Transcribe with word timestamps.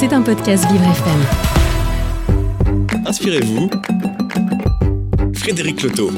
C'est 0.00 0.14
un 0.14 0.22
podcast 0.22 0.64
Vivre 0.72 0.84
FM. 0.84 1.20
Inspirez-vous. 3.04 3.68
Frédéric 5.34 5.82
Loto. 5.82 6.10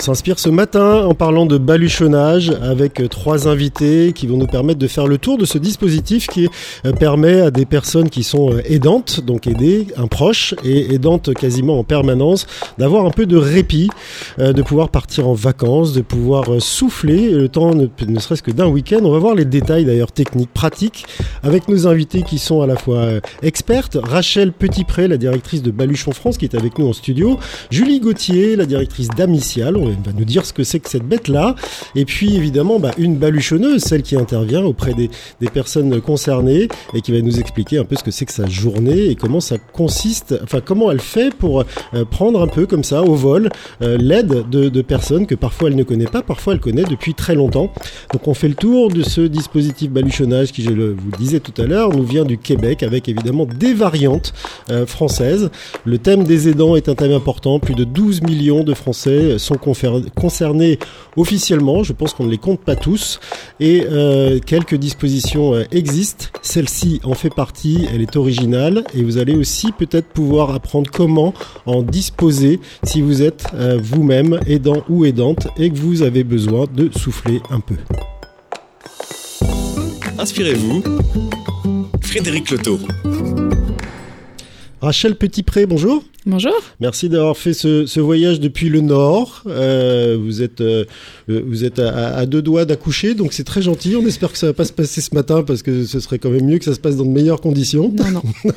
On 0.00 0.02
s'inspire 0.02 0.38
ce 0.38 0.48
matin 0.48 1.04
en 1.04 1.12
parlant 1.12 1.44
de 1.44 1.58
baluchonnage 1.58 2.54
avec 2.62 3.06
trois 3.10 3.48
invités 3.48 4.14
qui 4.14 4.26
vont 4.26 4.38
nous 4.38 4.46
permettre 4.46 4.78
de 4.78 4.86
faire 4.86 5.06
le 5.06 5.18
tour 5.18 5.36
de 5.36 5.44
ce 5.44 5.58
dispositif 5.58 6.26
qui 6.26 6.48
euh, 6.86 6.92
permet 6.92 7.42
à 7.42 7.50
des 7.50 7.66
personnes 7.66 8.08
qui 8.08 8.22
sont 8.22 8.50
euh, 8.50 8.62
aidantes, 8.64 9.20
donc 9.20 9.46
aider 9.46 9.88
un 9.98 10.06
proche 10.06 10.54
et 10.64 10.94
aidantes 10.94 11.34
quasiment 11.34 11.78
en 11.78 11.84
permanence, 11.84 12.46
d'avoir 12.78 13.04
un 13.04 13.10
peu 13.10 13.26
de 13.26 13.36
répit, 13.36 13.90
euh, 14.38 14.54
de 14.54 14.62
pouvoir 14.62 14.88
partir 14.88 15.28
en 15.28 15.34
vacances, 15.34 15.92
de 15.92 16.00
pouvoir 16.00 16.62
souffler 16.62 17.32
le 17.32 17.50
temps 17.50 17.74
ne, 17.74 17.86
serait-ce 18.20 18.42
que 18.42 18.52
d'un 18.52 18.68
week-end. 18.68 19.00
On 19.02 19.12
va 19.12 19.18
voir 19.18 19.34
les 19.34 19.44
détails 19.44 19.84
d'ailleurs 19.84 20.12
techniques, 20.12 20.50
pratiques 20.54 21.04
avec 21.42 21.68
nos 21.68 21.86
invités 21.86 22.22
qui 22.22 22.38
sont 22.38 22.62
à 22.62 22.66
la 22.66 22.76
fois 22.76 23.06
expertes. 23.42 23.98
Rachel 24.02 24.52
Petitpré, 24.54 25.08
la 25.08 25.18
directrice 25.18 25.62
de 25.62 25.70
Baluchon 25.70 26.12
France 26.12 26.38
qui 26.38 26.46
est 26.46 26.54
avec 26.54 26.78
nous 26.78 26.88
en 26.88 26.94
studio. 26.94 27.38
Julie 27.70 28.00
Gauthier, 28.00 28.56
la 28.56 28.64
directrice 28.64 29.08
d'Amicial 29.08 29.76
elle 29.90 30.12
va 30.12 30.18
nous 30.18 30.24
dire 30.24 30.46
ce 30.46 30.52
que 30.52 30.64
c'est 30.64 30.80
que 30.80 30.88
cette 30.88 31.06
bête-là. 31.06 31.54
Et 31.94 32.04
puis 32.04 32.36
évidemment, 32.36 32.78
bah, 32.78 32.90
une 32.98 33.16
baluchonneuse, 33.16 33.82
celle 33.82 34.02
qui 34.02 34.16
intervient 34.16 34.62
auprès 34.62 34.94
des, 34.94 35.10
personnes 35.52 36.00
concernées 36.00 36.68
et 36.94 37.00
qui 37.00 37.10
va 37.10 37.20
nous 37.20 37.40
expliquer 37.40 37.78
un 37.78 37.84
peu 37.84 37.96
ce 37.96 38.04
que 38.04 38.12
c'est 38.12 38.24
que 38.24 38.32
sa 38.32 38.46
journée 38.46 39.06
et 39.06 39.16
comment 39.16 39.40
ça 39.40 39.58
consiste, 39.58 40.38
enfin 40.44 40.60
comment 40.64 40.92
elle 40.92 41.00
fait 41.00 41.34
pour 41.34 41.64
euh, 41.94 42.04
prendre 42.04 42.40
un 42.40 42.46
peu 42.46 42.66
comme 42.66 42.84
ça 42.84 43.02
au 43.02 43.14
vol 43.14 43.48
euh, 43.82 43.98
l'aide 43.98 44.48
de, 44.48 44.82
personnes 44.82 45.26
que 45.26 45.34
parfois 45.34 45.68
elle 45.68 45.76
ne 45.76 45.82
connaît 45.82 46.06
pas, 46.06 46.22
parfois 46.22 46.52
elle 46.54 46.60
connaît 46.60 46.84
depuis 46.84 47.14
très 47.14 47.34
longtemps. 47.34 47.72
Donc 48.12 48.28
on 48.28 48.34
fait 48.34 48.48
le 48.48 48.54
tour 48.54 48.90
de 48.90 49.02
ce 49.02 49.22
dispositif 49.22 49.90
baluchonnage 49.90 50.52
qui, 50.52 50.62
je 50.62 50.70
le, 50.70 50.92
vous 50.92 51.10
le 51.10 51.18
disais 51.18 51.40
tout 51.40 51.60
à 51.60 51.66
l'heure, 51.66 51.90
nous 51.90 52.04
vient 52.04 52.24
du 52.24 52.38
Québec 52.38 52.82
avec 52.82 53.08
évidemment 53.08 53.46
des 53.46 53.74
variantes 53.74 54.32
euh, 54.70 54.86
françaises. 54.86 55.50
Le 55.84 55.98
thème 55.98 56.24
des 56.24 56.48
aidants 56.48 56.76
est 56.76 56.88
un 56.88 56.94
thème 56.94 57.12
important. 57.12 57.58
Plus 57.58 57.74
de 57.74 57.84
12 57.84 58.22
millions 58.22 58.62
de 58.62 58.74
Français 58.74 59.38
sont 59.38 59.56
concernés 60.14 60.78
officiellement. 61.16 61.82
Je 61.82 61.92
pense 61.92 62.14
qu'on 62.14 62.24
ne 62.24 62.30
les 62.30 62.38
compte 62.38 62.60
pas 62.60 62.76
tous. 62.76 63.20
Et 63.58 63.84
euh, 63.90 64.38
quelques 64.44 64.76
dispositions 64.76 65.54
euh, 65.54 65.64
existent. 65.72 66.26
Celle-ci 66.42 67.00
en 67.04 67.14
fait 67.14 67.34
partie. 67.34 67.86
Elle 67.92 68.02
est 68.02 68.16
originale. 68.16 68.84
Et 68.94 69.02
vous 69.02 69.18
allez 69.18 69.34
aussi 69.34 69.72
peut-être 69.72 70.08
pouvoir 70.08 70.50
apprendre 70.54 70.90
comment 70.90 71.34
en 71.66 71.82
disposer 71.82 72.60
si 72.84 73.00
vous 73.00 73.22
êtes 73.22 73.46
euh, 73.54 73.78
vous-même 73.82 74.40
aidant 74.46 74.82
ou 74.88 75.04
aidante 75.04 75.48
et 75.58 75.70
que 75.70 75.76
vous 75.76 76.02
avez 76.02 76.24
besoin 76.24 76.66
de 76.74 76.90
souffler 76.96 77.40
un 77.50 77.60
peu. 77.60 77.76
Inspirez-vous. 80.18 80.82
Frédéric 82.02 82.50
Loto. 82.50 82.78
Rachel 84.80 85.16
Petitpré, 85.16 85.66
bonjour. 85.66 86.02
Bonjour. 86.26 86.52
Merci 86.80 87.08
d'avoir 87.08 87.34
fait 87.34 87.54
ce, 87.54 87.98
voyage 87.98 88.40
depuis 88.40 88.68
le 88.68 88.82
nord. 88.82 89.42
Euh, 89.46 90.18
vous 90.20 90.42
êtes, 90.42 90.60
euh, 90.60 90.84
vous 91.28 91.64
êtes 91.64 91.78
à, 91.78 92.26
deux 92.26 92.42
doigts 92.42 92.66
d'accoucher, 92.66 93.14
donc 93.14 93.32
c'est 93.32 93.44
très 93.44 93.62
gentil. 93.62 93.96
On 93.96 94.06
espère 94.06 94.30
que 94.30 94.36
ça 94.36 94.48
va 94.48 94.52
pas 94.52 94.66
se 94.66 94.72
passer 94.72 95.00
ce 95.00 95.14
matin 95.14 95.42
parce 95.42 95.62
que 95.62 95.84
ce 95.84 95.98
serait 95.98 96.18
quand 96.18 96.28
même 96.28 96.44
mieux 96.44 96.58
que 96.58 96.66
ça 96.66 96.74
se 96.74 96.80
passe 96.80 96.96
dans 96.96 97.06
de 97.06 97.10
meilleures 97.10 97.40
conditions. 97.40 97.90
Non, 97.96 98.10
non. 98.10 98.22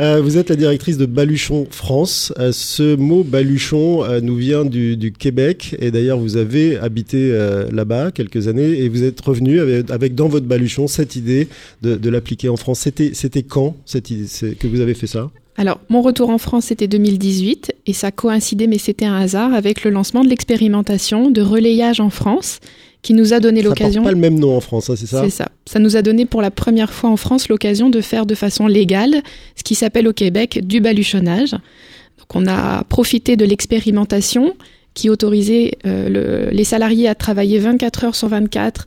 euh, 0.00 0.20
vous 0.20 0.36
êtes 0.36 0.50
la 0.50 0.56
directrice 0.56 0.98
de 0.98 1.06
Baluchon 1.06 1.68
France. 1.70 2.32
Euh, 2.40 2.50
ce 2.50 2.96
mot 2.96 3.22
Baluchon 3.22 4.04
nous 4.20 4.36
vient 4.36 4.64
du, 4.64 4.96
du, 4.96 5.12
Québec 5.12 5.76
et 5.78 5.92
d'ailleurs 5.92 6.18
vous 6.18 6.36
avez 6.36 6.76
habité 6.76 7.30
là-bas 7.70 8.10
quelques 8.10 8.48
années 8.48 8.80
et 8.80 8.88
vous 8.88 9.04
êtes 9.04 9.20
revenu 9.20 9.60
avec, 9.60 9.90
avec, 9.90 10.14
dans 10.16 10.28
votre 10.28 10.46
Baluchon 10.46 10.88
cette 10.88 11.14
idée 11.14 11.46
de, 11.82 11.94
de 11.94 12.10
l'appliquer 12.10 12.48
en 12.48 12.56
France. 12.56 12.80
C'était, 12.80 13.12
c'était 13.14 13.44
quand 13.44 13.76
cette 13.86 14.10
idée 14.10 14.26
que 14.58 14.66
vous 14.66 14.80
avez 14.80 14.94
fait 14.94 15.06
ça? 15.06 15.30
Alors, 15.56 15.80
mon 15.88 16.00
retour 16.00 16.30
en 16.30 16.38
France, 16.38 16.66
c'était 16.66 16.88
2018, 16.88 17.74
et 17.86 17.92
ça 17.92 18.10
coïncidait, 18.10 18.66
mais 18.66 18.78
c'était 18.78 19.04
un 19.04 19.16
hasard, 19.16 19.52
avec 19.52 19.84
le 19.84 19.90
lancement 19.90 20.24
de 20.24 20.28
l'expérimentation 20.28 21.30
de 21.30 21.42
relayage 21.42 22.00
en 22.00 22.10
France, 22.10 22.60
qui 23.02 23.14
nous 23.14 23.32
a 23.32 23.40
donné 23.40 23.62
l'occasion... 23.62 24.02
Ça 24.02 24.08
pas 24.08 24.14
le 24.14 24.20
même 24.20 24.38
nom 24.38 24.56
en 24.56 24.60
France, 24.60 24.90
hein, 24.90 24.94
c'est 24.96 25.06
ça? 25.06 25.22
C'est 25.22 25.30
ça. 25.30 25.50
Ça 25.66 25.78
nous 25.78 25.96
a 25.96 26.02
donné 26.02 26.26
pour 26.26 26.42
la 26.42 26.50
première 26.50 26.92
fois 26.92 27.10
en 27.10 27.16
France 27.16 27.48
l'occasion 27.48 27.90
de 27.90 28.00
faire 28.00 28.26
de 28.26 28.34
façon 28.34 28.66
légale 28.66 29.22
ce 29.56 29.62
qui 29.62 29.74
s'appelle 29.74 30.06
au 30.06 30.12
Québec 30.12 30.66
du 30.66 30.80
baluchonnage. 30.80 31.52
Donc, 31.52 32.34
on 32.34 32.46
a 32.46 32.84
profité 32.84 33.36
de 33.36 33.44
l'expérimentation 33.44 34.54
qui 34.94 35.08
autorisait 35.08 35.78
euh, 35.86 36.50
les 36.50 36.64
salariés 36.64 37.08
à 37.08 37.14
travailler 37.14 37.58
24 37.58 38.04
heures 38.04 38.14
sur 38.14 38.28
24, 38.28 38.86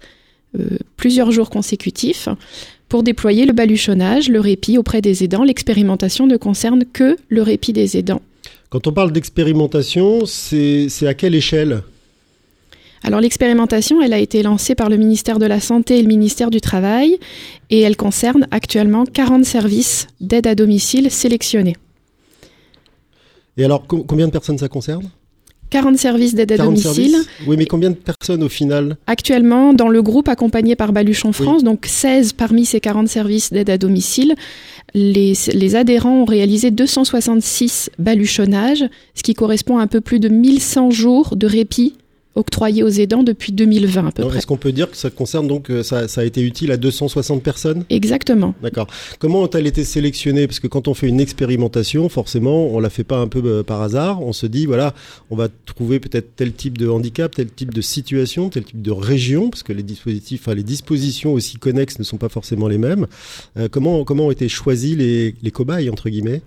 euh, 0.60 0.78
plusieurs 0.98 1.32
jours 1.32 1.50
consécutifs, 1.50 2.30
pour 2.94 3.02
déployer 3.02 3.48
le 3.48 3.54
baluchonnage, 3.54 4.30
le 4.30 4.40
répit 4.40 4.78
auprès 4.78 5.02
des 5.02 5.24
aidants, 5.24 5.44
l'expérimentation 5.44 6.28
ne 6.28 6.38
concerne 6.38 6.84
que 6.86 7.18
le 7.28 7.42
répit 7.42 7.74
des 7.74 7.98
aidants. 7.98 8.22
Quand 8.70 8.86
on 8.86 8.94
parle 8.94 9.12
d'expérimentation, 9.12 10.28
c'est 10.28 11.08
à 11.08 11.16
quelle 11.16 11.34
échelle? 11.34 11.82
Alors 13.02 13.20
l'expérimentation, 13.20 14.00
elle 14.00 14.14
a 14.14 14.20
été 14.20 14.44
lancée 14.44 14.76
par 14.76 14.90
le 14.90 14.98
ministère 14.98 15.40
de 15.40 15.48
la 15.48 15.60
Santé 15.60 15.98
et 15.98 16.02
le 16.04 16.08
ministère 16.08 16.52
du 16.52 16.62
Travail 16.62 17.18
et 17.72 17.82
elle 17.82 17.98
concerne 17.98 18.48
actuellement 18.52 19.06
40 19.06 19.44
services 19.44 20.06
d'aide 20.22 20.46
à 20.46 20.54
domicile 20.54 21.10
sélectionnés. 21.10 21.76
Et 23.58 23.66
alors 23.66 23.88
combien 23.88 24.28
de 24.28 24.32
personnes 24.32 24.60
ça 24.60 24.70
concerne? 24.70 25.10
40 25.74 25.98
services 25.98 26.36
d'aide 26.36 26.52
à 26.52 26.58
domicile. 26.58 27.16
Oui, 27.48 27.58
mais 27.58 27.66
combien 27.66 27.90
de 27.90 27.96
personnes 27.96 28.44
au 28.44 28.48
final 28.48 28.96
Actuellement, 29.08 29.74
dans 29.74 29.90
le 29.90 30.04
groupe 30.04 30.28
accompagné 30.28 30.76
par 30.76 30.94
Baluchon 30.94 31.34
France, 31.34 31.64
donc 31.64 31.88
16 31.88 32.34
parmi 32.34 32.64
ces 32.64 32.80
40 32.80 33.08
services 33.08 33.52
d'aide 33.52 33.72
à 33.72 33.80
domicile, 33.80 34.36
les, 34.94 35.34
les, 35.52 35.76
adhérents 35.76 36.22
ont 36.22 36.26
réalisé 36.26 36.70
266 36.70 37.90
baluchonnages, 37.98 38.86
ce 39.16 39.24
qui 39.24 39.34
correspond 39.34 39.80
à 39.80 39.82
un 39.82 39.88
peu 39.88 40.00
plus 40.00 40.20
de 40.20 40.30
1100 40.30 40.92
jours 40.92 41.36
de 41.36 41.48
répit 41.48 41.96
octroyé 42.36 42.84
aux 42.84 42.90
aidants 42.90 43.24
depuis 43.24 43.52
2020 43.52 44.08
à 44.08 44.12
peu 44.12 44.26
près. 44.28 44.38
Est-ce 44.38 44.48
qu'on 44.48 44.58
peut 44.58 44.72
dire 44.72 44.90
que 44.90 44.98
ça 44.98 45.10
concerne 45.10 45.48
donc 45.48 45.70
euh, 45.70 45.84
ça, 45.84 46.08
ça, 46.08 46.22
a 46.22 46.24
été 46.24 46.42
utile 46.42 46.72
à 46.72 46.78
260 46.78 47.44
personnes? 47.44 47.86
Exactement. 47.90 48.56
D'accord. 48.62 48.88
Comment 49.20 49.44
ont-elles 49.44 49.68
été 49.68 49.84
sélectionnées? 49.84 50.48
Parce 50.48 50.60
que 50.60 50.68
quand 50.68 50.88
on 50.88 50.94
fait 50.94 51.08
une 51.08 51.20
expérimentation, 51.20 52.10
forcément, 52.10 52.68
on 52.68 52.80
la 52.80 52.90
fait 52.90 53.04
pas 53.04 53.18
un 53.18 53.28
peu 53.28 53.42
euh, 53.46 53.64
par 53.64 53.82
hasard. 53.82 54.22
On 54.22 54.34
se 54.34 54.48
dit 54.48 54.66
voilà, 54.66 54.94
on 55.30 55.36
va 55.36 55.48
trouver 55.66 56.00
peut-être 56.00 56.36
tel 56.36 56.54
type 56.54 56.78
de 56.78 56.88
handicap, 56.88 57.34
tel 57.36 57.52
type 57.52 57.74
de 57.74 57.82
situation, 57.82 58.50
tel 58.50 58.64
type 58.64 58.82
de 58.82 58.92
région, 58.92 59.50
parce 59.50 59.64
que 59.64 59.74
les 59.74 59.84
dispositifs, 59.84 60.42
enfin, 60.42 60.56
les 60.56 60.64
dispositions 60.64 61.34
aussi 61.34 61.58
connexes 61.58 62.00
ne 62.00 62.04
sont 62.04 62.18
pas 62.18 62.30
forcément 62.30 62.68
les 62.68 62.78
mêmes. 62.78 63.08
Euh, 63.58 63.68
comment 63.72 64.04
comment 64.04 64.28
ont 64.28 64.32
été 64.32 64.50
choisis 64.50 64.98
les, 64.98 65.36
les 65.42 65.52
cobayes 65.52 65.90
entre 65.90 66.10
guillemets? 66.10 66.42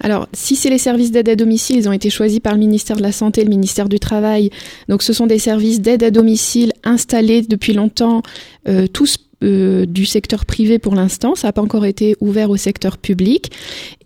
Alors, 0.00 0.28
si 0.32 0.56
c'est 0.56 0.70
les 0.70 0.78
services 0.78 1.10
d'aide 1.10 1.28
à 1.28 1.36
domicile, 1.36 1.76
ils 1.76 1.88
ont 1.88 1.92
été 1.92 2.08
choisis 2.08 2.40
par 2.40 2.54
le 2.54 2.58
ministère 2.58 2.96
de 2.96 3.02
la 3.02 3.12
Santé 3.12 3.44
le 3.44 3.50
ministère 3.50 3.88
du 3.88 4.00
Travail. 4.00 4.50
Donc, 4.88 5.02
ce 5.02 5.12
sont 5.12 5.26
des 5.26 5.38
services 5.38 5.80
d'aide 5.80 6.02
à 6.02 6.10
domicile 6.10 6.72
installés 6.84 7.42
depuis 7.42 7.74
longtemps, 7.74 8.22
euh, 8.66 8.86
tous 8.86 9.18
euh, 9.42 9.86
du 9.86 10.04
secteur 10.04 10.44
privé 10.44 10.78
pour 10.78 10.94
l'instant. 10.94 11.34
Ça 11.34 11.48
n'a 11.48 11.52
pas 11.52 11.62
encore 11.62 11.86
été 11.86 12.14
ouvert 12.20 12.50
au 12.50 12.58
secteur 12.58 12.98
public. 12.98 13.50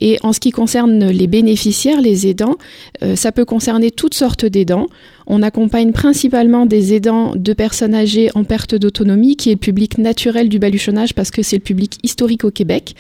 Et 0.01 0.17
en 0.23 0.33
ce 0.33 0.39
qui 0.39 0.53
concerne 0.53 1.09
les 1.09 1.27
bénéficiaires, 1.27 2.01
les 2.01 2.29
aidants, 2.29 2.55
euh, 3.03 3.17
ça 3.17 3.33
peut 3.33 3.45
concerner 3.45 3.91
toutes 3.91 4.15
sortes 4.15 4.45
d'aidants. 4.45 4.87
On 5.27 5.43
accompagne 5.43 5.93
principalement 5.93 6.67
des 6.67 6.95
aidants 6.95 7.35
de 7.35 7.53
personnes 7.53 7.95
âgées 7.95 8.31
en 8.35 8.45
perte 8.45 8.75
d'autonomie, 8.75 9.37
qui 9.37 9.51
est 9.51 9.55
le 9.55 9.59
public 9.59 9.99
naturel 9.99 10.49
du 10.49 10.59
baluchonnage 10.59 11.15
parce 11.15 11.31
que 11.31 11.43
c'est 11.43 11.57
le 11.57 11.63
public 11.63 11.99
historique 12.03 12.45
au 12.45 12.51
Québec 12.51 12.95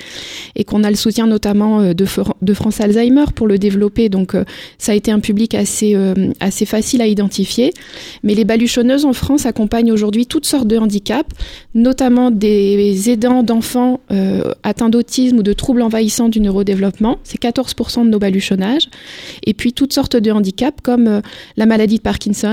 et 0.56 0.64
qu'on 0.64 0.84
a 0.84 0.90
le 0.90 0.96
soutien 0.96 1.26
notamment 1.26 1.80
euh, 1.80 1.94
de, 1.94 2.54
France 2.54 2.80
Alzheimer 2.80 3.24
pour 3.34 3.46
le 3.46 3.58
développer. 3.58 4.08
Donc 4.08 4.34
euh, 4.34 4.44
ça 4.78 4.92
a 4.92 4.94
été 4.94 5.10
un 5.10 5.20
public 5.20 5.54
assez, 5.54 5.94
euh, 5.94 6.32
assez 6.40 6.66
facile 6.66 7.02
à 7.02 7.06
identifier. 7.06 7.72
Mais 8.22 8.34
les 8.34 8.44
baluchonneuses 8.44 9.04
en 9.04 9.12
France 9.12 9.46
accompagnent 9.46 9.92
aujourd'hui 9.92 10.26
toutes 10.26 10.46
sortes 10.46 10.68
de 10.68 10.78
handicaps, 10.78 11.30
notamment 11.74 12.30
des 12.30 13.10
aidants 13.10 13.42
d'enfants 13.42 14.00
atteints 14.62 14.88
d'autisme 14.88 15.38
ou 15.38 15.42
de 15.42 15.52
troubles 15.52 15.82
envahissants 15.82 16.28
du 16.28 16.40
neurodéveloppement. 16.40 17.18
C'est 17.24 17.40
14% 17.40 18.04
de 18.04 18.10
nos 18.10 18.18
baluchonnages. 18.18 18.88
Et 19.46 19.54
puis 19.54 19.72
toutes 19.72 19.92
sortes 19.92 20.16
de 20.16 20.30
handicaps 20.30 20.80
comme 20.82 21.22
la 21.56 21.66
maladie 21.66 21.96
de 21.96 22.02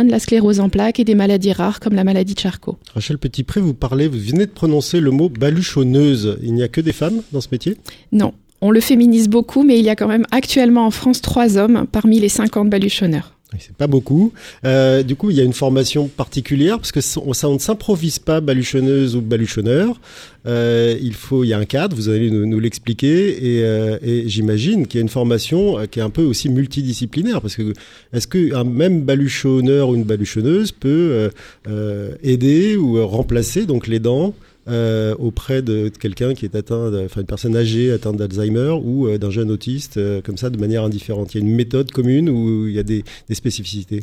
la 0.08 0.20
sclérose 0.20 0.60
en 0.60 0.70
plaques 0.70 1.00
et 1.00 1.04
des 1.04 1.16
maladies 1.16 1.54
rares 1.54 1.80
comme 1.80 1.94
la 1.94 2.04
maladie 2.04 2.34
de 2.34 2.40
Charcot. 2.40 2.78
Rachel 2.94 3.18
Petitpré, 3.18 3.62
vous 3.62 3.74
parlez, 3.74 4.08
vous 4.08 4.20
venez 4.20 4.46
de 4.46 4.52
prononcer 4.52 5.00
le 5.00 5.12
mot 5.12 5.30
baluchonneuse. 5.30 6.38
Il 6.44 6.54
n'y 6.54 6.64
a 6.64 6.68
que 6.68 6.82
des 6.82 6.94
femmes 6.94 7.22
dans 7.32 7.42
ce 7.42 7.48
métier? 7.52 7.78
Non. 8.12 8.34
On 8.64 8.70
le 8.70 8.80
féminise 8.80 9.28
beaucoup, 9.28 9.64
mais 9.64 9.80
il 9.80 9.86
y 9.86 9.90
a 9.90 9.96
quand 9.96 10.08
même 10.08 10.28
actuellement 10.32 10.86
en 10.86 10.92
France 10.92 11.22
trois 11.22 11.58
hommes 11.58 11.88
parmi 11.92 12.20
les 12.20 12.30
50 12.30 12.70
baluchonneurs. 12.70 13.34
C'est 13.60 13.76
pas 13.76 13.88
beaucoup. 13.88 14.32
Euh, 14.66 15.04
du 15.04 15.16
coup, 15.16 15.30
il 15.30 15.36
y 15.36 15.42
a 15.42 15.44
une 15.44 15.54
formation 15.54 16.08
particulière 16.08 16.78
parce 16.78 16.92
que 16.92 17.02
ça, 17.02 17.20
on 17.22 17.54
ne 17.54 17.60
s'improvise 17.60 18.18
pas 18.18 18.40
baluchonneuse 18.40 19.16
ou 19.16 19.22
baluchonneur. 19.22 20.00
Euh, 20.46 20.98
il 21.02 21.14
faut, 21.14 21.44
il 21.44 21.48
y 21.50 21.54
a 21.54 21.58
un 21.58 21.66
cadre. 21.66 21.96
Vous 21.96 22.10
allez 22.10 22.32
nous, 22.32 22.60
l'expliquer 22.60 23.58
et, 23.58 23.64
euh, 23.64 23.98
et 24.02 24.30
j'imagine 24.30 24.88
qu'il 24.88 25.00
y 25.00 25.02
a 25.02 25.04
une 25.04 25.10
formation 25.10 25.80
euh, 25.80 25.86
qui 25.86 26.00
est 26.00 26.04
un 26.04 26.10
peu 26.10 26.24
aussi 26.24 26.50
multidisciplinaire 26.50 27.42
parce 27.42 27.56
que 27.56 27.74
est-ce 28.14 28.28
qu'un 28.28 28.64
même 28.64 29.02
baluchonneur 29.02 29.90
ou 29.90 29.96
une 29.96 30.06
baluchonneuse 30.06 30.72
peut 30.72 31.30
euh, 31.68 32.16
aider 32.24 32.78
ou 32.78 33.06
remplacer 33.06 33.66
donc 33.66 33.88
les 33.88 34.00
dents 34.00 34.34
euh, 34.68 35.16
auprès 35.18 35.64
de 35.64 35.90
quelqu'un 35.90 36.36
qui 36.36 36.46
est 36.46 36.56
atteint, 36.56 36.92
enfin 37.04 37.22
une 37.22 37.28
personne 37.28 37.56
âgée 37.56 37.92
atteinte 37.92 38.18
d'Alzheimer 38.18 38.76
ou 38.84 39.08
euh, 39.08 39.18
d'un 39.18 39.32
jeune 39.32 39.50
autiste, 39.50 39.98
euh, 39.98 40.22
comme 40.22 40.38
ça, 40.38 40.52
de 40.52 40.58
manière 40.58 40.84
indifférente 40.84 41.34
Il 41.34 41.40
y 41.40 41.44
a 41.44 41.48
une 41.48 41.56
méthode 41.56 41.92
commune 41.92 42.30
ou 42.30 42.68
il 42.68 42.76
y 42.76 42.80
a 42.80 42.84
des, 42.84 43.04
spécificités? 43.32 44.02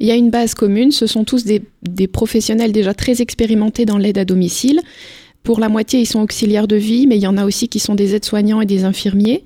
Il 0.00 0.08
y 0.08 0.10
a 0.10 0.16
une 0.16 0.30
base 0.30 0.54
commune. 0.54 0.90
Ce 0.90 1.06
sont 1.06 1.22
tous 1.22 1.44
des 1.44 2.08
professionnels 2.08 2.72
déjà 2.72 2.92
très 2.92 3.22
expérimentés 3.22 3.84
dans 3.84 3.98
l'aide 3.98 4.18
à 4.18 4.24
domicile. 4.24 4.80
Pour 5.42 5.60
la 5.60 5.68
moitié, 5.68 6.00
ils 6.00 6.06
sont 6.06 6.20
auxiliaires 6.20 6.68
de 6.68 6.76
vie, 6.76 7.06
mais 7.06 7.16
il 7.16 7.22
y 7.22 7.26
en 7.26 7.36
a 7.36 7.46
aussi 7.46 7.68
qui 7.68 7.78
sont 7.78 7.94
des 7.94 8.14
aides-soignants 8.14 8.60
et 8.60 8.66
des 8.66 8.84
infirmiers. 8.84 9.44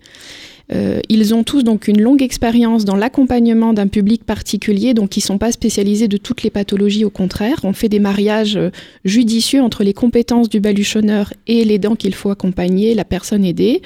Euh, 0.72 1.00
ils 1.08 1.34
ont 1.34 1.44
tous 1.44 1.62
donc 1.62 1.88
une 1.88 2.00
longue 2.00 2.22
expérience 2.22 2.84
dans 2.84 2.96
l'accompagnement 2.96 3.72
d'un 3.72 3.86
public 3.86 4.24
particulier, 4.24 4.94
donc 4.94 5.16
ils 5.16 5.20
sont 5.20 5.38
pas 5.38 5.52
spécialisés 5.52 6.08
de 6.08 6.16
toutes 6.16 6.42
les 6.42 6.50
pathologies. 6.50 7.04
Au 7.04 7.10
contraire, 7.10 7.60
on 7.64 7.72
fait 7.72 7.88
des 7.88 7.98
mariages 7.98 8.56
euh, 8.56 8.70
judicieux 9.04 9.62
entre 9.62 9.84
les 9.84 9.92
compétences 9.92 10.48
du 10.48 10.60
baluchonneur 10.60 11.32
et 11.46 11.64
les 11.64 11.78
dents 11.78 11.96
qu'il 11.96 12.14
faut 12.14 12.30
accompagner, 12.30 12.94
la 12.94 13.04
personne 13.04 13.44
aidée. 13.44 13.82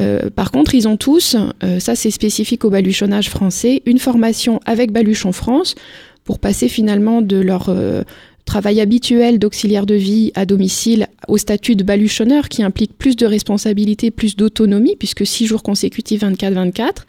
Euh, 0.00 0.30
par 0.30 0.50
contre, 0.50 0.74
ils 0.74 0.88
ont 0.88 0.96
tous, 0.96 1.36
ça 1.78 1.94
c'est 1.94 2.10
spécifique 2.10 2.64
au 2.64 2.70
baluchonnage 2.70 3.28
français, 3.28 3.82
une 3.86 3.98
formation 3.98 4.60
avec 4.64 4.92
Baluchon 4.92 5.32
France 5.32 5.74
pour 6.24 6.38
passer 6.38 6.68
finalement 6.68 7.22
de 7.22 7.36
leur 7.36 7.74
travail 8.44 8.80
habituel 8.80 9.38
d'auxiliaire 9.38 9.86
de 9.86 9.94
vie 9.94 10.32
à 10.34 10.46
domicile 10.46 11.08
au 11.28 11.38
statut 11.38 11.76
de 11.76 11.84
baluchonneur 11.84 12.48
qui 12.48 12.62
implique 12.62 12.96
plus 12.96 13.16
de 13.16 13.26
responsabilité, 13.26 14.10
plus 14.10 14.36
d'autonomie, 14.36 14.96
puisque 14.96 15.26
six 15.26 15.46
jours 15.46 15.62
consécutifs 15.62 16.22
24-24. 16.22 17.04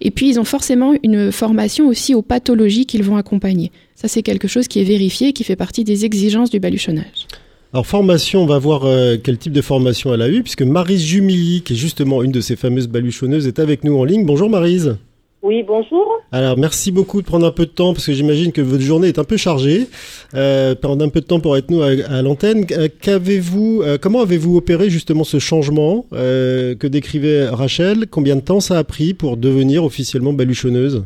Et 0.00 0.10
puis, 0.10 0.28
ils 0.28 0.40
ont 0.40 0.44
forcément 0.44 0.94
une 1.02 1.32
formation 1.32 1.88
aussi 1.88 2.14
aux 2.14 2.22
pathologies 2.22 2.86
qu'ils 2.86 3.02
vont 3.02 3.16
accompagner. 3.16 3.72
Ça, 3.94 4.08
c'est 4.08 4.22
quelque 4.22 4.48
chose 4.48 4.68
qui 4.68 4.80
est 4.80 4.84
vérifié 4.84 5.32
qui 5.32 5.44
fait 5.44 5.56
partie 5.56 5.84
des 5.84 6.04
exigences 6.04 6.50
du 6.50 6.60
baluchonnage. 6.60 7.26
Alors 7.72 7.86
formation, 7.86 8.42
on 8.42 8.46
va 8.46 8.58
voir 8.58 8.84
euh, 8.84 9.16
quel 9.22 9.38
type 9.38 9.52
de 9.52 9.60
formation 9.60 10.14
elle 10.14 10.22
a 10.22 10.28
eu, 10.28 10.42
puisque 10.42 10.62
Marise 10.62 11.02
Jumilly, 11.02 11.62
qui 11.62 11.72
est 11.72 11.76
justement 11.76 12.22
une 12.22 12.32
de 12.32 12.40
ces 12.40 12.56
fameuses 12.56 12.88
baluchonneuses, 12.88 13.46
est 13.46 13.58
avec 13.58 13.84
nous 13.84 13.98
en 13.98 14.04
ligne. 14.04 14.24
Bonjour 14.24 14.48
Marise. 14.48 14.96
Oui, 15.42 15.62
bonjour. 15.62 16.20
Alors, 16.32 16.58
merci 16.58 16.90
beaucoup 16.90 17.20
de 17.20 17.26
prendre 17.26 17.46
un 17.46 17.52
peu 17.52 17.66
de 17.66 17.70
temps, 17.70 17.92
parce 17.92 18.06
que 18.06 18.12
j'imagine 18.12 18.52
que 18.52 18.60
votre 18.60 18.82
journée 18.82 19.08
est 19.08 19.18
un 19.18 19.24
peu 19.24 19.36
chargée. 19.36 19.86
Euh, 20.34 20.74
prendre 20.74 21.04
un 21.04 21.08
peu 21.08 21.20
de 21.20 21.26
temps 21.26 21.40
pour 21.40 21.56
être 21.56 21.70
nous 21.70 21.82
à, 21.82 21.88
à 22.08 22.22
l'antenne. 22.22 22.66
Euh, 22.72 22.88
Qu'avez-vous, 23.00 23.82
euh, 23.82 23.96
comment 24.00 24.20
avez-vous 24.22 24.56
opéré 24.56 24.90
justement 24.90 25.22
ce 25.24 25.38
changement 25.38 26.06
euh, 26.12 26.74
que 26.74 26.86
décrivait 26.88 27.46
Rachel? 27.48 28.08
Combien 28.08 28.34
de 28.34 28.40
temps 28.40 28.60
ça 28.60 28.78
a 28.78 28.82
pris 28.82 29.14
pour 29.14 29.36
devenir 29.36 29.84
officiellement 29.84 30.32
baluchonneuse? 30.32 31.04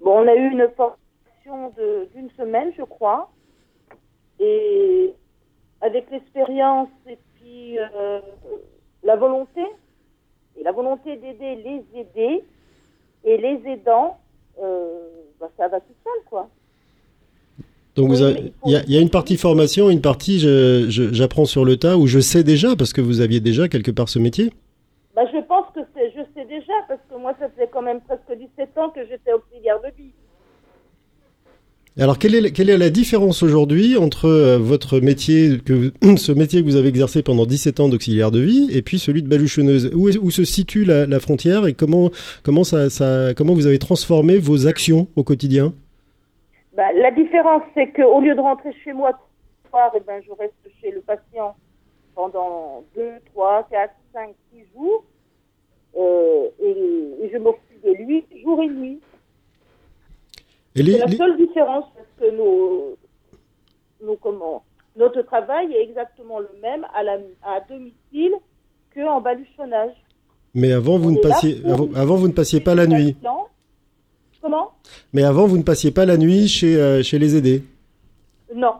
Bon, 0.00 0.22
on 0.22 0.26
a 0.26 0.34
eu 0.34 0.50
une 0.50 0.66
formation 0.76 1.72
d'une 2.16 2.30
semaine, 2.36 2.72
je 2.76 2.82
crois. 2.82 3.30
Et 4.40 5.12
avec 5.80 6.06
l'expérience 6.10 6.88
et 7.08 7.18
puis 7.36 7.76
la 9.04 9.16
volonté, 9.16 9.60
et 10.58 10.64
la 10.64 10.72
volonté 10.72 11.16
d'aider 11.16 11.56
les 11.62 12.00
aidés 12.00 12.42
et 13.24 13.36
les 13.36 13.60
aidants, 13.72 14.18
euh, 14.62 14.88
bah, 15.40 15.48
ça 15.56 15.68
va 15.68 15.80
tout 15.80 15.94
seul, 16.04 16.22
quoi. 16.28 16.48
Donc, 17.96 18.08
vous 18.08 18.22
avez- 18.22 18.52
il 18.66 18.72
y, 18.72 18.76
a, 18.76 18.82
il 18.82 18.92
y 18.92 18.98
a 18.98 19.00
une 19.00 19.10
partie 19.10 19.36
formation, 19.36 19.88
une 19.88 20.00
partie 20.00 20.38
j'apprends 20.88 21.44
sur 21.44 21.64
le 21.64 21.76
tas, 21.76 21.96
où 21.96 22.06
je 22.06 22.18
sais 22.18 22.42
déjà, 22.42 22.74
parce 22.76 22.92
que 22.92 23.00
vous 23.00 23.20
aviez 23.20 23.40
déjà 23.40 23.68
quelque 23.68 23.92
part 23.92 24.08
ce 24.08 24.18
métier? 24.18 24.52
Bah, 25.14 25.22
je 25.32 25.38
pense 25.46 25.66
que 25.74 25.80
c'est, 25.94 26.10
je 26.10 26.22
sais 26.34 26.44
déjà, 26.46 26.72
parce 26.88 27.00
que 27.08 27.16
moi, 27.16 27.34
ça 27.38 27.48
faisait 27.50 27.68
quand 27.72 27.82
même 27.82 28.00
presque 28.00 28.36
17 28.36 28.76
ans 28.78 28.90
que 28.90 29.00
j'étais 29.06 29.32
auxiliaire 29.32 29.80
de 29.80 29.88
vie. 29.96 30.10
Alors, 31.96 32.18
quelle 32.18 32.34
est, 32.34 32.76
la 32.76 32.90
différence 32.90 33.44
aujourd'hui 33.44 33.96
entre 33.96 34.24
euh, 34.24 34.58
votre 34.58 34.98
métier, 34.98 35.60
que, 35.64 35.92
ce 36.16 36.32
métier 36.32 36.60
que 36.60 36.66
vous 36.66 36.74
avez 36.74 36.88
exercé 36.88 37.22
pendant 37.22 37.46
17 37.46 37.78
ans 37.78 37.88
d'auxiliaire 37.88 38.32
de 38.32 38.40
vie, 38.40 38.68
et 38.76 38.82
puis 38.82 38.98
celui 38.98 39.22
de 39.22 39.28
baluchonneuse? 39.28 39.92
Où, 39.94 40.30
se 40.32 40.42
situe 40.42 40.84
la, 40.84 41.20
frontière 41.20 41.68
et 41.68 41.74
comment, 41.74 42.10
vous 42.42 43.66
avez 43.66 43.78
transformé 43.78 44.38
vos 44.38 44.66
actions 44.66 45.06
au 45.14 45.22
quotidien? 45.22 45.72
Bah, 46.76 46.92
la 46.94 47.12
différence, 47.12 47.62
c'est 47.74 47.92
qu'au 47.92 48.20
lieu 48.20 48.34
de 48.34 48.40
rentrer 48.40 48.72
chez 48.82 48.92
moi 48.92 49.12
tout 49.12 49.70
soir, 49.70 49.92
eh 49.94 50.00
ben, 50.04 50.20
je 50.26 50.32
reste 50.32 50.54
chez 50.82 50.90
le 50.90 51.00
patient 51.00 51.54
pendant 52.16 52.82
2, 52.96 53.02
3, 53.34 53.68
4, 53.70 53.94
5, 54.12 54.30
6 54.52 54.64
jours. 54.74 55.04
Euh, 55.96 56.48
et 56.60 57.30
je 57.32 57.38
m'occupe 57.38 57.84
de 57.84 57.92
lui 57.92 58.24
jour 58.42 58.60
et 58.60 58.68
nuit. 58.68 58.98
Et 60.76 60.82
les, 60.82 60.98
la 60.98 61.06
les- 61.06 61.16
seule 61.16 61.36
différence 61.36 61.84
parce 61.94 62.08
que 62.30 62.36
nos, 62.36 62.96
nos, 64.02 64.16
comment, 64.16 64.64
notre 64.96 65.22
travail 65.22 65.72
est 65.74 65.82
exactement 65.82 66.38
le 66.40 66.48
même 66.62 66.86
à, 66.94 67.02
la, 67.02 67.18
à 67.42 67.60
domicile 67.68 68.32
qu'en 68.94 69.20
baluchonnage. 69.20 69.92
Mais 70.54 70.72
avant, 70.72 70.98
vous 70.98 71.10
ne 71.10 71.18
passiez, 71.18 71.60
avant, 71.66 71.88
avant, 71.94 72.16
vous 72.16 72.28
ne 72.28 72.32
passiez 72.32 72.60
pas 72.60 72.74
la 72.74 72.86
nuit. 72.86 73.14
Patient. 73.14 73.48
Comment? 74.40 74.72
Mais 75.12 75.24
avant, 75.24 75.46
vous 75.46 75.56
ne 75.58 75.62
passiez 75.62 75.90
pas 75.90 76.04
la 76.06 76.16
nuit 76.16 76.46
chez, 76.48 76.76
euh, 76.76 77.02
chez 77.02 77.18
les 77.18 77.34
aidés. 77.36 77.62
Non. 78.54 78.74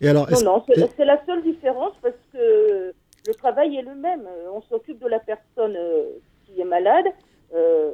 Et 0.00 0.08
alors, 0.08 0.30
Non, 0.30 0.40
non, 0.42 0.64
c'est 0.96 1.04
la 1.04 1.22
seule 1.26 1.42
différence 1.42 1.92
parce 2.00 2.14
que 2.32 2.94
le 3.26 3.34
travail 3.34 3.76
est 3.76 3.82
le 3.82 3.94
même. 3.94 4.22
On 4.54 4.62
s'occupe 4.62 4.98
de 5.02 5.08
la 5.08 5.18
personne 5.18 5.76
euh, 5.76 6.04
qui 6.46 6.58
est 6.60 6.64
malade, 6.64 7.04
euh, 7.54 7.90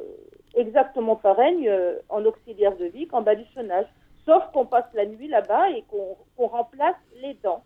exactement 0.57 1.15
pareil 1.15 1.69
euh, 1.69 1.99
en 2.09 2.25
auxiliaire 2.25 2.75
de 2.75 2.85
vie 2.85 3.07
qu'en 3.07 3.21
baluchonnage. 3.21 3.85
Sauf 4.25 4.43
qu'on 4.51 4.65
passe 4.65 4.91
la 4.93 5.05
nuit 5.05 5.27
là-bas 5.29 5.69
et 5.69 5.83
qu'on 5.83 6.17
qu'on 6.35 6.47
remplace 6.47 6.97
les 7.21 7.35
dents. 7.35 7.63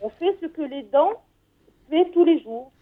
On 0.00 0.08
fait 0.08 0.36
ce 0.40 0.46
que 0.46 0.62
les 0.62 0.82
dents 0.82 1.12
fait 1.88 2.10
tous 2.12 2.24
les 2.24 2.40
jours. 2.40 2.72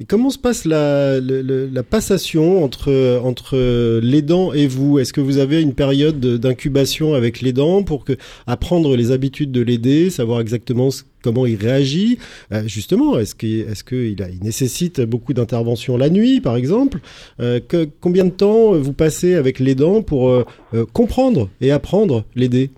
Et 0.00 0.04
comment 0.04 0.30
se 0.30 0.38
passe 0.38 0.64
la, 0.64 1.18
la 1.20 1.82
passation 1.82 2.62
entre, 2.62 3.20
entre 3.24 3.56
l'aidant 4.00 4.52
et 4.52 4.68
vous? 4.68 5.00
Est-ce 5.00 5.12
que 5.12 5.20
vous 5.20 5.38
avez 5.38 5.60
une 5.60 5.74
période 5.74 6.20
de- 6.20 6.36
d'incubation 6.36 7.14
avec 7.14 7.40
l'aidant 7.40 7.82
pour 7.82 8.04
que, 8.04 8.12
apprendre 8.46 8.94
les 8.96 9.10
habitudes 9.10 9.50
de 9.50 9.60
l'aider, 9.60 10.08
savoir 10.10 10.40
exactement 10.40 10.90
comment 11.24 11.46
il 11.46 11.56
réagit? 11.56 12.18
Euh, 12.52 12.62
Justement, 12.68 13.18
est-ce 13.18 13.34
qu'il 13.34 13.62
est 13.62 13.82
qu'il 13.88 14.22
a- 14.22 14.28
il 14.28 14.40
nécessite 14.40 15.00
beaucoup 15.00 15.32
d'interventions 15.34 15.96
la 15.96 16.10
nuit, 16.10 16.40
par 16.40 16.54
exemple? 16.54 17.00
Euh, 17.40 17.58
que- 17.58 17.88
Combien 18.00 18.24
de 18.24 18.30
temps 18.30 18.70
vous 18.74 18.92
passez 18.92 19.34
avec 19.34 19.58
l'aidant 19.58 20.02
pour 20.02 20.28
euh, 20.28 20.44
comprendre 20.92 21.48
et 21.60 21.72
apprendre 21.72 22.22
l'aider? 22.36 22.70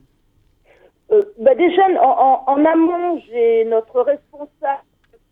Bah 1.11 1.55
déjà, 1.55 1.83
en, 2.03 2.07
en- 2.09 2.43
en 2.47 2.65
amont, 2.65 3.21
j'ai 3.31 3.65
notre 3.67 4.01
responsable 4.01 4.85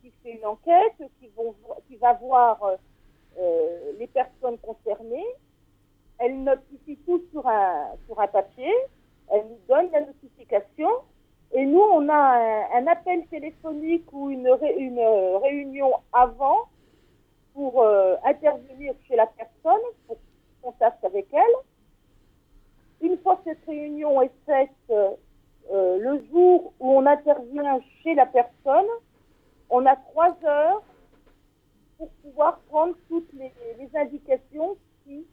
qui 0.02 0.10
fait 0.22 0.32
une 0.38 0.44
enquête, 0.46 1.08
qui, 1.20 1.28
vont, 1.36 1.54
vo- 2.00 2.04
qui 2.04 2.04
va 2.04 2.12
voir 2.14 2.60
les 3.98 4.06
personnes 4.08 4.58
concernées. 4.58 5.26
Elle 6.18 6.42
notifie 6.42 6.96
tout 7.06 7.22
sur 7.30 7.46
un, 7.46 7.94
sur 8.06 8.18
un 8.20 8.26
papier. 8.26 8.72
Elle 9.30 9.44
nous 9.48 9.58
donne 9.68 9.90
la 9.92 10.00
notification. 10.00 10.88
Et 11.52 11.64
nous, 11.64 11.80
on 11.80 12.08
a 12.08 12.68
un, 12.74 12.86
appel 12.86 13.26
téléphonique 13.28 14.12
ou 14.12 14.30
une, 14.30 14.46
une 14.78 14.98
euh, 14.98 15.38
réunion 15.38 15.92
avant 16.12 16.68
pour 17.54 17.82
euh, 17.82 18.16
intervenir 18.24 18.94
chez 19.06 19.16
la 19.16 19.26
personne, 19.26 19.80
pour 20.06 20.16
contact 20.62 21.04
avec 21.04 21.26
elle. 21.32 21.54
Une 23.00 23.16
fois 23.18 23.36
que 23.36 23.42
cette 23.44 23.64
réunion 23.66 24.20
est 24.22 24.32
faite, 24.44 24.70
euh, 24.90 25.98
le 25.98 26.24
jour 26.30 26.72
où 26.80 26.92
on 26.92 27.06
intervient 27.06 27.80
chez 28.02 28.14
la 28.14 28.26
personne, 28.26 28.86
on 29.70 29.86
a 29.86 29.96
trois 29.96 30.36
heures 30.44 30.82
pour 31.98 32.08
pouvoir 32.22 32.60
prendre 32.68 32.94
toutes 33.08 33.30
les, 33.34 33.52
les 33.78 33.90
indications 33.96 34.76
qui 35.04 35.26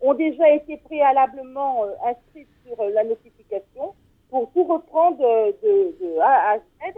ont 0.00 0.14
déjà 0.14 0.50
été 0.50 0.76
préalablement 0.78 1.84
euh, 1.84 1.92
inscrites 2.04 2.48
sur 2.64 2.80
euh, 2.80 2.90
la 2.90 3.04
notification 3.04 3.94
pour 4.30 4.50
tout 4.52 4.64
reprendre 4.64 5.22
euh, 5.24 5.52
de, 5.62 5.96
de 6.00 6.18
A 6.20 6.52
à 6.52 6.58
Z, 6.58 6.94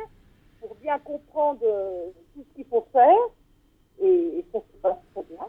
pour 0.61 0.75
bien 0.76 0.99
comprendre 1.00 1.61
tout 2.35 2.45
ce 2.49 2.54
qu'il 2.54 2.66
faut 2.66 2.87
faire. 2.93 3.16
Et, 4.02 4.38
et 4.38 4.45
ça 4.52 4.61
se 4.61 4.76
passe 4.81 4.99
très 5.14 5.23
bien. 5.25 5.47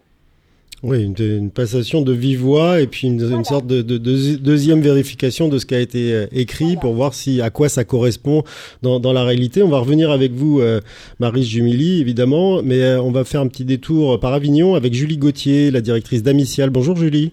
Oui, 0.84 1.02
une, 1.04 1.16
une 1.20 1.50
passation 1.50 2.02
de 2.02 2.12
vive 2.12 2.42
voix 2.42 2.80
et 2.82 2.86
puis 2.88 3.08
une, 3.08 3.20
une 3.22 3.44
sorte 3.44 3.66
de, 3.66 3.82
de- 3.82 3.98
de- 3.98 4.36
deuxième 4.36 4.82
vérification 4.82 5.48
de 5.48 5.58
ce 5.58 5.66
qui 5.66 5.74
a 5.74 5.80
été 5.80 6.14
euh, 6.14 6.28
écrit 6.32 6.66
Voilà. 6.66 6.80
pour 6.82 6.94
voir 6.94 7.14
si 7.14 7.42
à 7.42 7.50
quoi 7.50 7.70
ça 7.70 7.84
correspond 7.84 8.44
dans, 8.84 9.00
dans 9.00 9.14
la 9.14 9.24
réalité. 9.24 9.64
On 9.64 9.70
va 9.70 9.80
revenir 9.80 10.12
avec 10.12 10.34
vous, 10.34 10.60
euh, 10.62 10.82
Marie 11.20 11.44
Jumili, 11.44 12.02
évidemment, 12.02 12.62
mais 12.62 12.82
euh, 12.84 13.02
on 13.02 13.12
va 13.12 13.24
faire 13.24 13.42
un 13.42 13.48
petit 13.48 13.66
détour 13.66 14.20
par 14.20 14.34
Avignon 14.34 14.76
avec 14.76 14.94
Julie 14.94 15.18
Gauthier, 15.18 15.72
la 15.72 15.82
directrice 15.82 16.22
d'Amicial. 16.22 16.70
Bonjour 16.70 16.96
Julie. 16.96 17.32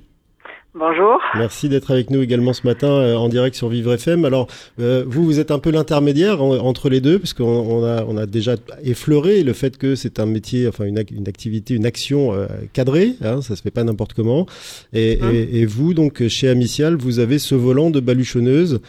Bonjour. 0.74 1.20
Merci 1.36 1.68
d'être 1.68 1.90
avec 1.90 2.08
nous 2.08 2.22
également 2.22 2.54
ce 2.54 2.66
matin 2.66 2.88
euh, 2.88 3.16
en 3.16 3.28
direct 3.28 3.54
sur 3.54 3.68
Vivre 3.68 3.92
FM. 3.92 4.24
Alors, 4.24 4.46
euh, 4.80 5.04
vous, 5.06 5.22
vous 5.22 5.38
êtes 5.38 5.50
un 5.50 5.58
peu 5.58 5.70
l'intermédiaire 5.70 6.42
entre 6.42 6.88
les 6.88 7.02
deux, 7.02 7.18
puisqu'on 7.18 7.44
on 7.44 7.84
a, 7.84 8.04
on 8.04 8.16
a 8.16 8.24
déjà 8.24 8.54
effleuré 8.82 9.42
le 9.42 9.52
fait 9.52 9.76
que 9.76 9.94
c'est 9.96 10.18
un 10.18 10.24
métier, 10.24 10.66
enfin 10.66 10.86
une, 10.86 11.04
une, 11.10 11.28
activité, 11.28 11.74
une 11.74 11.84
action 11.84 12.32
euh, 12.32 12.46
cadrée, 12.72 13.16
hein, 13.20 13.42
ça 13.42 13.54
se 13.54 13.60
fait 13.60 13.70
pas 13.70 13.84
n'importe 13.84 14.14
comment. 14.14 14.46
Et, 14.94 15.18
hum. 15.20 15.30
et, 15.34 15.60
et, 15.60 15.66
vous, 15.66 15.92
donc, 15.92 16.26
chez 16.28 16.48
Amicial, 16.48 16.96
vous 16.96 17.18
avez 17.18 17.38
ce 17.38 17.54
volant 17.54 17.90
de 17.90 18.00
baluchonneuse 18.00 18.80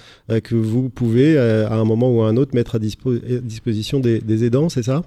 que 0.41 0.55
vous 0.55 0.87
pouvez, 0.87 1.37
à 1.37 1.73
un 1.73 1.83
moment 1.83 2.09
ou 2.09 2.21
à 2.21 2.29
un 2.29 2.37
autre, 2.37 2.55
mettre 2.55 2.75
à 2.75 2.79
disposition 2.79 3.99
des, 3.99 4.19
des 4.19 4.45
aidants, 4.45 4.69
c'est 4.69 4.83
ça? 4.83 5.03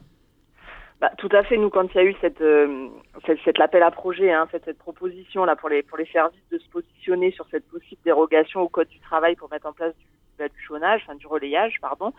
Bah, 1.07 1.13
tout 1.19 1.29
à 1.31 1.45
fait. 1.45 1.57
Nous, 1.57 1.71
quand 1.71 1.87
il 1.95 1.97
y 1.97 2.01
a 2.01 2.05
eu 2.05 2.17
cette, 2.21 2.41
euh, 2.41 2.89
cette, 3.27 3.39
cet 3.45 3.61
appel 3.61 3.83
à 3.85 3.93
projet, 3.93 4.33
hein, 4.33 4.47
fait, 4.51 4.63
cette 4.65 4.79
proposition 4.79 5.45
là 5.45 5.55
pour 5.55 5.69
les 5.69 5.85
pour 5.85 5.99
les 5.99 6.07
services 6.07 6.49
de 6.51 6.59
se 6.59 6.69
positionner 6.69 7.31
sur 7.31 7.47
cette 7.51 7.69
possible 7.69 8.01
dérogation 8.05 8.61
au 8.61 8.69
code 8.69 8.89
du 8.89 8.99
travail 8.99 9.37
pour 9.37 9.49
mettre 9.51 9.67
en 9.67 9.73
place 9.73 9.95
du, 9.99 10.07
bah, 10.37 10.49
du 10.49 10.85
enfin 10.85 11.15
du 11.15 11.27
relayage, 11.29 11.77
pardon. 11.81 12.13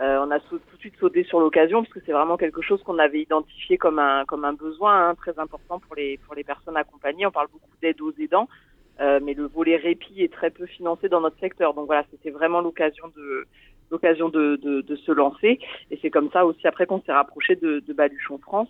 Euh, 0.00 0.18
on 0.24 0.30
a 0.30 0.40
tout 0.40 0.58
de 0.58 0.78
suite 0.78 0.96
sauté 1.00 1.24
sur 1.24 1.40
l'occasion 1.40 1.82
parce 1.82 1.92
que 1.94 2.00
c'est 2.04 2.12
vraiment 2.12 2.36
quelque 2.36 2.60
chose 2.60 2.82
qu'on 2.82 2.98
avait 2.98 3.22
identifié 3.22 3.78
comme 3.78 3.98
un 3.98 4.26
comme 4.26 4.44
un 4.44 4.52
besoin 4.52 5.08
hein, 5.08 5.14
très 5.14 5.38
important 5.38 5.78
pour 5.80 5.96
les 5.96 6.18
pour 6.18 6.34
les 6.34 6.44
personnes 6.44 6.76
accompagnées. 6.76 7.24
On 7.24 7.30
parle 7.30 7.48
beaucoup 7.50 7.76
d'aide 7.80 8.00
aux 8.02 8.12
aidants, 8.18 8.48
euh, 9.00 9.20
mais 9.22 9.32
le 9.32 9.46
volet 9.46 9.76
répit 9.76 10.22
est 10.22 10.32
très 10.32 10.50
peu 10.50 10.66
financé 10.66 11.08
dans 11.08 11.22
notre 11.22 11.38
secteur. 11.38 11.72
Donc 11.72 11.86
voilà, 11.86 12.04
c'était 12.10 12.30
vraiment 12.30 12.60
l'occasion 12.60 13.08
de 13.16 13.46
l'occasion 13.90 14.28
de, 14.28 14.56
de, 14.56 14.80
de, 14.80 14.96
se 14.96 15.12
lancer. 15.12 15.58
Et 15.90 15.98
c'est 16.00 16.10
comme 16.10 16.30
ça 16.30 16.46
aussi 16.46 16.66
après 16.66 16.86
qu'on 16.86 17.00
s'est 17.02 17.12
rapproché 17.12 17.56
de, 17.56 17.80
de 17.86 17.92
Baluchon 17.92 18.38
France 18.38 18.68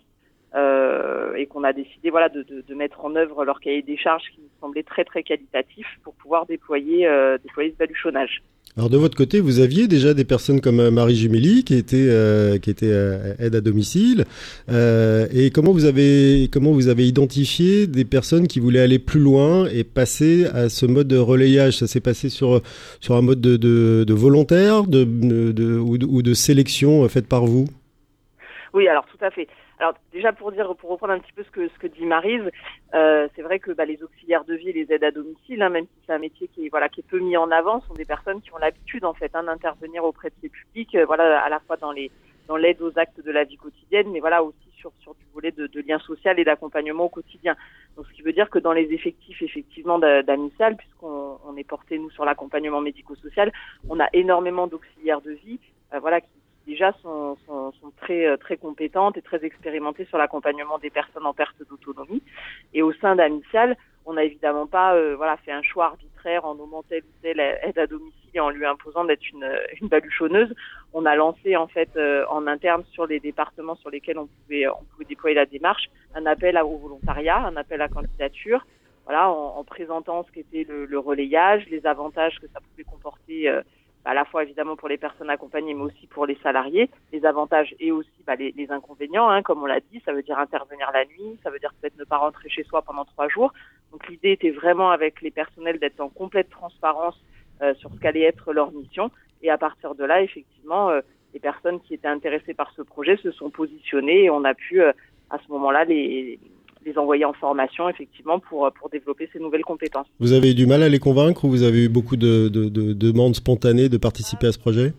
euh, 0.55 1.35
et 1.35 1.45
qu'on 1.45 1.63
a 1.63 1.73
décidé 1.73 2.09
voilà 2.09 2.29
de, 2.29 2.43
de, 2.43 2.75
mettre 2.75 3.05
en 3.05 3.15
œuvre 3.15 3.45
leur 3.45 3.59
cahier 3.59 3.81
des 3.81 3.97
charges 3.97 4.23
qui 4.33 4.41
nous 4.41 4.49
semblait 4.59 4.83
très 4.83 5.03
très 5.03 5.23
qualitatif 5.23 5.85
pour 6.03 6.15
pouvoir 6.15 6.45
déployer 6.45 7.07
euh, 7.07 7.37
déployer 7.37 7.71
ce 7.71 7.77
baluchonnage. 7.77 8.41
Alors 8.79 8.89
de 8.89 8.95
votre 8.95 9.17
côté, 9.17 9.41
vous 9.41 9.59
aviez 9.59 9.89
déjà 9.89 10.13
des 10.13 10.23
personnes 10.23 10.61
comme 10.61 10.79
euh, 10.79 10.89
Marie 10.89 11.17
Juméli 11.17 11.65
qui 11.65 11.75
était 11.75 11.97
euh, 11.97 12.59
qui 12.59 12.69
était 12.69 12.85
euh, 12.89 13.33
aide 13.37 13.53
à 13.53 13.59
domicile. 13.59 14.23
Euh, 14.71 15.27
et 15.33 15.49
comment 15.49 15.73
vous 15.73 15.83
avez 15.83 16.47
comment 16.49 16.71
vous 16.71 16.87
avez 16.87 17.05
identifié 17.05 17.87
des 17.87 18.05
personnes 18.05 18.47
qui 18.47 18.61
voulaient 18.61 18.79
aller 18.79 18.97
plus 18.97 19.19
loin 19.19 19.67
et 19.67 19.83
passer 19.83 20.45
à 20.53 20.69
ce 20.69 20.85
mode 20.85 21.09
de 21.09 21.17
relayage? 21.17 21.75
Ça 21.79 21.87
s'est 21.87 21.99
passé 21.99 22.29
sur 22.29 22.61
sur 23.01 23.15
un 23.15 23.21
mode 23.21 23.41
de, 23.41 23.57
de, 23.57 24.13
volontaire, 24.13 24.85
de, 24.85 25.03
de, 25.03 25.77
ou 25.77 26.21
de 26.21 26.33
sélection 26.33 27.05
faite 27.09 27.27
par 27.27 27.47
vous? 27.47 27.65
Oui, 28.73 28.87
alors 28.87 29.05
tout 29.11 29.25
à 29.25 29.29
fait. 29.29 29.49
Alors 29.79 29.93
déjà 30.11 30.33
pour 30.33 30.51
dire, 30.51 30.75
pour 30.75 30.89
reprendre 30.89 31.13
un 31.13 31.19
petit 31.19 31.31
peu 31.31 31.43
ce 31.43 31.51
que 31.51 31.69
ce 31.69 31.79
que 31.79 31.87
dit 31.87 32.05
Marise, 32.05 32.43
euh, 32.93 33.29
c'est 33.33 33.41
vrai 33.41 33.59
que 33.59 33.71
bah, 33.71 33.85
les 33.85 34.03
auxiliaires 34.03 34.43
de 34.43 34.53
vie, 34.53 34.73
les 34.73 34.91
aides 34.91 35.05
à 35.05 35.11
domicile, 35.11 35.61
hein, 35.61 35.69
même 35.69 35.85
si 35.85 36.01
c'est 36.05 36.11
un 36.11 36.19
métier 36.19 36.49
qui 36.49 36.65
est 36.65 36.69
voilà 36.69 36.89
qui 36.89 36.99
est 36.99 37.07
peu 37.07 37.19
mis 37.19 37.37
en 37.37 37.49
avant, 37.49 37.79
sont 37.81 37.93
des 37.93 38.03
personnes 38.03 38.41
qui 38.41 38.53
ont 38.53 38.57
l'habitude 38.57 39.05
en 39.05 39.13
fait 39.13 39.33
hein, 39.35 39.43
d'intervenir 39.43 40.03
auprès 40.03 40.31
de 40.31 40.35
ces 40.41 40.49
publics, 40.49 40.95
euh, 40.95 41.05
voilà 41.05 41.41
à 41.41 41.47
la 41.47 41.61
fois 41.61 41.77
dans 41.77 41.93
les 41.93 42.11
dans 42.49 42.57
l'aide 42.57 42.81
aux 42.81 42.91
actes 42.99 43.23
de 43.23 43.31
la 43.31 43.45
vie 43.45 43.55
quotidienne, 43.55 44.11
mais 44.11 44.19
voilà 44.19 44.43
aussi 44.43 44.69
sur 44.75 44.91
sur 44.99 45.15
du 45.15 45.23
volet 45.33 45.51
de, 45.51 45.67
de 45.67 45.79
lien 45.79 45.99
social 45.99 46.37
et 46.39 46.43
d'accompagnement 46.43 47.05
au 47.05 47.09
quotidien. 47.09 47.55
Donc 47.95 48.05
ce 48.07 48.11
qui 48.11 48.21
veut 48.21 48.33
dire 48.33 48.49
que 48.49 48.59
dans 48.59 48.73
les 48.73 48.91
effectifs 48.91 49.41
effectivement 49.41 49.97
d'Amisal, 49.97 50.75
puisqu'on 50.75 51.37
on 51.45 51.55
est 51.55 51.63
porté 51.63 51.97
nous 51.99 52.09
sur 52.09 52.25
l'accompagnement 52.25 52.81
médico-social, 52.81 53.53
on 53.87 53.97
a 54.01 54.09
énormément 54.11 54.67
d'auxiliaires 54.67 55.21
de 55.21 55.31
vie, 55.31 55.59
euh, 55.93 55.99
voilà 55.99 56.19
qui 56.19 56.38
déjà 56.69 56.93
sont, 57.01 57.35
euh, 58.09 58.37
très 58.37 58.57
compétentes 58.57 59.17
et 59.17 59.21
très 59.21 59.43
expérimentées 59.43 60.05
sur 60.05 60.17
l'accompagnement 60.17 60.77
des 60.77 60.91
personnes 60.91 61.25
en 61.25 61.33
perte 61.33 61.57
d'autonomie. 61.67 62.21
Et 62.73 62.81
au 62.81 62.93
sein 62.93 63.15
d'Amicial, 63.15 63.75
on 64.05 64.13
n'a 64.13 64.23
évidemment 64.23 64.67
pas 64.67 64.95
euh, 64.95 65.17
fait 65.43 65.51
un 65.51 65.63
choix 65.63 65.85
arbitraire 65.85 66.45
en 66.45 66.55
nommant 66.55 66.83
telle 66.83 67.03
ou 67.03 67.21
telle 67.21 67.39
aide 67.39 67.77
à 67.77 67.87
domicile 67.87 68.13
et 68.33 68.39
en 68.39 68.49
lui 68.49 68.65
imposant 68.65 69.03
d'être 69.03 69.27
une, 69.31 69.47
baluchonneuse. 69.87 70.53
On 70.93 71.05
a 71.05 71.15
lancé 71.15 71.55
en 71.55 71.67
fait 71.67 71.89
euh, 71.95 72.23
en 72.29 72.45
interne 72.45 72.83
sur 72.91 73.07
les 73.07 73.19
départements 73.19 73.75
sur 73.75 73.89
lesquels 73.89 74.19
on 74.19 74.27
pouvait 74.27 74.65
déployer 75.07 75.35
la 75.35 75.47
démarche 75.47 75.89
un 76.13 76.25
appel 76.27 76.57
au 76.57 76.77
volontariat, 76.77 77.39
un 77.39 77.57
appel 77.57 77.81
à 77.81 77.87
candidature. 77.87 78.65
En, 79.11 79.55
en 79.57 79.63
présentant 79.63 80.23
ce 80.23 80.31
qu'était 80.31 80.67
le, 80.69 80.99
relayage, 80.99 81.65
les 81.71 81.87
avantages 81.87 82.37
que 82.39 82.45
ça 82.53 82.59
pouvait 82.59 82.83
comporter 82.83 83.49
à 84.05 84.13
la 84.13 84.25
fois 84.25 84.43
évidemment 84.43 84.75
pour 84.75 84.87
les 84.87 84.97
personnes 84.97 85.29
accompagnées, 85.29 85.73
mais 85.73 85.83
aussi 85.83 86.07
pour 86.07 86.25
les 86.25 86.37
salariés, 86.41 86.89
les 87.11 87.25
avantages 87.25 87.75
et 87.79 87.91
aussi 87.91 88.09
bah, 88.25 88.35
les, 88.35 88.53
les, 88.55 88.71
inconvénients, 88.71 89.29
hein, 89.29 89.41
comme 89.41 89.61
on 89.61 89.65
l'a 89.65 89.79
dit, 89.79 90.01
ça 90.05 90.13
veut 90.13 90.23
dire 90.23 90.39
intervenir 90.39 90.89
la 90.93 91.05
nuit, 91.05 91.37
ça 91.43 91.49
veut 91.49 91.59
dire 91.59 91.73
peut-être 91.79 91.97
ne 91.97 92.05
pas 92.05 92.17
rentrer 92.17 92.49
chez 92.49 92.63
soi 92.63 92.81
pendant 92.81 93.05
trois 93.05 93.27
jours. 93.27 93.53
Donc 93.91 94.07
l'idée 94.07 94.31
était 94.31 94.51
vraiment 94.51 94.91
avec 94.91 95.21
les 95.21 95.31
personnels 95.31 95.79
d'être 95.79 95.99
en 95.99 96.09
complète 96.09 96.49
transparence 96.49 97.19
euh, 97.61 97.73
sur 97.75 97.91
ce 97.93 97.99
qu'allait 97.99 98.21
être 98.21 98.53
leur 98.53 98.71
mission, 98.71 99.11
et 99.41 99.49
à 99.49 99.57
partir 99.57 99.95
de 99.95 100.03
là, 100.03 100.21
effectivement, 100.21 100.89
euh, 100.89 101.01
les 101.33 101.39
personnes 101.39 101.79
qui 101.81 101.93
étaient 101.93 102.07
intéressées 102.07 102.53
par 102.53 102.71
ce 102.71 102.81
projet 102.81 103.17
se 103.17 103.31
sont 103.31 103.49
positionnées 103.49 104.23
et 104.23 104.29
on 104.29 104.43
a 104.43 104.53
pu 104.53 104.81
euh, 104.81 104.91
à 105.29 105.37
ce 105.39 105.51
moment-là 105.51 105.85
les 105.85 106.39
les 106.85 106.97
envoyer 106.97 107.25
en 107.25 107.33
formation 107.33 107.89
effectivement 107.89 108.39
pour, 108.39 108.71
pour 108.73 108.89
développer 108.89 109.29
ces 109.33 109.39
nouvelles 109.39 109.65
compétences. 109.65 110.07
Vous 110.19 110.33
avez 110.33 110.51
eu 110.51 110.55
du 110.55 110.65
mal 110.65 110.83
à 110.83 110.89
les 110.89 110.99
convaincre 110.99 111.45
ou 111.45 111.49
vous 111.49 111.63
avez 111.63 111.85
eu 111.85 111.89
beaucoup 111.89 112.15
de, 112.15 112.47
de, 112.47 112.69
de 112.69 112.93
demandes 112.93 113.35
spontanées 113.35 113.89
de 113.89 113.97
participer 113.97 114.47
à 114.47 114.51
ce 114.51 114.59
projet? 114.59 114.93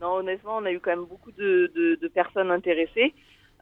Non, 0.00 0.14
honnêtement, 0.18 0.58
on 0.58 0.64
a 0.64 0.72
eu 0.72 0.78
quand 0.78 0.90
même 0.90 1.06
beaucoup 1.06 1.32
de, 1.32 1.72
de 2.00 2.08
personnes 2.08 2.50
intéressées. 2.50 3.12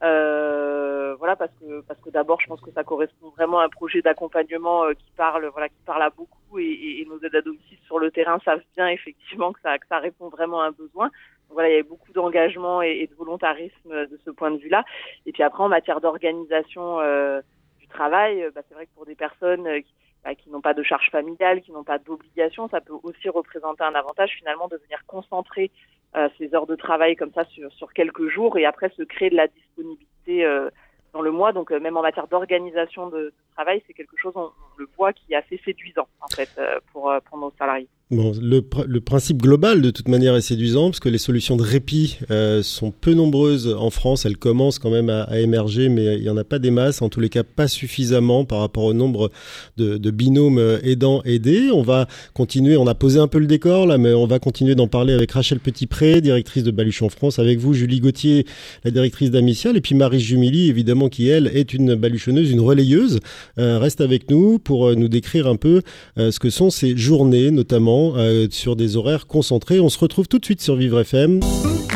Euh, 0.02 1.14
voilà 1.18 1.36
parce 1.36 1.52
que 1.58 1.80
parce 1.80 1.98
que 2.00 2.10
d'abord 2.10 2.38
je 2.42 2.46
pense 2.48 2.60
que 2.60 2.70
ça 2.70 2.84
correspond 2.84 3.30
vraiment 3.30 3.60
à 3.60 3.64
un 3.64 3.70
projet 3.70 4.02
d'accompagnement 4.02 4.84
euh, 4.84 4.92
qui 4.92 5.10
parle 5.16 5.46
voilà 5.46 5.70
qui 5.70 5.80
parle 5.86 6.02
à 6.02 6.10
beaucoup 6.10 6.58
et, 6.58 6.64
et, 6.64 7.00
et, 7.00 7.06
nos 7.06 7.18
aides 7.22 7.34
à 7.34 7.40
domicile 7.40 7.78
sur 7.86 7.98
le 7.98 8.10
terrain 8.10 8.38
savent 8.44 8.60
bien 8.76 8.88
effectivement 8.88 9.52
que 9.52 9.60
ça 9.62 9.78
que 9.78 9.86
ça 9.88 9.98
répond 9.98 10.28
vraiment 10.28 10.60
à 10.60 10.66
un 10.66 10.72
besoin 10.72 11.10
voilà 11.50 11.68
il 11.68 11.72
y 11.72 11.74
avait 11.74 11.82
beaucoup 11.82 12.12
d'engagement 12.12 12.82
et, 12.82 13.06
de 13.06 13.14
volontarisme 13.14 14.06
de 14.06 14.18
ce 14.24 14.30
point 14.30 14.50
de 14.50 14.58
vue 14.58 14.68
là 14.68 14.84
et 15.26 15.32
puis 15.32 15.42
après 15.42 15.62
en 15.62 15.68
matière 15.68 16.00
d'organisation 16.00 17.00
euh, 17.00 17.40
du 17.78 17.86
travail 17.88 18.46
bah, 18.54 18.62
c'est 18.68 18.74
vrai 18.74 18.86
que 18.86 18.94
pour 18.94 19.06
des 19.06 19.14
personnes 19.14 19.82
qui 19.82 19.94
bah, 20.26 20.34
qui 20.34 20.50
n'ont 20.50 20.60
pas 20.60 20.74
de 20.74 20.82
charge 20.82 21.08
familiale, 21.12 21.62
qui 21.62 21.70
n'ont 21.70 21.84
pas 21.84 21.98
d'obligation, 21.98 22.68
ça 22.68 22.80
peut 22.80 22.94
aussi 23.04 23.28
représenter 23.28 23.84
un 23.84 23.94
avantage 23.94 24.32
finalement 24.36 24.66
de 24.66 24.76
venir 24.76 24.98
concentrer 25.06 25.70
euh, 26.16 26.28
ces 26.36 26.52
heures 26.52 26.66
de 26.66 26.74
travail 26.74 27.14
comme 27.14 27.30
ça 27.32 27.44
sur, 27.44 27.72
sur 27.72 27.92
quelques 27.92 28.26
jours 28.28 28.58
et 28.58 28.64
après 28.64 28.88
se 28.96 29.04
créer 29.04 29.30
de 29.30 29.36
la 29.36 29.46
disponibilité 29.46 30.44
euh, 30.44 30.68
dans 31.12 31.20
le 31.20 31.30
mois. 31.30 31.52
Donc 31.52 31.70
euh, 31.70 31.78
même 31.78 31.96
en 31.96 32.02
matière 32.02 32.26
d'organisation 32.26 33.08
de, 33.08 33.16
de, 33.18 33.34
travail, 33.54 33.84
c'est 33.86 33.92
quelque 33.92 34.16
chose, 34.16 34.32
on, 34.34 34.50
le 34.78 34.88
voit, 34.96 35.12
qui 35.12 35.32
est 35.32 35.36
assez 35.36 35.60
séduisant 35.64 36.08
en 36.20 36.34
fait 36.34 36.50
euh, 36.58 36.78
pour, 36.92 37.10
euh, 37.10 37.18
pour 37.28 37.38
nos 37.38 37.52
salariés. 37.58 37.88
Bon, 38.12 38.32
le, 38.40 38.60
principe 39.00 39.42
global 39.42 39.82
de 39.82 39.90
toute 39.90 40.06
manière 40.06 40.36
est 40.36 40.40
séduisant 40.40 40.90
parce 40.90 41.00
que 41.00 41.08
les 41.08 41.18
solutions 41.18 41.56
de 41.56 41.64
répit 41.64 42.20
euh, 42.30 42.62
sont 42.62 42.92
peu 42.92 43.14
nombreuses 43.14 43.66
en 43.76 43.90
France. 43.90 44.24
Elles 44.24 44.36
commencent 44.36 44.78
quand 44.78 44.92
même 44.92 45.10
à, 45.10 45.40
émerger, 45.40 45.88
mais 45.88 46.14
il 46.14 46.22
n'y 46.22 46.28
en 46.28 46.36
a 46.36 46.44
pas 46.44 46.60
des 46.60 46.70
masses, 46.70 47.02
en 47.02 47.08
tous 47.08 47.18
les 47.18 47.28
cas 47.28 47.42
pas 47.42 47.66
suffisamment 47.66 48.44
par 48.44 48.60
rapport 48.60 48.84
au 48.84 48.92
nombre 48.92 49.32
de, 49.76 49.98
binômes 50.12 50.78
aidants 50.84 51.20
aidés. 51.24 51.70
On 51.72 51.82
va 51.82 52.06
continuer, 52.32 52.76
on 52.76 52.86
a 52.86 52.94
posé 52.94 53.18
un 53.18 53.26
peu 53.26 53.40
le 53.40 53.48
décor 53.48 53.86
là, 53.86 53.98
mais 53.98 54.12
on 54.14 54.28
va 54.28 54.38
continuer 54.38 54.76
d'en 54.76 54.86
parler 54.86 55.12
avec 55.12 55.32
Rachel 55.32 55.58
Petitpré, 55.58 56.20
directrice 56.20 56.62
de 56.62 56.70
Baluchon 56.70 57.08
France, 57.08 57.40
avec 57.40 57.58
vous 57.58 57.74
Julie 57.74 57.98
Gauthier, 57.98 58.46
la 58.84 58.92
directrice 58.92 59.32
d'Amicial, 59.32 59.76
et 59.76 59.80
puis 59.80 59.96
Marie 59.96 60.20
Jumili, 60.20 60.68
évidemment, 60.68 61.08
qui 61.08 61.28
elle 61.28 61.48
est 61.48 61.74
une 61.74 61.96
baluchonneuse, 61.96 62.52
une 62.52 62.60
relayeuse. 62.60 63.18
Reste 63.56 64.00
avec 64.00 64.30
nous 64.30 64.60
pour 64.66 64.96
nous 64.96 65.06
décrire 65.06 65.46
un 65.46 65.54
peu 65.54 65.82
euh, 66.18 66.32
ce 66.32 66.40
que 66.40 66.50
sont 66.50 66.70
ces 66.70 66.96
journées, 66.96 67.52
notamment 67.52 68.14
euh, 68.16 68.48
sur 68.50 68.74
des 68.74 68.96
horaires 68.96 69.28
concentrés. 69.28 69.78
On 69.78 69.88
se 69.88 69.98
retrouve 69.98 70.26
tout 70.26 70.40
de 70.40 70.44
suite 70.44 70.60
sur 70.60 70.74
Vivre 70.74 71.00
FM. 71.00 71.38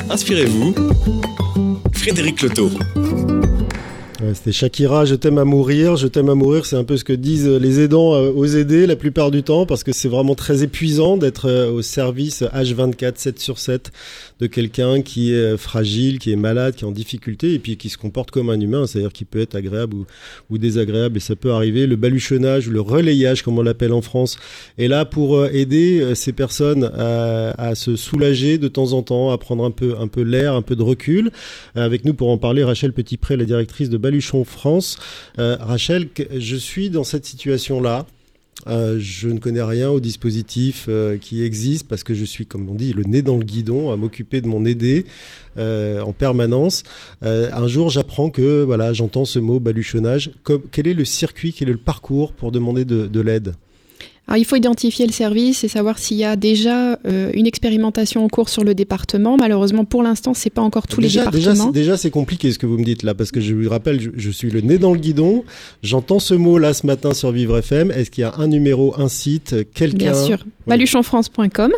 Inspirez-vous, 0.08 0.74
Frédéric 1.92 2.42
Loto. 2.42 2.70
Ouais, 4.22 4.34
C'était 4.34 4.52
Shakira, 4.52 5.06
je 5.06 5.14
t'aime 5.14 5.38
à 5.38 5.46
mourir. 5.46 5.96
Je 5.96 6.06
t'aime 6.06 6.28
à 6.28 6.34
mourir, 6.34 6.66
c'est 6.66 6.76
un 6.76 6.84
peu 6.84 6.98
ce 6.98 7.04
que 7.04 7.14
disent 7.14 7.48
les 7.48 7.80
aidants 7.80 8.14
euh, 8.14 8.30
aux 8.30 8.44
aidés 8.44 8.86
la 8.86 8.96
plupart 8.96 9.30
du 9.30 9.42
temps, 9.42 9.64
parce 9.64 9.82
que 9.82 9.92
c'est 9.92 10.08
vraiment 10.08 10.34
très 10.34 10.62
épuisant 10.62 11.16
d'être 11.16 11.48
euh, 11.48 11.70
au 11.70 11.80
service 11.80 12.42
H24, 12.42 13.12
7 13.16 13.38
sur 13.38 13.58
7 13.58 13.90
de 14.38 14.46
quelqu'un 14.46 15.00
qui 15.00 15.32
est 15.32 15.36
euh, 15.36 15.56
fragile, 15.56 16.18
qui 16.18 16.32
est 16.32 16.36
malade, 16.36 16.74
qui 16.74 16.84
est 16.84 16.86
en 16.86 16.90
difficulté, 16.90 17.54
et 17.54 17.58
puis 17.58 17.78
qui 17.78 17.88
se 17.88 17.96
comporte 17.96 18.30
comme 18.30 18.50
un 18.50 18.60
humain, 18.60 18.86
c'est-à-dire 18.86 19.12
qui 19.12 19.24
peut 19.24 19.40
être 19.40 19.54
agréable 19.54 19.96
ou, 20.50 20.58
désagréable, 20.58 21.16
et 21.16 21.20
ça 21.20 21.34
peut 21.34 21.52
arriver. 21.52 21.86
Le 21.86 21.96
baluchonnage, 21.96 22.68
le 22.68 22.82
relayage, 22.82 23.42
comme 23.42 23.58
on 23.58 23.62
l'appelle 23.62 23.94
en 23.94 24.02
France, 24.02 24.36
est 24.76 24.88
là 24.88 25.06
pour 25.06 25.46
aider 25.46 26.14
ces 26.14 26.32
personnes 26.32 26.90
à, 26.94 27.52
à, 27.52 27.74
se 27.74 27.96
soulager 27.96 28.58
de 28.58 28.68
temps 28.68 28.92
en 28.92 29.02
temps, 29.02 29.30
à 29.30 29.38
prendre 29.38 29.64
un 29.64 29.70
peu, 29.70 29.94
un 29.98 30.08
peu 30.08 30.20
l'air, 30.20 30.54
un 30.54 30.62
peu 30.62 30.76
de 30.76 30.82
recul. 30.82 31.30
Avec 31.74 32.04
nous 32.04 32.12
pour 32.12 32.28
en 32.28 32.36
parler, 32.36 32.64
Rachel 32.64 32.92
Petitpré, 32.92 33.38
la 33.38 33.46
directrice 33.46 33.88
de 33.88 33.96
Baluchon 34.10 34.44
France. 34.44 34.98
Euh, 35.38 35.56
Rachel, 35.60 36.08
je 36.36 36.56
suis 36.56 36.90
dans 36.90 37.04
cette 37.04 37.24
situation-là. 37.24 38.06
Euh, 38.66 38.98
je 38.98 39.28
ne 39.28 39.38
connais 39.38 39.62
rien 39.62 39.88
au 39.88 40.00
dispositif 40.00 40.86
euh, 40.88 41.16
qui 41.16 41.42
existe 41.44 41.88
parce 41.88 42.02
que 42.02 42.12
je 42.12 42.24
suis, 42.24 42.44
comme 42.44 42.68
on 42.68 42.74
dit, 42.74 42.92
le 42.92 43.04
nez 43.04 43.22
dans 43.22 43.36
le 43.36 43.44
guidon 43.44 43.90
à 43.90 43.96
m'occuper 43.96 44.40
de 44.40 44.48
mon 44.48 44.64
aidé 44.64 45.06
euh, 45.56 46.02
en 46.02 46.12
permanence. 46.12 46.82
un 47.22 47.68
jour, 47.68 47.88
j'apprends 47.88 48.30
que 48.30 48.62
voilà, 48.64 48.92
j'entends 48.92 49.24
ce 49.24 49.38
mot 49.38 49.60
baluchonnage. 49.60 50.32
quel 50.72 50.88
est 50.88 50.94
le 50.94 51.04
circuit, 51.04 51.52
quel 51.52 51.68
est 51.68 51.72
le 51.72 51.78
parcours 51.78 52.32
pour 52.32 52.50
demander 52.50 52.84
de 52.84 53.20
l'aide? 53.20 53.54
Alors, 54.28 54.38
il 54.38 54.44
faut 54.44 54.54
identifier 54.54 55.06
le 55.06 55.12
service 55.12 55.64
et 55.64 55.68
savoir 55.68 55.98
s'il 55.98 56.16
y 56.16 56.24
a 56.24 56.36
déjà 56.36 57.00
euh, 57.04 57.32
une 57.34 57.48
expérimentation 57.48 58.24
en 58.24 58.28
cours 58.28 58.48
sur 58.48 58.62
le 58.62 58.74
département. 58.74 59.36
Malheureusement, 59.36 59.84
pour 59.84 60.04
l'instant, 60.04 60.34
c'est 60.34 60.50
pas 60.50 60.62
encore 60.62 60.86
tous 60.86 61.00
les 61.00 61.08
départements. 61.08 61.72
Déjà, 61.72 61.96
c'est 61.96 62.10
compliqué 62.10 62.52
ce 62.52 62.58
que 62.60 62.66
vous 62.66 62.78
me 62.78 62.84
dites 62.84 63.02
là, 63.02 63.14
parce 63.14 63.32
que 63.32 63.40
je 63.40 63.52
vous 63.54 63.68
rappelle, 63.68 64.12
je, 64.16 64.30
suis 64.30 64.48
le 64.48 64.60
nez 64.60 64.78
dans 64.78 64.92
le 64.92 65.00
guidon. 65.00 65.44
J'entends 65.82 66.20
ce 66.20 66.34
mot 66.34 66.58
là 66.58 66.74
ce 66.74 66.86
matin 66.86 67.12
sur 67.12 67.32
Vivre 67.32 67.58
FM. 67.58 67.90
Est-ce 67.90 68.12
qu'il 68.12 68.22
y 68.22 68.24
a 68.24 68.34
un 68.38 68.46
numéro, 68.46 68.94
un 69.00 69.08
site, 69.08 69.56
quelqu'un? 69.74 70.12
Bien 70.12 70.14
sûr. 70.14 70.46
Baluchonfrance.com. 70.68 71.72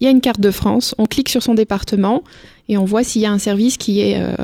Il 0.00 0.04
y 0.04 0.06
a 0.06 0.10
une 0.10 0.20
carte 0.20 0.40
de 0.40 0.50
France. 0.50 0.94
On 0.98 1.06
clique 1.06 1.30
sur 1.30 1.42
son 1.42 1.54
département 1.54 2.22
et 2.68 2.76
on 2.76 2.84
voit 2.84 3.04
s'il 3.04 3.22
y 3.22 3.26
a 3.26 3.32
un 3.32 3.38
service 3.38 3.78
qui 3.78 4.00
est 4.00 4.20
euh, 4.20 4.34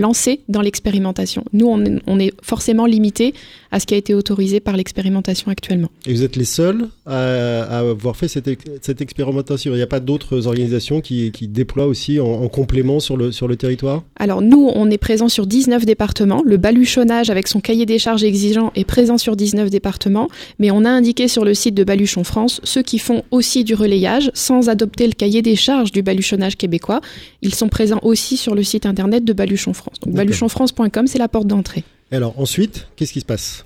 lancé 0.00 0.40
dans 0.48 0.62
l'expérimentation. 0.62 1.44
Nous, 1.52 1.66
on 1.66 2.18
est, 2.18 2.32
forcément 2.42 2.86
limité 2.86 3.34
à 3.70 3.80
ce 3.80 3.86
qui 3.86 3.94
a 3.94 3.96
été 3.96 4.14
autorisé 4.14 4.60
par 4.60 4.76
l'expérimentation 4.76 5.50
actuellement. 5.50 5.90
Et 6.06 6.12
vous 6.12 6.22
êtes 6.22 6.36
les 6.36 6.44
seuls 6.44 6.88
à, 7.06 7.78
avoir 7.78 8.16
fait 8.16 8.28
cette, 8.28 8.48
cette 8.82 9.00
expérimentation 9.00 9.72
Il 9.72 9.76
n'y 9.76 9.82
a 9.82 9.86
pas 9.86 10.00
d'autres 10.00 10.46
organisations 10.46 11.00
qui, 11.00 11.30
qui, 11.32 11.48
déploient 11.48 11.86
aussi 11.86 12.18
en, 12.18 12.48
complément 12.48 13.00
sur 13.00 13.16
le, 13.16 13.32
sur 13.32 13.46
le 13.46 13.56
territoire? 13.56 14.02
Alors 14.16 14.42
nous, 14.42 14.70
on 14.74 14.90
est 14.90 14.98
présent 14.98 15.28
sur 15.28 15.46
19 15.46 15.84
départements. 15.84 16.42
Le 16.44 16.56
baluchonnage 16.56 17.30
avec 17.30 17.46
son 17.48 17.60
cahier 17.60 17.86
des 17.86 17.98
charges 17.98 18.24
exigeant 18.24 18.72
est 18.74 18.84
présent 18.84 19.18
sur 19.18 19.36
19 19.36 19.70
départements, 19.70 20.28
mais 20.58 20.70
on 20.70 20.84
a 20.84 20.90
indiqué 20.90 21.28
sur 21.28 21.44
le 21.44 21.54
site 21.54 21.74
de 21.74 21.84
Baluchon 21.84 22.24
France 22.24 22.60
ceux 22.64 22.82
qui 22.82 22.98
font 22.98 23.22
aussi 23.30 23.64
du 23.64 23.74
relayage 23.74 24.30
sans 24.34 24.68
adopter 24.68 25.06
le 25.06 25.12
cahier 25.12 25.42
des 25.42 25.56
charges 25.56 25.92
du 25.92 26.02
baluchonnage 26.02 26.56
québécois. 26.56 27.00
Ils 27.42 27.54
sont 27.54 27.68
présents 27.68 28.00
aussi 28.02 28.36
sur 28.36 28.54
le 28.54 28.62
site 28.62 28.86
internet 28.86 29.24
de 29.24 29.32
Baluchon 29.32 29.72
France. 29.72 29.89
Donc 30.02 30.14
baluchonfrance.com, 30.14 31.06
c'est 31.06 31.18
la 31.18 31.28
porte 31.28 31.46
d'entrée. 31.46 31.84
Alors 32.12 32.38
ensuite, 32.38 32.88
qu'est-ce 32.96 33.12
qui 33.12 33.20
se 33.20 33.26
passe? 33.26 33.64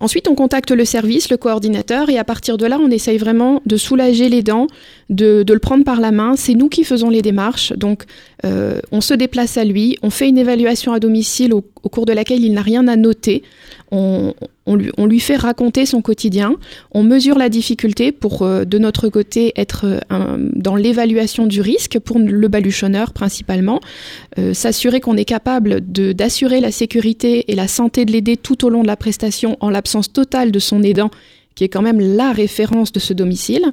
Ensuite, 0.00 0.28
on 0.28 0.34
contacte 0.34 0.70
le 0.72 0.84
service, 0.84 1.30
le 1.30 1.36
coordinateur, 1.36 2.10
et 2.10 2.18
à 2.18 2.24
partir 2.24 2.58
de 2.58 2.66
là, 2.66 2.78
on 2.78 2.90
essaye 2.90 3.16
vraiment 3.16 3.62
de 3.64 3.76
soulager 3.76 4.28
les 4.28 4.42
dents, 4.42 4.66
de, 5.08 5.44
le 5.48 5.58
prendre 5.60 5.84
par 5.84 6.00
la 6.00 6.10
main. 6.10 6.34
C'est 6.36 6.54
nous 6.54 6.68
qui 6.68 6.84
faisons 6.84 7.08
les 7.10 7.22
démarches, 7.22 7.72
donc 7.72 8.02
euh, 8.44 8.80
on 8.90 9.00
se 9.00 9.14
déplace 9.14 9.56
à 9.56 9.64
lui, 9.64 9.96
on 10.02 10.10
fait 10.10 10.28
une 10.28 10.36
évaluation 10.36 10.92
à 10.92 11.00
domicile 11.00 11.54
au 11.54 11.62
cours 11.62 12.06
de 12.06 12.12
laquelle 12.12 12.44
il 12.44 12.52
n'a 12.52 12.62
rien 12.62 12.86
à 12.88 12.96
noter 12.96 13.44
on, 14.66 15.06
lui, 15.06 15.20
fait 15.20 15.36
raconter 15.36 15.86
son 15.86 16.02
quotidien, 16.02 16.56
on 16.92 17.02
mesure 17.02 17.38
la 17.38 17.48
difficulté 17.48 18.12
pour, 18.12 18.42
euh, 18.42 18.64
de 18.64 18.78
notre 18.78 19.08
côté, 19.08 19.52
être 19.56 19.86
euh, 20.10 20.50
dans 20.54 20.76
l'évaluation 20.76 21.46
du 21.46 21.60
risque 21.60 21.98
pour 21.98 22.18
le 22.18 22.48
baluchonneur 22.48 23.12
principalement, 23.12 23.80
euh, 24.38 24.54
s'assurer 24.54 25.00
qu'on 25.00 25.16
est 25.16 25.24
capable 25.24 25.80
d'assurer 25.80 26.60
la 26.60 26.72
sécurité 26.72 27.52
et 27.52 27.54
la 27.54 27.68
santé 27.68 28.04
de 28.04 28.12
l'aider 28.12 28.36
tout 28.36 28.64
au 28.64 28.70
long 28.70 28.82
de 28.82 28.88
la 28.88 28.96
prestation 28.96 29.56
en 29.60 29.70
l'absence 29.70 30.12
totale 30.12 30.50
de 30.50 30.58
son 30.58 30.82
aidant 30.82 31.10
qui 31.54 31.62
est 31.62 31.68
quand 31.68 31.82
même 31.82 32.00
la 32.00 32.32
référence 32.32 32.90
de 32.90 32.98
ce 32.98 33.12
domicile. 33.12 33.70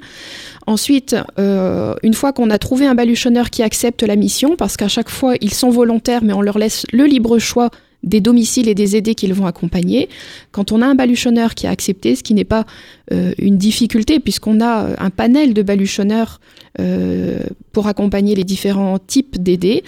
Ensuite, 0.67 1.15
une 1.39 2.13
fois 2.13 2.31
qu'on 2.31 2.51
a 2.51 2.59
trouvé 2.59 2.85
un 2.85 2.93
baluchonneur 2.93 3.49
qui 3.49 3.63
accepte 3.63 4.03
la 4.03 4.15
mission, 4.15 4.55
parce 4.55 4.77
qu'à 4.77 4.87
chaque 4.87 5.09
fois 5.09 5.33
ils 5.41 5.51
sont 5.51 5.71
volontaires, 5.71 6.23
mais 6.23 6.33
on 6.33 6.41
leur 6.41 6.59
laisse 6.59 6.85
le 6.93 7.05
libre 7.05 7.39
choix 7.39 7.71
des 8.03 8.21
domiciles 8.21 8.67
et 8.67 8.75
des 8.75 8.95
aidés 8.95 9.15
qu'ils 9.15 9.33
vont 9.33 9.45
accompagner. 9.45 10.09
Quand 10.51 10.71
on 10.71 10.81
a 10.81 10.87
un 10.87 10.95
baluchonneur 10.95 11.55
qui 11.55 11.67
a 11.67 11.69
accepté, 11.69 12.15
ce 12.15 12.23
qui 12.23 12.33
n'est 12.33 12.43
pas 12.43 12.65
euh, 13.11 13.33
une 13.37 13.57
difficulté 13.57 14.19
puisqu'on 14.19 14.59
a 14.59 14.85
euh, 14.85 14.95
un 14.97 15.09
panel 15.09 15.53
de 15.53 15.61
baluchonneurs 15.61 16.39
euh, 16.79 17.39
pour 17.71 17.87
accompagner 17.87 18.35
les 18.35 18.43
différents 18.43 18.97
types 18.99 19.41
d'aidés, 19.41 19.83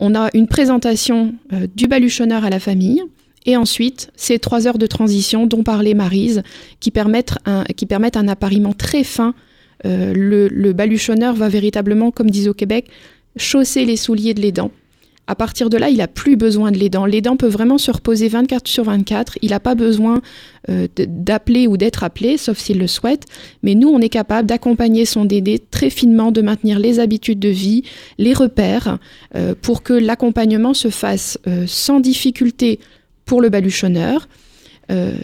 on 0.00 0.14
a 0.14 0.30
une 0.34 0.48
présentation 0.48 1.34
du 1.76 1.86
baluchonneur 1.86 2.44
à 2.44 2.50
la 2.50 2.58
famille. 2.58 3.02
Et 3.46 3.56
ensuite, 3.56 4.10
ces 4.16 4.40
trois 4.40 4.66
heures 4.66 4.78
de 4.78 4.86
transition 4.86 5.46
dont 5.46 5.62
parlait 5.62 5.94
Marise, 5.94 6.42
qui 6.80 6.90
permettent 6.90 7.34
un, 7.44 7.62
qui 7.76 7.86
permettent 7.86 8.16
un 8.16 8.26
appariement 8.26 8.72
très 8.72 9.04
fin. 9.04 9.34
le, 9.84 10.48
le 10.48 10.72
baluchonneur 10.72 11.34
va 11.34 11.48
véritablement, 11.48 12.10
comme 12.10 12.30
disent 12.30 12.48
au 12.48 12.54
Québec, 12.54 12.88
chausser 13.36 13.84
les 13.84 13.96
souliers 13.96 14.34
de 14.34 14.40
l'aidant 14.40 14.72
à 15.32 15.34
partir 15.34 15.70
de 15.70 15.78
là, 15.78 15.88
il 15.88 15.96
n'a 15.96 16.08
plus 16.08 16.36
besoin 16.36 16.70
de 16.70 16.76
l'aidant. 16.76 17.06
L'aidant 17.06 17.38
peut 17.38 17.48
vraiment 17.48 17.78
se 17.78 17.90
reposer 17.90 18.28
24 18.28 18.68
sur 18.68 18.84
24. 18.84 19.38
Il 19.40 19.48
n'a 19.48 19.60
pas 19.60 19.74
besoin 19.74 20.20
euh, 20.68 20.88
d'appeler 20.94 21.66
ou 21.66 21.78
d'être 21.78 22.04
appelé, 22.04 22.36
sauf 22.36 22.58
s'il 22.58 22.78
le 22.78 22.86
souhaite. 22.86 23.24
Mais 23.62 23.74
nous, 23.74 23.88
on 23.88 23.98
est 24.00 24.10
capable 24.10 24.46
d'accompagner 24.46 25.06
son 25.06 25.24
Dédé 25.24 25.58
très 25.58 25.88
finement, 25.88 26.32
de 26.32 26.42
maintenir 26.42 26.78
les 26.78 27.00
habitudes 27.00 27.38
de 27.38 27.48
vie, 27.48 27.82
les 28.18 28.34
repères, 28.34 28.98
euh, 29.34 29.54
pour 29.58 29.82
que 29.82 29.94
l'accompagnement 29.94 30.74
se 30.74 30.90
fasse 30.90 31.38
euh, 31.46 31.64
sans 31.66 32.00
difficulté 32.00 32.78
pour 33.24 33.40
le 33.40 33.48
baluchonneur, 33.48 34.28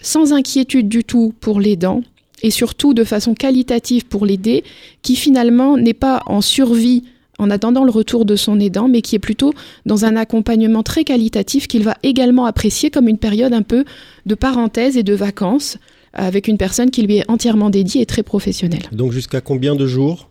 sans 0.01 0.33
inquiétude 0.33 0.89
du 0.89 1.05
tout 1.05 1.35
pour 1.41 1.61
l'aidant, 1.61 2.01
et 2.43 2.51
surtout 2.51 2.95
de 2.95 3.05
façon 3.05 3.35
qualitative 3.35 4.07
pour 4.07 4.25
l'aider, 4.25 4.65
qui 5.03 5.15
finalement 5.15 5.77
n'est 5.77 5.93
pas 5.93 6.23
en 6.25 6.41
survie 6.41 7.03
en 7.39 7.51
attendant 7.51 7.85
le 7.85 7.91
retour 7.91 8.25
de 8.25 8.37
son 8.37 8.61
aidant, 8.61 8.89
mais 8.89 9.03
qui 9.03 9.17
est 9.17 9.21
plutôt 9.21 9.53
dans 9.87 10.05
un 10.05 10.17
accompagnement 10.17 10.83
très 10.83 11.05
qualitatif 11.05 11.69
qu'il 11.69 11.85
va 11.85 11.97
également 12.03 12.47
apprécier 12.47 12.91
comme 12.91 13.09
une 13.09 13.19
période 13.19 13.53
un 13.53 13.63
peu 13.63 13.85
de 14.27 14.35
parenthèse 14.35 14.97
et 14.97 15.03
de 15.03 15.15
vacances 15.15 15.79
avec 16.13 16.49
une 16.49 16.59
personne 16.59 16.91
qui 16.91 17.03
lui 17.03 17.19
est 17.19 17.31
entièrement 17.31 17.71
dédiée 17.71 18.03
et 18.03 18.07
très 18.07 18.23
professionnelle. 18.23 18.83
Donc 18.93 19.13
jusqu'à 19.13 19.41
combien 19.41 19.77
de 19.77 19.87
jours? 19.87 20.29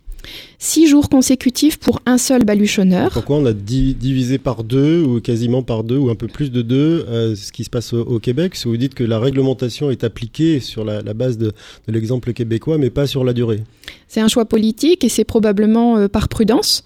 Six 0.60 0.88
jours 0.88 1.10
consécutifs 1.10 1.78
pour 1.78 2.02
un 2.06 2.18
seul 2.18 2.44
baluchonneur. 2.44 3.12
Pourquoi 3.12 3.38
on 3.38 3.46
a 3.46 3.54
divisé 3.54 4.38
par 4.38 4.64
deux 4.64 5.02
ou 5.02 5.22
quasiment 5.22 5.62
par 5.62 5.84
deux 5.84 5.98
ou 5.98 6.10
un 6.10 6.16
peu 6.16 6.28
plus 6.28 6.52
de 6.52 6.62
deux 6.62 7.06
euh, 7.08 7.36
ce 7.36 7.52
qui 7.52 7.64
se 7.64 7.70
passe 7.70 7.94
au, 7.94 8.20
Québec? 8.20 8.56
Si 8.56 8.68
vous 8.68 8.76
dites 8.76 8.96
que 8.96 9.04
la 9.04 9.20
réglementation 9.20 9.92
est 9.92 10.04
appliquée 10.04 10.60
sur 10.60 10.84
la, 10.84 11.02
base 11.14 11.38
de, 11.38 11.54
l'exemple 11.88 12.34
québécois 12.34 12.78
mais 12.78 12.90
pas 12.90 13.08
sur 13.08 13.24
la 13.24 13.34
durée. 13.34 13.62
C'est 14.08 14.20
un 14.20 14.28
choix 14.28 14.46
politique 14.46 15.04
et 15.04 15.10
c'est 15.10 15.24
probablement 15.24 15.98
euh, 15.98 16.08
par 16.08 16.28
prudence. 16.28 16.84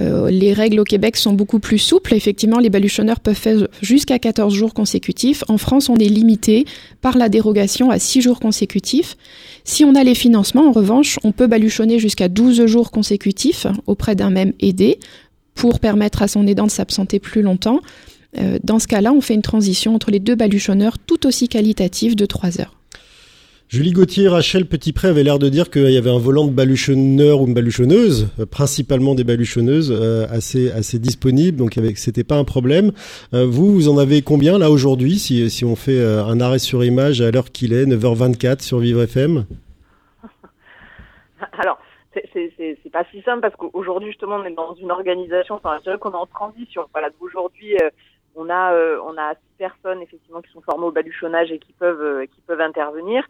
Euh, 0.00 0.30
les 0.30 0.52
règles 0.52 0.80
au 0.80 0.84
Québec 0.84 1.16
sont 1.16 1.32
beaucoup 1.32 1.58
plus 1.58 1.78
souples. 1.78 2.14
Effectivement, 2.14 2.58
les 2.58 2.70
baluchonneurs 2.70 3.20
peuvent 3.20 3.34
faire 3.34 3.66
jusqu'à 3.82 4.18
14 4.18 4.54
jours 4.54 4.74
consécutifs. 4.74 5.44
En 5.48 5.58
France, 5.58 5.88
on 5.88 5.96
est 5.96 6.08
limité 6.08 6.64
par 7.00 7.18
la 7.18 7.28
dérogation 7.28 7.90
à 7.90 7.98
6 7.98 8.22
jours 8.22 8.40
consécutifs. 8.40 9.16
Si 9.64 9.84
on 9.84 9.94
a 9.94 10.04
les 10.04 10.14
financements, 10.14 10.68
en 10.68 10.72
revanche, 10.72 11.18
on 11.24 11.32
peut 11.32 11.46
baluchonner 11.46 11.98
jusqu'à 11.98 12.28
12 12.28 12.66
jours 12.66 12.90
consécutifs 12.90 13.66
auprès 13.86 14.14
d'un 14.14 14.30
même 14.30 14.52
aidé 14.60 14.98
pour 15.54 15.80
permettre 15.80 16.22
à 16.22 16.28
son 16.28 16.46
aidant 16.46 16.66
de 16.66 16.70
s'absenter 16.70 17.18
plus 17.18 17.42
longtemps. 17.42 17.80
Euh, 18.38 18.58
dans 18.62 18.78
ce 18.78 18.86
cas-là, 18.86 19.12
on 19.12 19.20
fait 19.20 19.34
une 19.34 19.42
transition 19.42 19.94
entre 19.94 20.10
les 20.10 20.20
deux 20.20 20.36
baluchonneurs 20.36 20.98
tout 20.98 21.26
aussi 21.26 21.48
qualitative 21.48 22.16
de 22.16 22.26
3 22.26 22.60
heures. 22.60 22.79
Julie 23.70 23.92
Gauthier, 23.92 24.26
Rachel 24.26 24.66
Petitpré 24.66 25.06
avait 25.06 25.22
l'air 25.22 25.38
de 25.38 25.48
dire 25.48 25.70
qu'il 25.70 25.92
y 25.92 25.96
avait 25.96 26.10
un 26.10 26.18
volant 26.18 26.44
de 26.44 26.50
baluchonneur 26.50 27.40
ou 27.40 27.46
une 27.46 27.54
baluchonneuse, 27.54 28.34
euh, 28.40 28.44
principalement 28.44 29.14
des 29.14 29.22
baluchonneuses, 29.22 29.92
euh, 29.92 30.26
assez 30.28 30.72
assez 30.72 30.98
disponible, 30.98 31.56
donc 31.56 31.78
c'était 31.94 32.24
pas 32.24 32.34
un 32.34 32.42
problème. 32.42 32.90
Euh, 33.32 33.46
vous, 33.48 33.72
vous 33.72 33.88
en 33.88 33.96
avez 33.96 34.22
combien 34.22 34.58
là 34.58 34.72
aujourd'hui, 34.72 35.20
si, 35.20 35.48
si 35.50 35.64
on 35.64 35.76
fait 35.76 36.04
un 36.04 36.40
arrêt 36.40 36.58
sur 36.58 36.82
image 36.82 37.20
à 37.20 37.30
l'heure 37.30 37.52
qu'il 37.52 37.72
est, 37.72 37.84
9h24 37.84 38.60
sur 38.60 38.80
Vivre 38.80 39.02
FM 39.02 39.44
Alors, 41.52 41.78
c'est 42.12 42.90
pas 42.92 43.04
si 43.12 43.22
simple 43.22 43.40
parce 43.40 43.54
qu'aujourd'hui 43.54 44.08
justement 44.08 44.38
on 44.42 44.44
est 44.46 44.50
dans 44.50 44.74
une 44.74 44.90
organisation, 44.90 45.54
enfin 45.54 45.76
je 45.78 45.84
dirais 45.84 45.98
qu'on 45.98 46.10
est 46.10 46.16
en 46.16 46.26
transition. 46.26 46.86
Voilà, 46.92 47.10
aujourd'hui 47.20 47.76
on 48.34 48.50
a 48.50 48.74
on 49.06 49.16
a 49.16 49.34
six 49.34 49.58
personnes 49.58 50.02
effectivement 50.02 50.40
qui 50.40 50.50
sont 50.50 50.60
formées 50.60 50.86
au 50.86 50.90
baluchonnage 50.90 51.52
et 51.52 51.60
qui 51.60 51.72
peuvent 51.72 52.26
qui 52.26 52.40
peuvent 52.48 52.60
intervenir. 52.60 53.22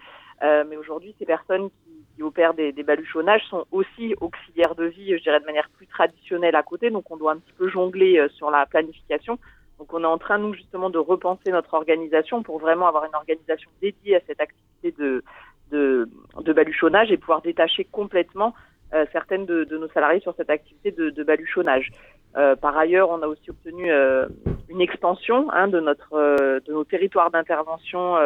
Euh, 0.42 0.64
mais 0.68 0.76
aujourd'hui, 0.76 1.14
ces 1.18 1.26
personnes 1.26 1.70
qui, 1.70 2.04
qui 2.14 2.22
opèrent 2.22 2.54
des, 2.54 2.72
des, 2.72 2.82
baluchonnages 2.82 3.44
sont 3.50 3.66
aussi 3.70 4.14
auxiliaires 4.20 4.74
de 4.74 4.84
vie, 4.84 5.16
je 5.16 5.22
dirais 5.22 5.40
de 5.40 5.44
manière 5.44 5.68
plus 5.76 5.86
traditionnelle 5.86 6.56
à 6.56 6.62
côté. 6.62 6.90
Donc, 6.90 7.10
on 7.10 7.16
doit 7.16 7.32
un 7.32 7.38
petit 7.38 7.52
peu 7.52 7.68
jongler 7.68 8.18
euh, 8.18 8.28
sur 8.30 8.50
la 8.50 8.66
planification. 8.66 9.38
Donc, 9.78 9.92
on 9.92 10.02
est 10.02 10.06
en 10.06 10.18
train, 10.18 10.38
nous, 10.38 10.54
justement, 10.54 10.90
de 10.90 10.98
repenser 10.98 11.50
notre 11.50 11.74
organisation 11.74 12.42
pour 12.42 12.58
vraiment 12.58 12.86
avoir 12.86 13.04
une 13.04 13.14
organisation 13.14 13.70
dédiée 13.80 14.16
à 14.16 14.20
cette 14.26 14.40
activité 14.40 14.92
de, 14.98 15.22
de, 15.70 16.08
de 16.38 16.52
baluchonnage 16.52 17.10
et 17.10 17.16
pouvoir 17.16 17.42
détacher 17.42 17.84
complètement 17.84 18.54
euh, 18.92 19.06
certaines 19.12 19.46
de, 19.46 19.64
de, 19.64 19.78
nos 19.78 19.88
salariés 19.88 20.20
sur 20.20 20.34
cette 20.36 20.50
activité 20.50 20.90
de, 20.90 21.10
de 21.10 21.22
baluchonnage. 21.22 21.90
Euh, 22.36 22.56
par 22.56 22.76
ailleurs, 22.76 23.10
on 23.10 23.22
a 23.22 23.26
aussi 23.26 23.50
obtenu 23.50 23.90
euh, 23.90 24.26
une 24.68 24.80
extension 24.80 25.50
hein, 25.52 25.68
de 25.68 25.80
notre 25.80 26.16
de 26.60 26.72
nos 26.72 26.84
territoires 26.84 27.30
d'intervention 27.30 28.16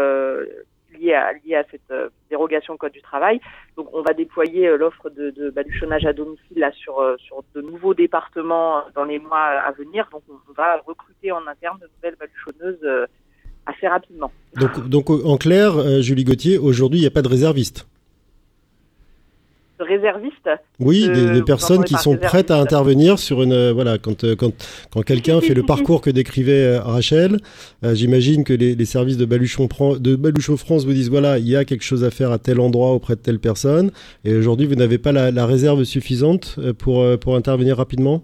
liées 0.99 1.15
à, 1.15 1.29
à 1.29 1.65
cette 1.71 1.91
euh, 1.91 2.09
dérogation 2.31 2.75
au 2.75 2.77
code 2.77 2.93
du 2.93 3.03
travail. 3.03 3.41
Donc 3.77 3.89
on 3.93 4.03
va 4.03 4.13
déployer 4.13 4.69
euh, 4.69 4.77
l'offre 4.77 5.11
de, 5.11 5.31
de 5.31 5.51
baluchonnage 5.51 6.05
à 6.07 6.13
domicile 6.13 6.59
là 6.59 6.73
sur, 6.73 7.01
euh, 7.01 7.17
sur 7.19 7.43
de 7.55 7.61
nouveaux 7.61 7.95
départements 7.95 8.83
dans 8.95 9.05
les 9.05 9.19
mois 9.19 9.39
à 9.39 9.73
venir. 9.73 10.09
Donc 10.13 10.23
on 10.29 10.53
va 10.53 10.79
recruter 10.87 11.33
en 11.33 11.47
interne 11.47 11.79
de 11.81 11.89
nouvelles 11.97 12.17
baluchonneuses 12.19 13.09
assez 13.67 13.89
rapidement. 13.89 14.31
Donc, 14.57 14.89
donc 14.89 15.11
en 15.11 15.37
clair, 15.37 16.01
Julie 16.03 16.25
Gauthier, 16.25 16.59
aujourd'hui 16.59 16.99
il 16.99 17.03
n'y 17.03 17.09
a 17.09 17.11
pas 17.11 17.23
de 17.23 17.29
réserviste 17.29 17.87
réservistes. 19.81 20.51
Oui, 20.81 21.09
des, 21.09 21.43
personnes 21.43 21.85
qui 21.85 21.95
sont 21.95 22.17
prêtes 22.17 22.51
à 22.51 22.59
intervenir 22.59 23.19
sur 23.19 23.43
une 23.43 23.71
voilà 23.71 23.99
quand 23.99 24.25
quand 24.37 24.53
quand 24.91 25.03
quelqu'un 25.03 25.41
fait 25.41 25.55
le 25.55 25.63
parcours 25.63 26.01
que 26.01 26.11
décrivait 26.11 26.79
Rachel, 26.79 27.39
j'imagine 27.83 28.45
que 28.45 28.53
les, 28.53 28.85
services 28.85 29.17
de 29.17 29.25
Baluchon 29.25 29.69
de 29.99 30.17
Baluchon 30.17 30.57
France 30.57 30.85
vous 30.85 30.93
disent 30.93 31.11
voilà 31.11 31.39
il 31.39 31.49
y 31.49 31.57
a 31.57 31.65
quelque 31.65 31.85
chose 31.85 32.05
à 32.05 32.11
faire 32.11 32.31
à 32.33 32.39
tel 32.39 32.61
endroit 32.61 32.93
auprès 32.93 33.15
de 33.15 33.21
telle 33.21 33.39
personne 33.39 33.91
et 34.25 34.35
aujourd'hui 34.35 34.67
vous 34.67 34.75
n'avez 34.75 34.99
pas 34.99 35.13
la, 35.13 35.31
la, 35.31 35.47
réserve 35.47 35.85
suffisante 35.85 36.59
pour 36.79 37.05
pour 37.19 37.37
intervenir 37.37 37.77
rapidement? 37.77 38.23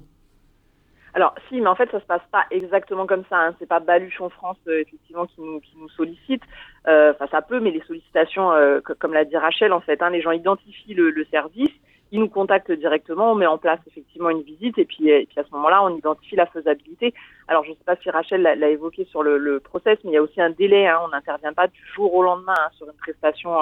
Alors 1.15 1.35
si, 1.49 1.61
mais 1.61 1.67
en 1.67 1.75
fait 1.75 1.91
ça 1.91 2.01
se 2.01 2.07
passe 2.07 2.23
pas 2.31 2.45
exactement 2.51 3.07
comme 3.07 3.25
ça. 3.29 3.39
Hein. 3.39 3.55
C'est 3.59 3.69
pas 3.69 3.81
Baluchon 3.81 4.29
France 4.29 4.59
euh, 4.69 4.81
effectivement 4.81 5.27
qui 5.27 5.41
nous, 5.41 5.61
qui 5.61 5.77
nous 5.77 5.89
sollicite. 5.91 6.43
Euh, 6.87 7.13
enfin 7.15 7.27
ça 7.31 7.43
peut, 7.43 7.61
mais 7.61 7.71
les 7.71 7.83
sollicitations, 7.83 8.53
euh, 8.53 8.81
comme 8.81 9.13
l'a 9.13 9.25
dit 9.25 9.37
Rachel 9.37 9.73
en 9.73 9.81
fait, 9.81 10.01
hein, 10.03 10.11
les 10.11 10.23
gens 10.23 10.31
identifient 10.31 10.95
le, 10.95 11.11
le, 11.11 11.25
service, 11.27 11.73
ils 12.13 12.21
nous 12.21 12.29
contactent 12.29 12.73
directement, 12.73 13.33
on 13.33 13.35
met 13.35 13.47
en 13.47 13.59
place 13.59 13.81
effectivement 13.87 14.31
une 14.31 14.43
visite 14.43 14.79
et 14.79 14.85
puis, 14.85 15.09
et 15.09 15.27
puis 15.27 15.41
à 15.41 15.45
ce 15.45 15.51
moment-là 15.53 15.83
on 15.83 15.97
identifie 15.97 16.37
la 16.37 16.47
faisabilité. 16.47 17.13
Alors 17.49 17.65
je 17.65 17.73
sais 17.73 17.85
pas 17.85 17.97
si 17.97 18.09
Rachel 18.11 18.43
l'a 18.43 18.69
évoqué 18.69 19.05
sur 19.07 19.23
le, 19.23 19.39
le, 19.39 19.61
process, 19.61 19.99
mais 20.05 20.13
il 20.13 20.15
y 20.15 20.19
a 20.19 20.23
aussi 20.23 20.41
un 20.41 20.51
délai. 20.51 20.87
Hein. 20.87 21.01
On 21.05 21.09
n'intervient 21.09 21.53
pas 21.53 21.67
du 21.67 21.81
jour 21.95 22.15
au 22.15 22.23
lendemain 22.23 22.55
hein, 22.57 22.69
sur 22.77 22.87
une 22.87 22.97
prestation 22.97 23.59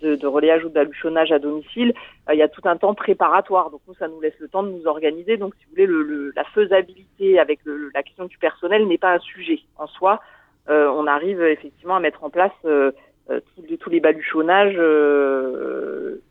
de, 0.00 0.26
relayage 0.26 0.64
ou 0.64 0.68
d'aluchonnage 0.68 1.32
à 1.32 1.38
domicile, 1.38 1.94
euh, 2.28 2.34
il 2.34 2.38
y 2.38 2.42
a 2.42 2.48
tout 2.48 2.62
un 2.64 2.76
temps 2.76 2.94
préparatoire. 2.94 3.70
Donc 3.70 3.80
nous, 3.86 3.94
ça 3.94 4.08
nous 4.08 4.20
laisse 4.20 4.38
le 4.38 4.48
temps 4.48 4.62
de 4.62 4.70
nous 4.70 4.86
organiser. 4.86 5.36
Donc 5.36 5.54
si 5.58 5.64
vous 5.64 5.70
voulez, 5.70 5.86
le, 5.86 6.32
la 6.34 6.44
faisabilité 6.44 7.38
avec 7.38 7.60
la 7.94 8.02
question 8.02 8.24
du 8.24 8.38
personnel 8.38 8.86
n'est 8.86 8.98
pas 8.98 9.14
un 9.14 9.18
sujet 9.18 9.60
en 9.76 9.86
soi. 9.86 10.20
Euh, 10.68 10.88
on 10.94 11.06
arrive 11.06 11.42
effectivement 11.42 11.96
à 11.96 12.00
mettre 12.00 12.22
en 12.22 12.30
place 12.30 12.52
euh, 12.64 12.92
tous, 13.28 13.62
les, 13.68 13.78
tous 13.78 13.90
les 13.90 14.00
baluchonnages 14.00 14.78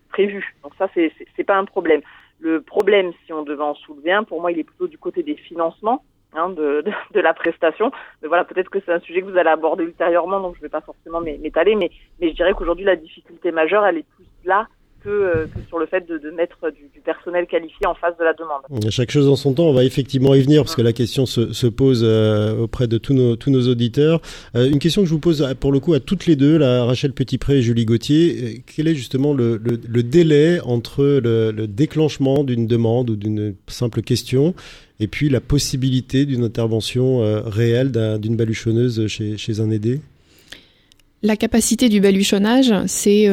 prévus. 0.10 0.56
Donc 0.64 0.74
ça, 0.78 0.90
c'est 0.94 1.12
c'est 1.36 1.44
pas 1.44 1.58
un 1.58 1.66
problème. 1.66 2.02
Le 2.40 2.62
problème, 2.62 3.12
si 3.26 3.34
on 3.34 3.44
devait 3.44 3.64
en 3.64 3.76
soulever 3.76 4.12
un, 4.12 4.24
pour 4.24 4.40
moi, 4.42 4.52
il 4.52 4.60
est 4.60 4.64
plutôt 4.64 4.88
du 4.88 4.98
côté 4.98 5.24
des 5.24 5.36
financements. 5.36 6.04
Hein, 6.34 6.50
de, 6.50 6.84
de, 7.14 7.20
la 7.20 7.34
prestation. 7.34 7.92
Mais 8.22 8.28
voilà, 8.28 8.44
peut-être 8.44 8.70
que 8.70 8.78
c'est 8.86 8.92
un 8.92 9.00
sujet 9.00 9.22
que 9.22 9.26
vous 9.32 9.38
allez 9.38 9.50
aborder 9.50 9.84
ultérieurement, 9.84 10.40
donc 10.40 10.54
je 10.56 10.60
ne 10.60 10.64
vais 10.64 10.70
pas 10.70 10.82
forcément 10.82 11.22
m'étaler, 11.22 11.76
mais, 11.76 11.90
mais 12.22 12.30
je 12.30 12.36
dirais 12.36 12.54
qu'aujourd'hui, 12.56 12.86
la 12.86 12.96
difficulté 12.96 13.52
majeure, 13.52 13.84
elle 13.86 13.98
est 13.98 14.06
plus 14.16 14.26
là 14.46 14.68
que, 15.04 15.10
euh, 15.10 15.46
que, 15.48 15.60
sur 15.68 15.80
le 15.80 15.88
fait 15.88 16.08
de, 16.08 16.18
de 16.18 16.30
mettre 16.30 16.70
du, 16.72 16.88
du, 16.94 17.00
personnel 17.00 17.48
qualifié 17.48 17.88
en 17.88 17.96
face 17.96 18.16
de 18.18 18.24
la 18.24 18.34
demande. 18.34 18.62
Chaque 18.92 19.10
chose 19.10 19.28
en 19.28 19.36
son 19.36 19.54
temps, 19.54 19.64
on 19.64 19.74
va 19.74 19.84
effectivement 19.84 20.36
y 20.36 20.42
venir 20.42 20.64
parce 20.64 20.76
que 20.76 20.82
la 20.82 20.94
question 20.94 21.26
se, 21.26 21.52
se 21.54 21.68
pose 21.68 22.02
euh, 22.04 22.60
auprès 22.60 22.88
de 22.88 22.98
tous 22.98 23.14
nos, 23.14 23.36
tous 23.36 23.50
nos 23.50 23.68
auditeurs. 23.68 24.22
Euh, 24.56 24.70
une 24.70 24.80
question 24.80 25.02
que 25.02 25.08
je 25.08 25.14
vous 25.14 25.20
pose 25.20 25.48
pour 25.60 25.72
le 25.72 25.80
coup 25.80 25.94
à 25.94 26.00
toutes 26.00 26.26
les 26.26 26.36
deux, 26.36 26.58
la 26.58 26.86
Rachel 26.86 27.14
Petitpré 27.14 27.58
et 27.58 27.62
Julie 27.62 27.86
Gauthier, 27.86 28.64
quel 28.68 28.88
est 28.88 28.96
justement 28.96 29.34
le, 29.34 29.58
le, 29.58 29.80
le 29.88 30.04
délai 30.04 30.60
entre 30.62 31.04
le, 31.04 31.52
le 31.52 31.68
déclenchement 31.68 32.44
d'une 32.44 32.68
demande 32.68 33.10
ou 33.10 33.16
d'une 33.16 33.56
simple 33.68 34.02
question 34.02 34.54
et 35.00 35.08
puis 35.08 35.30
la 35.30 35.42
possibilité 35.42 36.26
d'une 36.26 36.44
intervention 36.44 37.20
réelle 37.46 37.92
d'une 38.20 38.36
baluchonneuse 38.36 39.08
chez, 39.08 39.60
un 39.60 39.70
aidé 39.72 40.02
la 41.22 41.36
capacité 41.36 41.90
du 41.90 42.00
baluchonnage, 42.00 42.74
c'est 42.88 43.28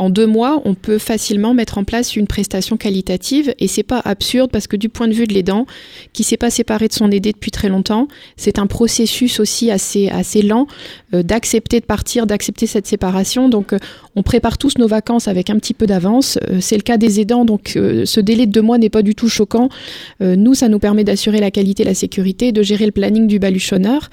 en 0.00 0.08
deux 0.08 0.26
mois, 0.26 0.62
on 0.64 0.74
peut 0.74 0.96
facilement 0.96 1.52
mettre 1.52 1.76
en 1.76 1.84
place 1.84 2.16
une 2.16 2.26
prestation 2.26 2.78
qualitative 2.78 3.54
et 3.58 3.68
c'est 3.68 3.82
pas 3.82 4.00
absurde 4.02 4.50
parce 4.50 4.66
que 4.66 4.76
du 4.76 4.88
point 4.88 5.08
de 5.08 5.12
vue 5.12 5.26
de 5.26 5.34
l'aidant 5.34 5.66
qui 6.14 6.24
s'est 6.24 6.38
pas 6.38 6.48
séparé 6.48 6.88
de 6.88 6.94
son 6.94 7.10
aidé 7.10 7.32
depuis 7.32 7.50
très 7.50 7.68
longtemps, 7.68 8.08
c'est 8.38 8.58
un 8.58 8.66
processus 8.66 9.40
aussi 9.40 9.70
assez 9.70 10.08
assez 10.08 10.40
lent 10.40 10.66
euh, 11.12 11.22
d'accepter 11.22 11.80
de 11.80 11.84
partir, 11.84 12.26
d'accepter 12.26 12.66
cette 12.66 12.86
séparation. 12.86 13.50
Donc 13.50 13.74
euh, 13.74 13.78
on 14.16 14.22
prépare 14.22 14.58
tous 14.58 14.78
nos 14.78 14.86
vacances 14.86 15.28
avec 15.28 15.50
un 15.50 15.56
petit 15.56 15.74
peu 15.74 15.86
d'avance. 15.86 16.38
Euh, 16.48 16.58
c'est 16.60 16.76
le 16.76 16.82
cas 16.82 16.96
des 16.96 17.20
aidants, 17.20 17.44
donc 17.44 17.72
ce 17.74 18.20
délai 18.20 18.46
de 18.46 18.52
deux 18.52 18.62
mois 18.62 18.78
n'est 18.78 18.90
pas 18.90 19.02
du 19.02 19.14
tout 19.14 19.28
choquant. 19.28 19.68
nous, 20.20 20.54
ça 20.54 20.68
nous 20.68 20.78
permet 20.78 21.04
d'assurer 21.04 21.40
la 21.40 21.50
qualité, 21.50 21.84
la 21.84 21.94
sécurité, 21.94 22.52
de 22.52 22.62
gérer 22.62 22.86
le 22.86 22.92
planning 22.92 23.26
du 23.26 23.38
baluchonneur. 23.38 24.10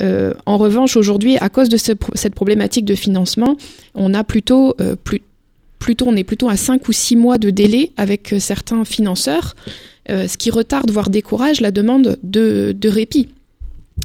en 0.00 0.56
revanche, 0.58 0.96
aujourd'hui, 0.96 1.36
à 1.38 1.48
cause 1.48 1.68
de 1.68 1.76
cette 1.76 2.34
problématique 2.34 2.84
de 2.84 2.94
financement, 2.94 3.56
on 3.94 4.14
a 4.14 4.24
plutôt 4.24 4.74
plutôt, 5.84 6.06
on 6.08 6.16
est 6.16 6.24
plutôt 6.24 6.48
à 6.48 6.56
5 6.56 6.88
ou 6.88 6.92
6 6.92 7.14
mois 7.16 7.36
de 7.36 7.50
délai 7.50 7.92
avec 7.98 8.32
euh, 8.32 8.38
certains 8.38 8.86
financeurs, 8.86 9.54
euh, 10.08 10.26
ce 10.26 10.38
qui 10.38 10.50
retarde, 10.50 10.90
voire 10.90 11.10
décourage 11.10 11.60
la 11.60 11.70
demande 11.70 12.18
de, 12.22 12.74
de 12.74 12.88
répit. 12.88 13.28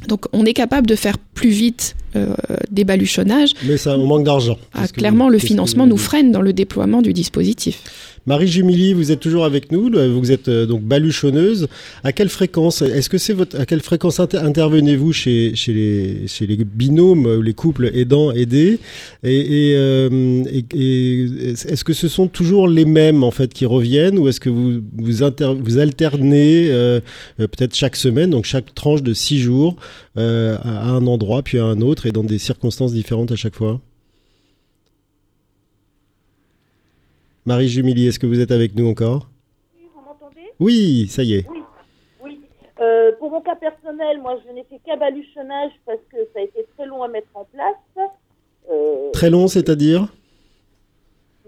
Donc 0.06 0.26
on 0.34 0.44
est 0.44 0.52
capable 0.52 0.86
de 0.86 0.94
faire 0.94 1.16
plus 1.16 1.48
vite 1.48 1.96
euh, 2.16 2.34
des 2.70 2.84
baluchonnages. 2.84 3.50
Mais 3.64 3.76
ça, 3.76 3.96
on 3.96 4.06
manque 4.06 4.24
d'argent. 4.24 4.58
Ah, 4.74 4.88
clairement, 4.88 5.28
le 5.28 5.38
financement 5.38 5.86
nous 5.86 5.96
freine 5.96 6.32
dans 6.32 6.42
le 6.42 6.52
déploiement 6.52 7.02
du 7.02 7.12
dispositif. 7.12 7.82
Marie 8.26 8.48
Jumili, 8.48 8.92
vous 8.92 9.12
êtes 9.12 9.20
toujours 9.20 9.44
avec 9.44 9.72
nous. 9.72 9.90
Vous 9.90 10.30
êtes 10.32 10.48
euh, 10.48 10.66
donc 10.66 10.82
baluchonneuse. 10.82 11.68
À 12.04 12.12
quelle 12.12 12.28
fréquence 12.28 12.82
Est-ce 12.82 13.08
que 13.08 13.16
c'est 13.18 13.32
votre 13.32 13.58
À 13.58 13.64
quelle 13.64 13.80
fréquence 13.80 14.20
intervenez-vous 14.20 15.12
chez 15.12 15.54
chez 15.54 15.72
les 15.72 16.28
chez 16.28 16.46
les 16.46 16.58
binômes 16.64 17.40
les 17.40 17.54
couples 17.54 17.90
aidants 17.94 18.30
aidés? 18.32 18.78
Et, 19.24 19.70
et, 19.70 19.76
euh, 19.76 20.44
est-ce 20.44 21.82
que 21.82 21.94
ce 21.94 22.08
sont 22.08 22.28
toujours 22.28 22.68
les 22.68 22.84
mêmes 22.84 23.24
en 23.24 23.30
fait 23.30 23.54
qui 23.54 23.64
reviennent 23.64 24.18
ou 24.18 24.28
est-ce 24.28 24.40
que 24.40 24.50
vous 24.50 24.80
vous, 24.98 25.22
vous 25.64 25.78
alternez 25.78 26.68
euh, 26.70 27.00
peut-être 27.38 27.74
chaque 27.74 27.96
semaine, 27.96 28.30
donc 28.30 28.44
chaque 28.44 28.74
tranche 28.74 29.02
de 29.02 29.14
six 29.14 29.40
jours 29.40 29.76
à 30.16 30.90
un 30.90 31.06
endroit 31.06 31.42
puis 31.42 31.58
à 31.58 31.64
un 31.64 31.80
autre 31.80 32.06
et 32.06 32.12
dans 32.12 32.24
des 32.24 32.38
circonstances 32.38 32.92
différentes 32.92 33.32
à 33.32 33.36
chaque 33.36 33.56
fois? 33.56 33.80
Marie 37.50 37.66
Jumili, 37.66 38.06
est-ce 38.06 38.20
que 38.20 38.28
vous 38.28 38.38
êtes 38.38 38.52
avec 38.52 38.76
nous 38.76 38.88
encore? 38.88 39.26
Oui, 39.74 39.88
vous 39.92 40.02
m'entendez? 40.02 40.52
Oui, 40.60 41.08
ça 41.08 41.24
y 41.24 41.34
est. 41.34 41.48
Oui, 41.50 41.64
oui. 42.22 42.40
Euh, 42.80 43.10
pour 43.18 43.32
mon 43.32 43.40
cas 43.40 43.56
personnel, 43.56 44.20
moi, 44.20 44.38
je 44.46 44.52
n'ai 44.52 44.62
fait 44.62 44.78
qu'un 44.86 44.96
baluchonnage 44.96 45.72
parce 45.84 45.98
que 46.12 46.18
ça 46.32 46.38
a 46.38 46.42
été 46.42 46.64
très 46.76 46.86
long 46.86 47.02
à 47.02 47.08
mettre 47.08 47.26
en 47.34 47.44
place. 47.46 48.08
Euh, 48.70 49.10
très 49.10 49.30
long, 49.30 49.48
c'est-à-dire? 49.48 50.06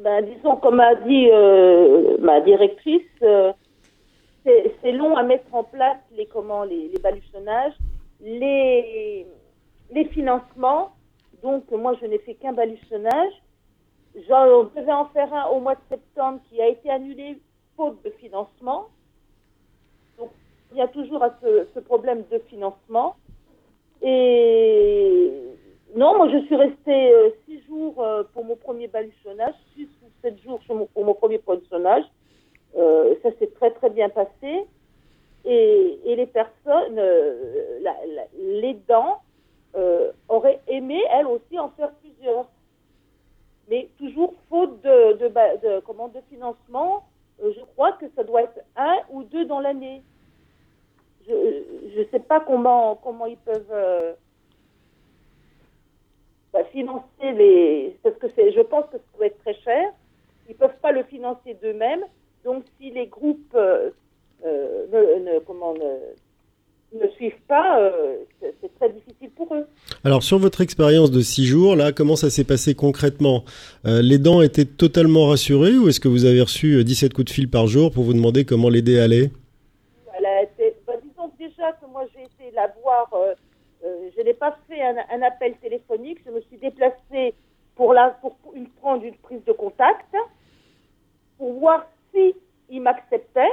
Ben, 0.03 0.25
Disons, 0.25 0.57
comme 0.57 0.81
a 0.81 0.97
dit 0.97 1.29
euh, 1.31 2.17
ma 2.19 2.41
directrice, 2.41 3.03
c'est 3.23 4.93
long 4.93 5.15
à 5.17 5.23
mettre 5.23 5.55
en 5.55 5.62
place 5.62 5.99
les, 6.17 6.27
comment, 6.27 6.65
les, 6.65 6.88
les 6.88 6.99
baluchonnages, 6.99 7.75
les, 8.21 9.25
les 9.95 10.05
financements. 10.07 10.97
Donc, 11.45 11.71
moi, 11.71 11.95
je 12.03 12.07
n'ai 12.09 12.19
fait 12.19 12.35
qu'un 12.35 12.55
baluchonnage. 12.55 13.35
On 14.14 14.64
devait 14.64 14.92
en 14.92 15.07
faire 15.07 15.33
un 15.33 15.46
au 15.46 15.61
mois 15.61 15.75
de 15.75 15.81
septembre 15.88 16.40
qui 16.48 16.61
a 16.61 16.68
été 16.68 16.90
annulé 16.90 17.38
faute 17.77 18.03
de 18.05 18.11
financement. 18.11 18.88
Donc, 20.18 20.31
il 20.70 20.79
y 20.79 20.83
a 20.83 20.88
toujours 20.88 21.25
ce, 21.42 21.66
ce 21.75 21.81
problème 21.81 22.25
de 22.31 22.38
financement. 22.40 23.16
Et 24.03 25.33
non, 25.96 26.16
moi, 26.16 26.29
je 26.29 26.38
suis 26.46 26.57
restée 26.57 27.12
euh, 27.12 27.31
six 27.46 27.62
jours 27.64 28.03
euh, 28.03 28.22
pour 28.33 28.44
mon 28.44 28.57
premier 28.57 28.88
baluchonnage, 28.88 29.55
six 29.75 29.88
ou 30.03 30.09
sept 30.22 30.38
jours 30.42 30.61
pour 30.66 31.05
mon 31.05 31.14
premier 31.14 31.38
baluchonnage. 31.38 32.05
Euh, 32.77 33.14
ça 33.22 33.31
s'est 33.38 33.51
très, 33.55 33.70
très 33.70 33.90
bien 33.90 34.09
passé. 34.09 34.66
Et, 35.44 35.98
et 36.05 36.16
les 36.16 36.27
personnes, 36.27 36.98
euh, 36.98 37.79
la, 37.81 37.94
la, 38.14 38.22
les 38.38 38.75
dents, 38.88 39.20
auraient 40.29 40.61
aimé, 40.68 41.03
elles 41.11 41.27
aussi, 41.27 41.59
en 41.59 41.70
faire 41.70 41.90
plusieurs 42.03 42.46
mais 43.73 43.89
toujours 43.97 44.35
faute 44.51 44.83
de, 44.83 45.15
de, 45.15 45.81
comment, 45.81 46.09
de 46.09 46.21
financement, 46.29 47.07
euh, 47.43 47.53
je 47.57 47.65
crois 47.73 47.93
que 47.93 48.05
ça 48.15 48.23
doit 48.23 48.43
être 48.43 48.61
un 48.77 48.99
ou 49.09 49.23
deux 49.23 49.47
dans 49.47 49.61
l'année. 49.61 50.03
Je 51.27 52.01
ne 52.01 52.05
sais 52.11 52.21
pas 52.21 52.41
comment, 52.41 52.97
comment 52.97 53.25
ils 53.25 53.39
peuvent 53.39 53.65
euh, 53.71 54.13
bah, 56.53 56.65
financer 56.65 57.33
les... 57.33 57.97
Parce 58.03 58.17
que 58.17 58.27
je 58.29 58.61
pense 58.61 58.85
que 58.91 58.99
ça 58.99 59.05
doit 59.17 59.27
être 59.27 59.39
très 59.39 59.55
cher. 59.55 59.91
Ils 60.49 60.53
ne 60.53 60.59
peuvent 60.59 60.81
pas 60.83 60.93
le 60.93 61.05
financer 61.05 61.55
d'eux-mêmes. 61.55 62.05
Donc 62.45 62.65
si 62.79 62.91
les 62.91 63.07
groupes 63.07 63.55
euh, 63.55 63.91
ne, 64.45 65.19
ne, 65.21 65.39
comment, 65.39 65.73
ne, 65.73 65.99
ne 66.94 67.09
suivent 67.09 67.40
pas, 67.48 67.81
euh, 67.81 68.16
c'est 68.40 68.74
très 68.78 68.90
difficile 68.90 69.31
pour 69.31 69.55
eux. 69.55 69.66
Alors 70.05 70.22
sur 70.22 70.38
votre 70.38 70.61
expérience 70.61 71.11
de 71.11 71.20
six 71.20 71.44
jours, 71.46 71.76
là, 71.76 71.92
comment 71.92 72.16
ça 72.16 72.31
s'est 72.31 72.44
passé 72.44 72.74
concrètement? 72.74 73.44
Euh, 73.87 74.02
Les 74.02 74.18
dents 74.18 74.42
étaient 74.42 74.64
totalement 74.64 75.26
rassurées 75.28 75.76
ou 75.76 75.88
est-ce 75.88 76.00
que 76.00 76.09
vous 76.09 76.24
avez 76.24 76.40
reçu 76.40 76.83
17 76.85 77.11
euh, 77.11 77.14
coups 77.14 77.26
de 77.26 77.31
fil 77.31 77.48
par 77.48 77.66
jour 77.66 77.90
pour 77.90 78.05
vous 78.05 78.12
demander 78.12 78.44
comment 78.44 78.68
l'aider 78.68 78.98
allait 78.98 79.31
Elle 80.18 80.26
a 80.26 80.42
été, 80.42 80.76
bah, 80.87 80.94
Disons 81.02 81.31
déjà 81.38 81.72
que 81.72 81.87
moi 81.90 82.05
j'ai 82.14 82.50
de 82.50 82.57
la 82.57 82.72
voir, 82.83 83.11
euh, 83.14 83.35
je 84.16 84.22
n'ai 84.22 84.35
pas 84.35 84.59
fait 84.68 84.81
un, 84.83 84.96
un, 85.11 85.22
appel 85.22 85.55
téléphonique, 85.62 86.18
je 86.26 86.31
me 86.31 86.40
suis 86.42 86.59
déplacée 86.59 87.35
pour, 87.74 87.94
la, 87.94 88.11
pour 88.20 88.37
une, 88.55 88.68
prendre 88.68 89.05
une 89.05 89.16
prise 89.16 89.42
de 89.46 89.52
contact, 89.52 90.14
pour 91.38 91.55
voir 91.55 91.87
si 92.12 92.35
il 92.70 92.83
m'acceptait 92.83 93.52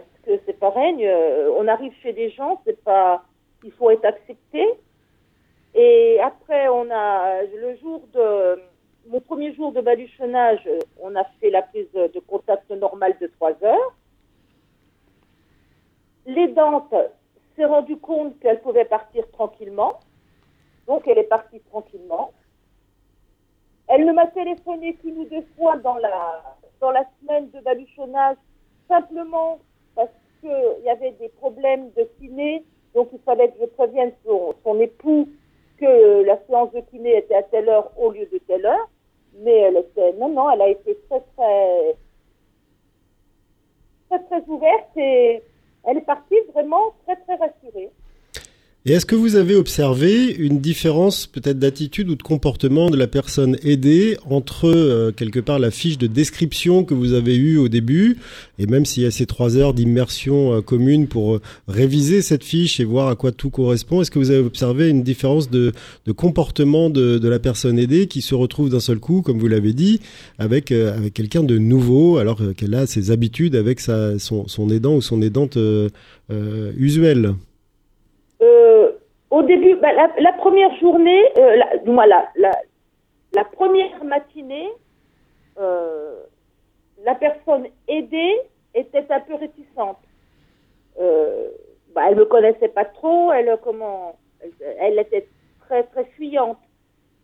parce 0.00 0.22
que 0.24 0.40
c'est 0.46 0.58
pareil, 0.58 1.06
euh, 1.06 1.50
on 1.56 1.66
arrive 1.68 1.92
chez 2.02 2.12
des 2.12 2.30
gens, 2.30 2.60
c'est 2.64 2.82
pas, 2.82 3.24
il 3.64 3.72
faut 3.72 3.90
être 3.90 4.04
accepté. 4.04 4.64
Et 5.74 6.18
après, 6.20 6.68
on 6.68 6.90
a 6.90 7.42
le 7.42 7.76
jour 7.76 8.02
de 8.12 8.60
mon 9.08 9.20
premier 9.20 9.54
jour 9.54 9.72
de 9.72 9.80
baluchonnage, 9.80 10.68
on 11.00 11.14
a 11.14 11.24
fait 11.40 11.50
la 11.50 11.62
prise 11.62 11.90
de 11.92 12.18
contact 12.20 12.70
normale 12.70 13.16
de 13.20 13.26
3 13.26 13.52
heures. 13.62 13.94
L'aidante 16.26 16.92
s'est 17.54 17.64
rendue 17.64 17.98
compte 17.98 18.38
qu'elle 18.40 18.60
pouvait 18.60 18.84
partir 18.84 19.30
tranquillement. 19.30 20.00
Donc, 20.86 21.06
elle 21.06 21.18
est 21.18 21.24
partie 21.24 21.60
tranquillement. 21.60 22.32
Elle 23.88 24.04
ne 24.04 24.12
m'a 24.12 24.26
téléphoné 24.26 24.94
qu'une 24.96 25.18
ou 25.18 25.24
deux 25.26 25.46
fois 25.56 25.76
dans 25.76 25.96
la, 25.98 26.42
dans 26.80 26.90
la 26.90 27.04
semaine 27.20 27.50
de 27.50 27.60
baluchonnage, 27.60 28.36
simplement 28.88 29.60
qu'il 30.46 30.84
y 30.84 30.88
avait 30.88 31.12
des 31.12 31.28
problèmes 31.28 31.90
de 31.96 32.08
kiné. 32.18 32.64
Donc, 32.94 33.08
il 33.12 33.18
fallait 33.20 33.48
que 33.48 33.58
je 33.60 33.66
prévienne 33.66 34.12
son, 34.24 34.80
époux 34.80 35.28
que 35.78 36.22
la 36.24 36.38
séance 36.46 36.72
de 36.72 36.80
kiné 36.80 37.18
était 37.18 37.34
à 37.34 37.42
telle 37.42 37.68
heure 37.68 37.90
au 37.98 38.10
lieu 38.10 38.26
de 38.32 38.38
telle 38.46 38.64
heure. 38.64 38.88
Mais 39.38 39.52
elle 39.52 39.76
était, 39.76 40.12
non, 40.14 40.30
non, 40.30 40.50
elle 40.50 40.62
a 40.62 40.68
été 40.68 40.96
très, 41.08 41.20
très, 41.36 41.96
très, 44.08 44.24
très 44.24 44.42
ouverte 44.48 44.96
et 44.96 45.42
elle 45.84 45.98
est 45.98 46.06
partie 46.06 46.40
vraiment 46.54 46.94
très, 47.04 47.16
très 47.16 47.34
rassurée. 47.36 47.90
Et 48.88 48.92
est-ce 48.92 49.04
que 49.04 49.16
vous 49.16 49.34
avez 49.34 49.56
observé 49.56 50.32
une 50.38 50.60
différence 50.60 51.26
peut-être 51.26 51.58
d'attitude 51.58 52.08
ou 52.08 52.14
de 52.14 52.22
comportement 52.22 52.88
de 52.88 52.96
la 52.96 53.08
personne 53.08 53.56
aidée 53.64 54.16
entre 54.30 54.68
euh, 54.68 55.10
quelque 55.10 55.40
part 55.40 55.58
la 55.58 55.72
fiche 55.72 55.98
de 55.98 56.06
description 56.06 56.84
que 56.84 56.94
vous 56.94 57.12
avez 57.12 57.34
eue 57.34 57.58
au 57.58 57.66
début 57.66 58.18
et 58.60 58.66
même 58.66 58.86
s'il 58.86 59.02
y 59.02 59.06
a 59.06 59.10
ces 59.10 59.26
trois 59.26 59.56
heures 59.56 59.74
d'immersion 59.74 60.52
euh, 60.52 60.60
commune 60.60 61.08
pour 61.08 61.34
euh, 61.34 61.40
réviser 61.66 62.22
cette 62.22 62.44
fiche 62.44 62.78
et 62.78 62.84
voir 62.84 63.08
à 63.08 63.16
quoi 63.16 63.32
tout 63.32 63.50
correspond, 63.50 64.02
est-ce 64.02 64.12
que 64.12 64.20
vous 64.20 64.30
avez 64.30 64.44
observé 64.46 64.88
une 64.88 65.02
différence 65.02 65.50
de, 65.50 65.72
de 66.06 66.12
comportement 66.12 66.88
de, 66.88 67.18
de, 67.18 67.28
la 67.28 67.40
personne 67.40 67.80
aidée 67.80 68.06
qui 68.06 68.22
se 68.22 68.36
retrouve 68.36 68.70
d'un 68.70 68.78
seul 68.78 69.00
coup, 69.00 69.20
comme 69.20 69.40
vous 69.40 69.48
l'avez 69.48 69.72
dit, 69.72 70.00
avec 70.38 70.70
avec 70.70 71.12
quelqu'un 71.12 71.42
de 71.42 71.58
nouveau 71.58 72.18
alors 72.18 72.40
qu'elle 72.56 72.74
a 72.76 72.86
ses 72.86 73.10
habitudes 73.10 73.56
avec 73.56 73.80
sa, 73.80 74.20
son, 74.20 74.46
son 74.46 74.70
aidant 74.70 74.94
ou 74.94 75.02
son 75.02 75.22
aidante 75.22 75.58
usuelle? 76.78 77.34
Au 79.36 79.42
début, 79.42 79.76
bah, 79.76 79.92
la, 79.92 80.32
première 80.32 80.74
journée, 80.76 81.22
euh, 81.36 81.56
la, 81.56 82.06
la, 82.36 82.52
la, 83.32 83.44
première 83.44 84.02
matinée, 84.02 84.70
euh, 85.58 86.22
la 87.04 87.14
personne 87.14 87.66
aidée 87.86 88.40
était 88.74 89.06
un 89.10 89.20
peu 89.20 89.34
réticente. 89.34 89.98
Euh, 90.98 91.50
bah, 91.94 92.04
elle 92.08 92.16
me 92.16 92.24
connaissait 92.24 92.68
pas 92.68 92.86
trop, 92.86 93.30
elle 93.30 93.58
comment, 93.62 94.16
elle, 94.80 94.98
était 94.98 95.28
très 95.60 95.82
très 95.82 96.06
fuyante. 96.16 96.58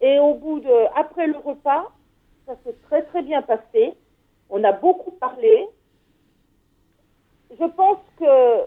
Et 0.03 0.19
au 0.19 0.35
bout 0.35 0.61
de, 0.61 0.75
après 0.95 1.27
le 1.27 1.39
repas, 1.39 1.93
ça 2.47 2.57
s'est 2.63 2.77
très 2.89 3.05
très 3.05 3.23
bien 3.23 3.41
passé. 3.41 3.95
On 4.51 4.63
a 4.65 4.73
beaucoup 4.73 5.13
parlé. 5.13 5.67
Je 7.59 7.65
pense 7.65 8.01
que 8.19 8.67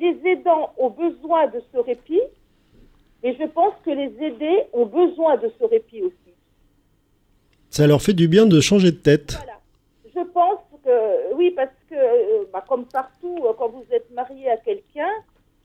les 0.00 0.18
aidants 0.26 0.72
ont 0.78 0.88
besoin 0.88 1.48
de 1.48 1.62
ce 1.70 1.78
répit, 1.78 2.22
et 3.22 3.36
je 3.38 3.44
pense 3.46 3.74
que 3.84 3.90
les 3.90 4.12
aidés 4.24 4.64
ont 4.72 4.86
besoin 4.86 5.36
de 5.36 5.50
ce 5.58 5.64
répit 5.64 6.02
aussi. 6.02 6.16
Ça 7.70 7.86
leur 7.86 8.02
fait 8.02 8.12
du 8.12 8.28
bien 8.28 8.46
de 8.46 8.60
changer 8.60 8.92
de 8.92 8.96
tête. 8.96 9.32
Voilà. 9.34 9.58
Je 10.14 10.20
pense 10.32 10.60
que, 10.84 11.34
oui, 11.34 11.52
parce 11.52 11.70
que, 11.88 11.94
euh, 11.94 12.44
bah, 12.52 12.64
comme 12.68 12.84
partout, 12.86 13.38
euh, 13.44 13.52
quand 13.56 13.68
vous 13.68 13.84
êtes 13.90 14.10
marié 14.10 14.50
à 14.50 14.56
quelqu'un, 14.56 15.10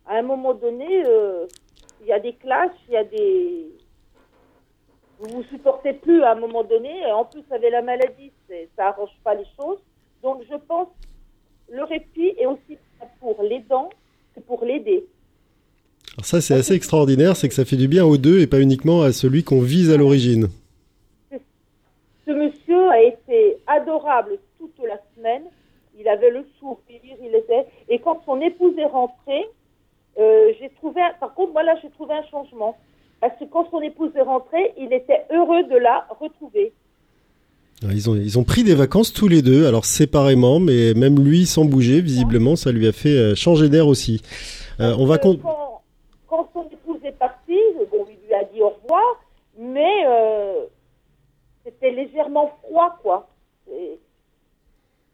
à 0.06 0.18
un 0.18 0.22
moment 0.22 0.54
donné, 0.54 1.04
euh, 1.06 1.48
il 2.02 2.08
y 2.08 2.14
a 2.14 2.20
des 2.20 2.34
clashs, 2.34 2.72
il 2.88 2.94
y 2.94 2.98
a 2.98 3.04
des. 3.04 3.68
Vous 5.20 5.38
vous 5.38 5.44
supportez 5.46 5.94
plus 5.94 6.24
à 6.24 6.32
un 6.32 6.36
moment 6.36 6.64
donné. 6.64 7.12
En 7.12 7.26
plus, 7.26 7.44
avec 7.50 7.72
la 7.72 7.82
maladie, 7.82 8.32
ça 8.76 8.90
arrange 8.90 9.18
pas 9.24 9.34
les 9.34 9.48
choses. 9.60 9.80
Donc, 10.22 10.44
je 10.50 10.56
pense 10.56 10.88
le 11.70 11.84
répit 11.84 12.34
est 12.38 12.46
aussi 12.46 12.78
pour 13.20 13.42
les 13.44 13.60
dents 13.60 13.90
pour 14.46 14.64
l'aider. 14.64 15.06
Alors 16.18 16.26
ça, 16.26 16.42
c'est 16.42 16.56
assez 16.56 16.74
extraordinaire, 16.74 17.36
c'est 17.36 17.48
que 17.48 17.54
ça 17.54 17.64
fait 17.64 17.76
du 17.76 17.88
bien 17.88 18.04
aux 18.04 18.18
deux 18.18 18.40
et 18.40 18.48
pas 18.48 18.60
uniquement 18.60 19.04
à 19.04 19.12
celui 19.12 19.44
qu'on 19.44 19.62
vise 19.62 19.92
à 19.92 19.98
l'origine. 19.98 20.48
Ce 22.26 22.32
monsieur 22.32 22.90
a 22.90 23.02
été 23.04 23.58
adorable 23.68 24.40
toute 24.58 24.74
la 24.80 25.00
semaine. 25.16 25.44
Il 26.00 26.08
avait 26.08 26.32
le 26.32 26.44
sourire, 26.60 27.16
il 27.24 27.36
était. 27.36 27.68
Et 27.88 28.00
quand 28.00 28.22
son 28.26 28.42
épouse 28.42 28.74
est 28.80 28.86
rentrée, 28.86 29.46
euh, 30.20 30.52
j'ai 30.60 30.70
trouvé. 30.70 31.02
Par 31.20 31.36
contre, 31.36 31.54
moi 31.54 31.62
là, 31.62 31.76
j'ai 31.84 31.90
trouvé 31.92 32.16
un 32.16 32.26
changement. 32.32 32.76
Parce 33.22 33.38
que 33.40 33.46
quand 33.46 33.70
son 33.70 33.82
épouse 33.82 34.12
est 34.16 34.22
rentrée, 34.22 34.74
il 34.78 34.92
était 34.94 35.24
heureux 35.32 35.64
de 35.64 35.78
la 35.78 36.08
retrouver. 36.20 36.74
Ils 37.84 38.10
ont, 38.10 38.16
ils 38.16 38.40
ont 38.40 38.44
pris 38.44 38.64
des 38.64 38.74
vacances 38.74 39.14
tous 39.14 39.28
les 39.28 39.44
deux, 39.44 39.68
alors 39.68 39.86
séparément, 39.86 40.60
mais 40.60 40.96
même 40.96 41.20
lui 41.20 41.46
sans 41.46 41.64
bouger, 41.64 42.02
visiblement, 42.02 42.56
ça 42.56 42.72
lui 42.72 42.88
a 42.88 42.92
fait 42.92 43.10
euh, 43.10 43.36
changer 43.36 43.70
d'air 43.70 43.88
aussi. 43.88 44.24
Euh, 44.80 44.96
on 44.98 45.06
va 45.06 45.20
quand, 45.20 45.36
son 46.54 46.64
épouse 46.72 47.00
est 47.04 47.18
partie, 47.18 47.60
bon, 47.92 48.06
il 48.10 48.34
dit 48.88 48.94
mais 49.60 50.04
euh, 50.06 50.66
c'était 51.64 51.92
légèrement 51.92 52.52
froid, 52.64 52.98
quoi. 53.02 53.28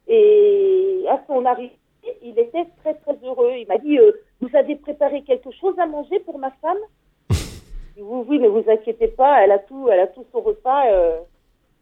Et, 0.08 1.06
à 1.10 1.22
son 1.28 1.46
arrivée, 1.46 1.78
il 2.22 2.38
était 2.40 2.66
très 2.82 2.96
très 2.96 3.16
heureux. 3.24 3.54
Il 3.58 3.68
m'a 3.68 3.78
dit, 3.78 3.98
euh, 3.98 4.12
vous 4.42 4.56
avez 4.56 4.76
préparé 4.76 5.24
quelque 5.24 5.52
chose 5.52 5.78
à 5.80 5.86
manger 5.86 6.20
pour 6.20 6.40
ma 6.40 6.52
femme? 6.62 6.78
Oui, 7.98 8.26
oui, 8.28 8.40
mais 8.40 8.48
vous 8.48 8.64
inquiétez 8.68 9.10
pas, 9.10 9.44
elle 9.44 9.52
a 9.52 9.60
tout, 9.60 9.88
elle 9.90 10.00
a 10.00 10.08
tout 10.08 10.26
son 10.32 10.42
repas. 10.42 10.88
Euh, 10.88 11.20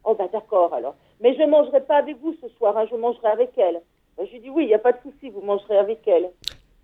Oh, 0.04 0.14
bah 0.14 0.28
d'accord 0.32 0.74
alors. 0.74 0.96
Mais 1.20 1.34
je 1.34 1.42
ne 1.42 1.46
mangerai 1.46 1.82
pas 1.82 1.96
avec 1.96 2.16
vous 2.18 2.34
ce 2.40 2.48
soir, 2.56 2.76
hein, 2.76 2.86
je 2.90 2.96
mangerai 2.96 3.28
avec 3.28 3.56
elle. 3.56 3.80
Ben, 4.16 4.26
je 4.26 4.32
lui 4.32 4.40
dis 4.40 4.50
oui, 4.50 4.64
il 4.64 4.68
n'y 4.68 4.74
a 4.74 4.78
pas 4.78 4.92
de 4.92 5.00
souci, 5.02 5.30
vous 5.30 5.42
mangerez 5.42 5.78
avec 5.78 6.06
elle. 6.06 6.30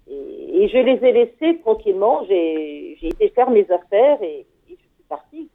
Et, 0.08 0.68
je 0.68 0.78
les 0.78 1.04
ai 1.04 1.12
laissés 1.12 1.60
tranquillement, 1.60 2.24
j'ai 2.28 2.96
été 3.02 3.28
faire 3.30 3.50
mes 3.50 3.70
affaires 3.70 4.22
et, 4.22 4.46
partie. 5.08 5.48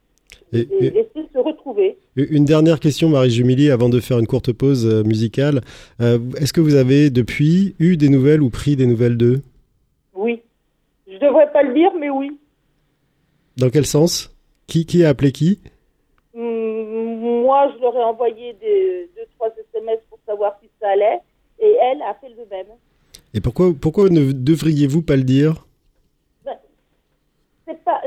Et, 0.51 0.67
et 0.79 0.89
laissé 0.91 1.27
se 1.33 1.39
retrouver. 1.39 1.97
Une 2.15 2.45
dernière 2.45 2.79
question, 2.79 3.09
Marie 3.09 3.31
Jumili, 3.31 3.71
avant 3.71 3.89
de 3.89 3.99
faire 3.99 4.19
une 4.19 4.27
courte 4.27 4.51
pause 4.51 4.85
euh, 4.85 5.03
musicale. 5.03 5.61
Euh, 5.99 6.19
Est-ce 6.37 6.53
que 6.53 6.61
vous 6.61 6.75
avez 6.75 7.09
depuis 7.09 7.75
eu 7.79 7.97
des 7.97 8.09
nouvelles 8.09 8.43
ou 8.43 8.51
pris 8.51 8.75
des 8.75 8.85
nouvelles 8.85 9.17
d'eux? 9.17 9.41
Oui. 10.13 10.41
Je 11.07 11.13
ne 11.13 11.19
devrais 11.19 11.51
pas 11.51 11.63
le 11.63 11.73
dire, 11.73 11.91
mais 11.99 12.09
oui. 12.11 12.37
Dans 13.57 13.69
quel 13.69 13.85
sens? 13.85 14.31
Qui, 14.67 14.85
qui 14.85 15.03
a 15.03 15.09
appelé 15.09 15.31
qui? 15.31 15.59
Moi, 16.35 17.71
je 17.75 17.81
leur 17.81 17.95
ai 17.95 18.03
envoyé 18.03 18.53
des, 18.61 19.09
deux, 19.15 19.25
trois 19.35 19.49
SMS 19.49 19.99
pour 20.09 20.19
savoir 20.25 20.57
si 20.61 20.69
ça 20.79 20.89
allait, 20.89 21.19
et 21.59 21.75
elle 21.81 22.01
a 22.01 22.15
fait 22.21 22.29
le 22.29 22.45
même. 22.49 22.67
Et 23.33 23.41
pourquoi, 23.41 23.73
pourquoi 23.79 24.09
ne 24.09 24.31
devriez-vous 24.31 25.01
pas 25.01 25.15
le 25.15 25.23
dire? 25.23 25.65
Ben, 26.45 26.53
C'est 27.67 27.83
pas, 27.83 28.01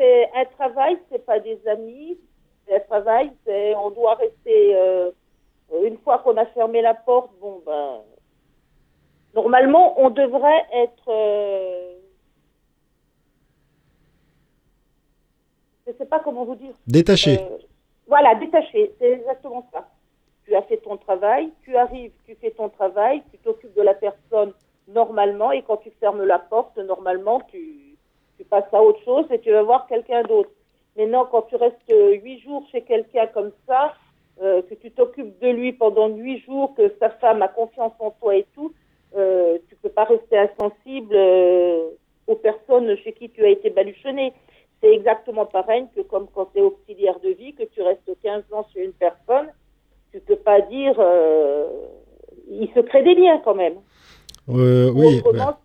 c'est, 0.00 0.30
un 0.34 0.44
travail, 0.46 0.98
c'est 1.10 1.24
pas 1.24 1.38
des 1.38 1.60
amis, 1.68 2.18
c'est 2.66 2.76
un 2.76 2.80
travail, 2.80 3.30
c'est, 3.44 3.74
on 3.74 3.90
doit 3.90 4.14
rester. 4.14 4.74
Euh, 4.76 5.10
une 5.84 5.98
fois 5.98 6.18
qu'on 6.18 6.36
a 6.36 6.46
fermé 6.46 6.80
la 6.82 6.94
porte, 6.94 7.30
bon 7.40 7.62
ben, 7.64 8.00
normalement, 9.34 10.00
on 10.00 10.10
devrait 10.10 10.66
être. 10.72 11.08
Euh, 11.08 11.94
je 15.86 15.92
sais 15.92 16.06
pas 16.06 16.20
comment 16.20 16.44
vous 16.44 16.56
dire. 16.56 16.74
Détaché. 16.86 17.38
Euh, 17.38 17.58
voilà, 18.08 18.34
détaché, 18.34 18.92
c'est 18.98 19.12
exactement 19.12 19.68
ça. 19.72 19.88
Tu 20.44 20.54
as 20.56 20.62
fait 20.62 20.78
ton 20.78 20.96
travail, 20.96 21.52
tu 21.62 21.76
arrives, 21.76 22.12
tu 22.26 22.34
fais 22.36 22.50
ton 22.50 22.68
travail, 22.70 23.22
tu 23.30 23.38
t'occupes 23.38 23.74
de 23.76 23.82
la 23.82 23.94
personne 23.94 24.52
normalement, 24.88 25.52
et 25.52 25.62
quand 25.62 25.76
tu 25.76 25.92
fermes 26.00 26.24
la 26.24 26.40
porte, 26.40 26.76
normalement, 26.78 27.40
tu, 27.42 27.89
tu 28.40 28.46
passes 28.46 28.72
à 28.72 28.82
autre 28.82 29.02
chose 29.04 29.26
et 29.30 29.38
tu 29.38 29.50
vas 29.52 29.62
voir 29.62 29.86
quelqu'un 29.86 30.22
d'autre. 30.22 30.48
Mais 30.96 31.06
non, 31.06 31.26
quand 31.30 31.42
tu 31.42 31.56
restes 31.56 31.76
huit 31.88 32.40
jours 32.40 32.66
chez 32.72 32.80
quelqu'un 32.80 33.26
comme 33.26 33.52
ça, 33.66 33.92
euh, 34.42 34.62
que 34.62 34.74
tu 34.74 34.90
t'occupes 34.90 35.38
de 35.40 35.48
lui 35.48 35.72
pendant 35.74 36.08
huit 36.08 36.40
jours, 36.46 36.74
que 36.74 36.90
sa 36.98 37.10
femme 37.10 37.42
a 37.42 37.48
confiance 37.48 37.92
en 37.98 38.12
toi 38.12 38.34
et 38.36 38.46
tout, 38.54 38.72
euh, 39.14 39.58
tu 39.68 39.76
peux 39.76 39.90
pas 39.90 40.04
rester 40.04 40.38
insensible 40.38 41.12
euh, 41.14 41.90
aux 42.26 42.36
personnes 42.36 42.96
chez 43.04 43.12
qui 43.12 43.28
tu 43.28 43.44
as 43.44 43.50
été 43.50 43.68
baluchonné. 43.68 44.32
C'est 44.82 44.94
exactement 44.94 45.44
pareil 45.44 45.84
que 45.94 46.00
comme 46.00 46.26
quand 46.34 46.46
tu 46.46 46.60
es 46.60 46.62
auxiliaire 46.62 47.20
de 47.20 47.30
vie, 47.30 47.52
que 47.52 47.64
tu 47.64 47.82
restes 47.82 48.10
15 48.22 48.44
ans 48.52 48.66
chez 48.72 48.84
une 48.84 48.94
personne, 48.94 49.48
tu 50.12 50.16
ne 50.16 50.22
peux 50.22 50.36
pas 50.36 50.62
dire... 50.62 50.94
Euh, 50.98 51.66
il 52.48 52.68
se 52.74 52.80
crée 52.80 53.02
des 53.02 53.14
liens 53.14 53.40
quand 53.44 53.54
même. 53.54 53.74
Euh, 54.48 54.90
oui. 54.94 55.18
Autrement, 55.24 55.56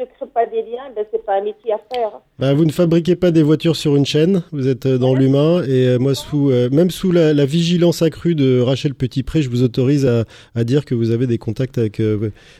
ne 0.00 0.06
crée 0.06 0.26
pas 0.32 0.46
des 0.46 0.62
liens, 0.62 0.90
ben, 0.94 1.04
c'est 1.12 1.24
pas 1.24 1.38
un 1.38 1.44
métier 1.44 1.72
à 1.72 1.80
faire. 1.92 2.20
Bah, 2.38 2.54
vous 2.54 2.64
ne 2.64 2.72
fabriquez 2.72 3.16
pas 3.16 3.30
des 3.30 3.42
voitures 3.42 3.76
sur 3.76 3.96
une 3.96 4.06
chaîne, 4.06 4.42
vous 4.52 4.66
êtes 4.66 4.86
euh, 4.86 4.98
dans 4.98 5.14
l'humain 5.14 5.62
et 5.62 5.88
euh, 5.88 5.98
moi 5.98 6.14
sous 6.14 6.50
euh, 6.50 6.68
même 6.70 6.90
sous 6.90 7.12
la, 7.12 7.34
la, 7.34 7.44
vigilance 7.44 8.02
accrue 8.02 8.34
de 8.34 8.60
Rachel 8.60 8.94
Petitpré, 8.94 9.42
je 9.42 9.50
vous 9.50 9.62
autorise 9.62 10.06
à, 10.06 10.24
à 10.54 10.64
dire 10.64 10.84
que 10.84 10.94
vous 10.94 11.10
avez 11.10 11.26
des 11.26 11.38
contacts 11.38 11.78
avec 11.78 12.00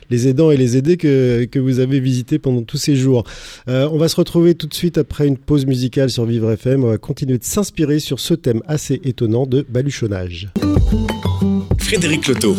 les 0.09 0.27
aidants 0.27 0.51
et 0.51 0.57
les 0.57 0.77
aidés 0.77 0.97
que, 0.97 1.45
que 1.45 1.59
vous 1.59 1.79
avez 1.79 1.99
visités 1.99 2.39
pendant 2.39 2.61
tous 2.61 2.77
ces 2.77 2.95
jours. 2.95 3.23
on 3.67 3.97
va 3.97 4.07
se 4.07 4.15
retrouver 4.15 4.55
tout 4.55 4.67
de 4.67 4.73
suite 4.73 4.97
après 4.97 5.27
une 5.27 5.37
pause 5.37 5.65
musicale 5.65 6.09
sur 6.09 6.25
Vivre 6.25 6.51
FM. 6.51 6.83
On 6.83 6.89
va 6.89 6.97
continuer 6.97 7.37
de 7.37 7.43
s'inspirer 7.43 7.99
sur 7.99 8.19
ce 8.19 8.33
thème 8.33 8.61
assez 8.67 8.99
étonnant 9.03 9.45
de 9.45 9.65
baluchonnage. 9.67 10.49
Frédéric 11.79 12.27
Loto. 12.27 12.55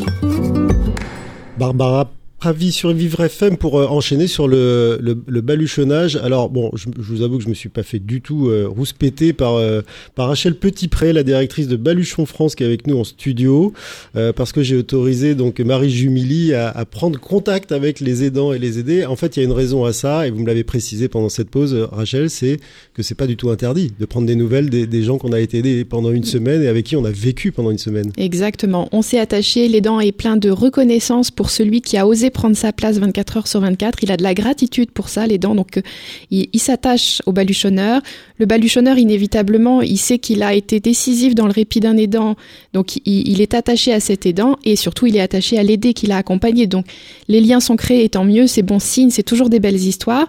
Barbara 1.59 2.11
Ravi 2.43 2.73
sur 2.73 2.93
Vivre 2.93 3.21
FM 3.21 3.57
pour 3.57 3.79
euh, 3.79 3.87
enchaîner 3.87 4.27
sur 4.27 4.49
le, 4.49 4.99
le, 5.01 5.41
baluchonnage. 5.41 6.17
Alors 6.17 6.51
bon, 6.51 6.73
je, 6.75 6.89
vous 6.99 7.23
avoue 7.23 7.39
que 7.39 7.45
je 7.45 7.49
me 7.49 7.55
suis 7.55 7.69
pas 7.69 7.85
fait 7.85 8.01
du 8.01 8.21
tout 8.21 8.49
euh, 8.49 8.67
rouspéter 8.69 9.33
par 9.33 9.55
euh, 9.55 9.83
par 10.17 10.27
Rachel 10.27 10.57
Petitpré, 10.57 11.13
la 11.13 11.23
directrice 11.23 11.69
de 11.69 11.77
Baluchon 11.77 12.27
France, 12.27 12.57
qui 12.57 12.65
est 12.65 12.67
avec 12.67 12.89
nous 12.89 12.99
en 12.99 13.05
studio, 13.05 13.73
euh, 14.17 14.33
parce 14.33 14.51
que 14.51 14.61
j'ai 14.61 14.75
autorisé 14.75 15.37
donc 15.37 15.61
Marie 15.61 15.91
Jumili 15.91 16.53
à, 16.53 16.69
à, 16.69 16.85
prendre 16.85 17.21
contact 17.21 17.71
avec 17.71 18.01
les 18.01 18.25
aidants 18.25 18.53
et 18.53 18.59
les 18.59 18.81
aidés. 18.81 19.07
En 19.07 19.15
fait, 19.15 19.37
il 19.37 19.41
y 19.41 19.43
a 19.43 19.47
une 19.47 19.55
raison 19.55 19.85
à 19.85 19.93
ça, 19.93 20.27
et 20.27 20.33
vous 20.33 20.41
me 20.41 20.47
l'avez 20.49 20.65
précisé 20.65 21.07
pendant 21.07 21.29
cette 21.29 21.49
pause, 21.49 21.75
Rachel, 21.93 22.29
c'est 22.29 22.59
que 22.93 23.05
c'est 23.05 23.15
pas 23.15 23.29
du 23.29 23.37
tout 23.37 23.51
interdit 23.51 23.93
de 23.97 24.05
prendre 24.05 24.27
des 24.27 24.35
nouvelles 24.35 24.69
des, 24.69 24.89
des 24.89 25.03
gens 25.05 25.17
qu'on 25.17 25.33
a 25.33 25.39
été 25.39 25.59
aidés 25.59 25.85
pendant 25.85 26.11
une 26.11 26.25
semaine 26.25 26.61
et 26.65 26.67
avec 26.67 26.87
qui 26.87 26.97
on 26.97 27.05
a 27.05 27.13
vécu 27.13 27.53
pendant 27.53 27.71
une 27.71 27.79
semaine. 27.79 28.11
Exactement. 28.17 28.89
On 28.91 29.01
s'est 29.01 29.21
attaché, 29.21 29.69
l'aidant 29.69 30.01
est 30.01 30.11
plein 30.11 30.37
de 30.37 30.51
reconnaissance 30.51 31.31
pour 31.31 31.49
celui 31.49 31.83
qui 31.83 31.97
a 31.97 32.05
osé 32.05 32.32
prendre 32.33 32.57
sa 32.57 32.73
place 32.73 32.99
24 32.99 33.37
heures 33.37 33.47
sur 33.47 33.61
24. 33.61 34.03
Il 34.03 34.11
a 34.11 34.17
de 34.17 34.23
la 34.23 34.35
gratitude 34.35 34.91
pour 34.91 35.09
ça, 35.09 35.27
les 35.27 35.39
dents. 35.39 35.55
Donc, 35.55 35.77
euh, 35.77 35.83
il, 36.31 36.61
s'attache 36.61 37.23
au 37.27 37.33
baluchonneur. 37.33 38.03
Le 38.39 38.47
baluchonneur, 38.47 38.99
inévitablement, 38.99 39.83
il 39.83 39.99
sait 39.99 40.19
qu'il 40.19 40.43
a 40.43 40.55
été 40.55 40.81
décisif 40.81 41.35
dans 41.35 41.47
le 41.47 41.53
répit 41.53 41.81
d'un 41.81 41.97
aidant. 41.97 42.35
Donc, 42.73 42.97
il, 43.05 43.41
est 43.41 43.55
attaché 43.55 43.93
à 43.93 44.01
cet 44.01 44.27
aidant 44.27 44.57
et 44.65 44.77
surtout, 44.77 45.07
il 45.07 45.17
est 45.17 45.21
attaché 45.21 45.59
à 45.59 45.63
l'aider 45.63 45.95
qu'il 45.95 46.11
a 46.13 46.17
accompagné. 46.17 46.67
Donc, 46.67 46.87
les 47.29 47.41
liens 47.41 47.61
sont 47.61 47.77
créés, 47.77 48.05
et 48.05 48.09
tant 48.09 48.25
mieux, 48.25 48.47
c'est 48.47 48.63
bon 48.63 48.79
signe, 48.79 49.11
c'est 49.11 49.23
toujours 49.23 49.49
des 49.49 49.61
belles 49.61 49.77
histoires. 49.77 50.29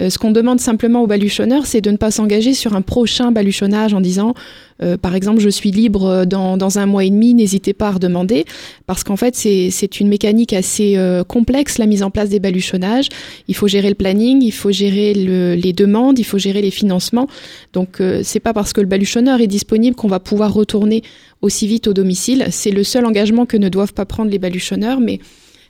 Euh, 0.00 0.10
ce 0.10 0.18
qu'on 0.18 0.30
demande 0.30 0.60
simplement 0.60 1.02
au 1.02 1.06
baluchonneur, 1.06 1.66
c'est 1.66 1.80
de 1.80 1.90
ne 1.90 1.96
pas 1.96 2.10
s'engager 2.10 2.54
sur 2.54 2.74
un 2.74 2.82
prochain 2.82 3.32
baluchonnage 3.32 3.94
en 3.94 4.00
disant 4.00 4.34
euh, 4.82 4.96
par 4.96 5.14
exemple, 5.14 5.40
je 5.40 5.48
suis 5.48 5.70
libre 5.70 6.24
dans, 6.24 6.56
dans 6.56 6.78
un 6.78 6.86
mois 6.86 7.04
et 7.04 7.10
demi, 7.10 7.34
n'hésitez 7.34 7.72
pas 7.72 7.88
à 7.88 7.92
redemander, 7.92 8.44
parce 8.86 9.04
qu'en 9.04 9.16
fait, 9.16 9.34
c'est 9.34 10.00
une 10.00 10.08
mécanique 10.08 10.52
assez 10.52 10.96
euh, 10.96 11.24
complexe, 11.24 11.78
la 11.78 11.86
mise 11.86 12.02
en 12.02 12.10
place 12.10 12.28
des 12.28 12.40
baluchonnages. 12.40 13.08
Il 13.48 13.54
faut 13.54 13.68
gérer 13.68 13.88
le 13.88 13.94
planning, 13.94 14.42
il 14.42 14.52
faut 14.52 14.70
gérer 14.70 15.14
le, 15.14 15.54
les 15.54 15.72
demandes, 15.72 16.18
il 16.18 16.24
faut 16.24 16.38
gérer 16.38 16.62
les 16.62 16.70
financements. 16.70 17.28
Donc, 17.72 18.00
euh, 18.00 18.20
c'est 18.22 18.40
pas 18.40 18.52
parce 18.52 18.72
que 18.72 18.80
le 18.80 18.86
baluchonneur 18.86 19.40
est 19.40 19.46
disponible 19.46 19.96
qu'on 19.96 20.08
va 20.08 20.20
pouvoir 20.20 20.52
retourner 20.52 21.02
aussi 21.42 21.66
vite 21.66 21.88
au 21.88 21.92
domicile. 21.92 22.46
C'est 22.50 22.70
le 22.70 22.84
seul 22.84 23.04
engagement 23.04 23.46
que 23.46 23.56
ne 23.56 23.68
doivent 23.68 23.94
pas 23.94 24.06
prendre 24.06 24.30
les 24.30 24.38
baluchonneurs, 24.38 25.00
mais 25.00 25.20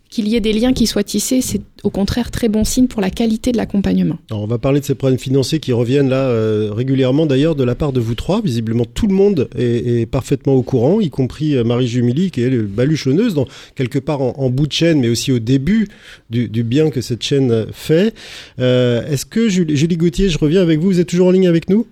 qu'il 0.08 0.28
y 0.28 0.36
ait 0.36 0.40
des 0.40 0.52
liens 0.52 0.72
qui 0.72 0.86
soient 0.86 1.04
tissés, 1.04 1.40
c'est 1.40 1.60
au 1.84 1.90
contraire 1.90 2.30
très 2.30 2.48
bon 2.48 2.64
signe 2.64 2.86
pour 2.86 3.00
la 3.00 3.10
qualité 3.10 3.52
de 3.52 3.56
l'accompagnement. 3.56 4.18
On 4.30 4.46
va 4.46 4.58
parler 4.58 4.80
de 4.80 4.84
ces 4.84 4.94
problèmes 4.94 5.18
financiers 5.18 5.60
qui 5.60 5.72
reviennent 5.72 6.08
là 6.08 6.28
euh, 6.28 6.70
régulièrement 6.72 7.26
d'ailleurs 7.26 7.54
de 7.54 7.64
la 7.64 7.74
part 7.74 7.92
de 7.92 8.00
vous 8.00 8.14
trois. 8.14 8.40
Visiblement 8.40 8.84
tout 8.84 9.06
le 9.06 9.14
monde 9.14 9.48
est, 9.56 10.06
parfaitement 10.06 10.54
au 10.54 10.62
courant, 10.62 11.00
y 11.00 11.10
compris 11.10 11.56
euh, 11.56 11.64
Marie 11.64 11.86
Jumili 11.86 12.30
qui 12.30 12.42
est 12.42 12.50
baluchonneuse, 12.50 13.34
dans, 13.34 13.46
quelque 13.74 13.98
part 13.98 14.20
en, 14.22 14.50
bout 14.50 14.66
de 14.66 14.72
chaîne, 14.72 15.00
mais 15.00 15.08
aussi 15.08 15.30
au 15.30 15.38
début 15.38 15.88
du, 16.30 16.48
bien 16.62 16.90
que 16.90 17.00
cette 17.00 17.22
chaîne 17.22 17.66
fait. 17.72 18.14
Euh, 18.58 19.06
est-ce 19.08 19.26
que 19.26 19.48
Julie, 19.48 19.76
Julie 19.76 19.96
Gauthier, 19.96 20.28
je 20.28 20.38
reviens 20.38 20.62
avec 20.62 20.80
vous, 20.80 20.86
vous 20.86 21.00
êtes 21.00 21.08
toujours 21.08 21.28
en 21.28 21.30
ligne 21.30 21.48
avec 21.48 21.68
nous? 21.68 21.86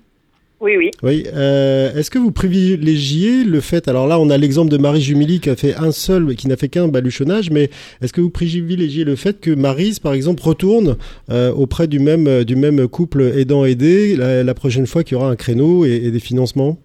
Oui, 0.60 0.76
oui. 0.76 0.90
Oui. 1.02 1.24
Euh, 1.34 1.94
Est-ce 1.94 2.10
que 2.10 2.18
vous 2.18 2.32
privilégiez 2.32 3.44
le 3.44 3.60
fait 3.60 3.88
Alors 3.88 4.06
là, 4.06 4.18
on 4.18 4.30
a 4.30 4.38
l'exemple 4.38 4.70
de 4.70 4.78
Marie 4.78 5.02
Jumili 5.02 5.40
qui 5.40 5.50
a 5.50 5.56
fait 5.56 5.74
un 5.74 5.92
seul, 5.92 6.34
qui 6.34 6.48
n'a 6.48 6.56
fait 6.56 6.68
qu'un 6.68 6.88
baluchonnage, 6.88 7.50
mais 7.50 7.64
est-ce 8.00 8.12
que 8.12 8.20
vous 8.20 8.30
privilégiez 8.30 9.04
le 9.04 9.16
fait 9.16 9.40
que 9.40 9.50
Marise, 9.50 9.98
par 9.98 10.14
exemple, 10.14 10.42
retourne 10.42 10.96
euh, 11.30 11.52
auprès 11.52 11.86
du 11.86 11.98
même 11.98 12.44
du 12.44 12.56
même 12.56 12.88
couple 12.88 13.22
aidant-aidé 13.22 14.16
la, 14.16 14.54
prochaine 14.54 14.86
fois 14.86 15.04
qu'il 15.04 15.16
y 15.16 15.20
aura 15.20 15.28
un 15.28 15.36
créneau 15.36 15.84
et, 15.84 16.10
des 16.10 16.20
financements? 16.20 16.78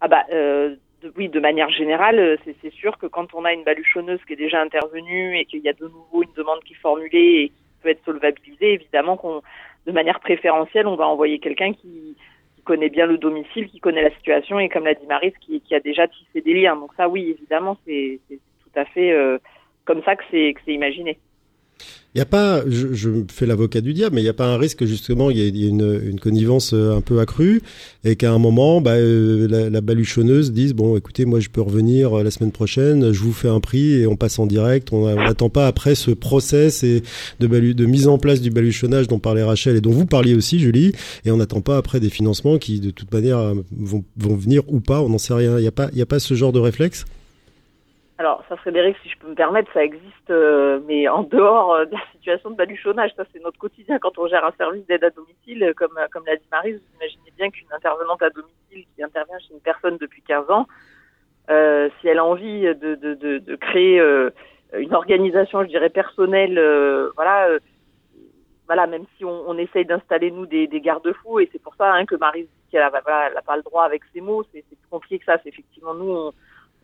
Ah 0.00 0.08
bah. 0.08 0.24
Euh, 0.32 0.74
oui, 1.16 1.28
de 1.28 1.40
manière 1.40 1.70
générale, 1.70 2.18
euh, 2.18 2.36
c'est 2.62 2.72
sûr 2.72 2.98
que 2.98 3.06
quand 3.06 3.34
on 3.34 3.44
a 3.44 3.52
une 3.52 3.64
baluchonneuse 3.64 4.20
qui 4.26 4.34
est 4.34 4.36
déjà 4.36 4.60
intervenue 4.60 5.38
et 5.38 5.44
qu'il 5.44 5.60
y 5.60 5.68
a 5.68 5.72
de 5.72 5.84
nouveau 5.84 6.22
une 6.22 6.32
demande 6.36 6.60
qui 6.64 6.74
est 6.74 6.80
formulée 6.80 7.42
et 7.44 7.48
qui 7.48 7.62
peut 7.82 7.88
être 7.88 8.04
solvabilisée, 8.04 8.74
évidemment 8.74 9.16
qu'on, 9.16 9.42
de 9.86 9.92
manière 9.92 10.20
préférentielle, 10.20 10.86
on 10.86 10.96
va 10.96 11.06
envoyer 11.06 11.38
quelqu'un 11.38 11.72
qui, 11.72 12.16
connaît 12.64 12.90
bien 12.90 13.06
le 13.06 13.18
domicile, 13.18 13.68
qui 13.68 13.80
connaît 13.80 14.02
la 14.02 14.14
situation 14.14 14.58
et 14.58 14.68
comme 14.68 14.84
l'a 14.84 14.94
dit 14.94 15.06
Maris, 15.06 15.34
qui, 15.40 15.60
qui, 15.60 15.74
a 15.74 15.80
déjà 15.80 16.08
tissé 16.08 16.40
des 16.40 16.54
liens. 16.54 16.76
Donc 16.76 16.92
ça, 16.96 17.08
oui, 17.08 17.34
évidemment, 17.36 17.76
c'est 17.86 18.20
tout 18.28 18.78
à 18.78 18.84
fait 18.84 19.12
euh, 19.12 19.38
comme 19.84 20.02
ça 20.04 20.16
que 20.16 20.24
c'est 20.30 20.54
imaginé. 20.66 21.18
Il 22.14 22.20
a 22.20 22.26
pas, 22.26 22.62
je, 22.68 23.08
fais 23.32 23.46
l'avocat 23.46 23.80
du 23.80 23.94
diable, 23.94 24.16
mais 24.16 24.20
il 24.20 24.24
n'y 24.24 24.30
a 24.30 24.34
pas 24.34 24.46
un 24.46 24.58
risque 24.58 24.84
justement, 24.84 25.30
il 25.30 25.38
y 25.38 25.64
a, 25.64 25.68
une, 25.68 26.20
connivence 26.20 26.74
euh, 26.74 26.94
un 26.94 27.00
peu 27.00 27.20
accrue 27.20 27.62
et 28.04 28.16
qu'à 28.16 28.32
un 28.32 28.38
moment, 28.38 28.82
bah, 28.82 28.92
euh, 28.92 29.70
la, 29.70 29.80
baluchonneuse 29.80 30.52
dise 30.52 30.74
bon, 30.74 30.94
écoutez, 30.98 31.24
moi 31.24 31.40
je 31.40 31.48
peux 31.48 31.62
revenir 31.62 32.18
euh, 32.18 32.22
la 32.22 32.30
semaine 32.30 32.52
prochaine, 32.52 33.12
je 33.12 33.20
vous 33.20 33.32
fais 33.32 33.48
un 33.48 33.60
prix 33.60 33.94
et 33.94 34.06
on 34.06 34.16
passe 34.16 34.38
en 34.38 34.44
direct. 34.44 34.92
On 34.92 35.14
n'attend 35.14 35.48
pas 35.48 35.66
après 35.66 35.94
ce 35.94 36.10
process 36.10 36.84
et 36.84 37.02
de, 37.40 37.86
mise 37.86 38.08
en 38.08 38.18
place 38.18 38.42
du 38.42 38.50
baluchonnage 38.50 39.08
dont 39.08 39.18
parlait 39.18 39.42
Rachel 39.42 39.76
et 39.76 39.80
dont 39.80 39.92
vous 39.92 40.04
parliez 40.04 40.34
aussi, 40.34 40.60
Julie, 40.60 40.92
et 41.24 41.30
on 41.30 41.38
n'attend 41.38 41.62
pas 41.62 41.78
après 41.78 41.98
des 41.98 42.10
financements 42.10 42.58
qui 42.58 42.78
de 42.80 42.90
toute 42.90 43.10
manière 43.10 43.54
vont, 43.74 44.04
venir 44.18 44.64
ou 44.68 44.80
pas, 44.80 45.00
on 45.00 45.08
n'en 45.08 45.18
sait 45.18 45.32
rien. 45.32 45.58
Il 45.58 45.62
n'y 45.62 45.68
a 45.68 46.02
a 46.02 46.06
pas 46.06 46.18
ce 46.18 46.34
genre 46.34 46.52
de 46.52 46.60
réflexe? 46.60 47.06
Alors, 48.22 48.44
ça, 48.48 48.56
Frédéric, 48.56 48.96
si 49.02 49.08
je 49.08 49.18
peux 49.18 49.26
me 49.26 49.34
permettre, 49.34 49.68
ça 49.72 49.82
existe, 49.82 50.30
euh, 50.30 50.78
mais 50.86 51.08
en 51.08 51.24
dehors 51.24 51.74
euh, 51.74 51.86
de 51.86 51.90
la 51.90 52.00
situation 52.12 52.50
de 52.50 52.54
baluchonnage. 52.54 53.10
Ça, 53.16 53.24
c'est 53.32 53.42
notre 53.42 53.58
quotidien 53.58 53.98
quand 53.98 54.16
on 54.16 54.28
gère 54.28 54.44
un 54.44 54.52
service 54.52 54.86
d'aide 54.86 55.02
à 55.02 55.10
domicile. 55.10 55.72
Comme, 55.76 55.98
euh, 55.98 56.06
comme 56.12 56.24
l'a 56.24 56.36
dit 56.36 56.46
Marie, 56.52 56.74
vous 56.74 56.96
imaginez 57.00 57.32
bien 57.36 57.50
qu'une 57.50 57.66
intervenante 57.72 58.22
à 58.22 58.30
domicile 58.30 58.86
qui 58.94 59.02
intervient 59.02 59.40
chez 59.40 59.52
une 59.52 59.60
personne 59.60 59.96
depuis 59.96 60.22
15 60.22 60.48
ans, 60.50 60.68
si 61.48 62.06
elle 62.06 62.20
a 62.20 62.24
envie 62.24 62.62
de, 62.62 62.94
de, 62.94 63.38
de, 63.38 63.56
créer 63.56 63.98
une 64.72 64.94
organisation, 64.94 65.64
je 65.64 65.68
dirais, 65.68 65.90
personnelle, 65.90 66.60
voilà, 67.16 67.58
voilà, 68.66 68.86
même 68.86 69.04
si 69.18 69.24
on, 69.24 69.58
essaye 69.58 69.84
d'installer, 69.84 70.30
nous, 70.30 70.46
des, 70.46 70.68
des 70.68 70.80
garde-fous, 70.80 71.40
et 71.40 71.48
c'est 71.50 71.60
pour 71.60 71.74
ça 71.74 71.92
hein, 71.92 72.06
que 72.06 72.14
Marie 72.14 72.44
dit 72.44 72.70
qu'elle 72.70 72.82
n'a 72.82 73.42
pas 73.42 73.56
le 73.56 73.62
droit 73.62 73.82
avec 73.82 74.02
ses 74.14 74.20
mots, 74.20 74.44
c'est 74.52 74.64
plus 74.64 74.88
compliqué 74.88 75.18
que 75.18 75.24
ça. 75.24 75.38
C'est 75.42 75.48
effectivement, 75.48 75.94
nous, 75.94 76.08
on 76.08 76.32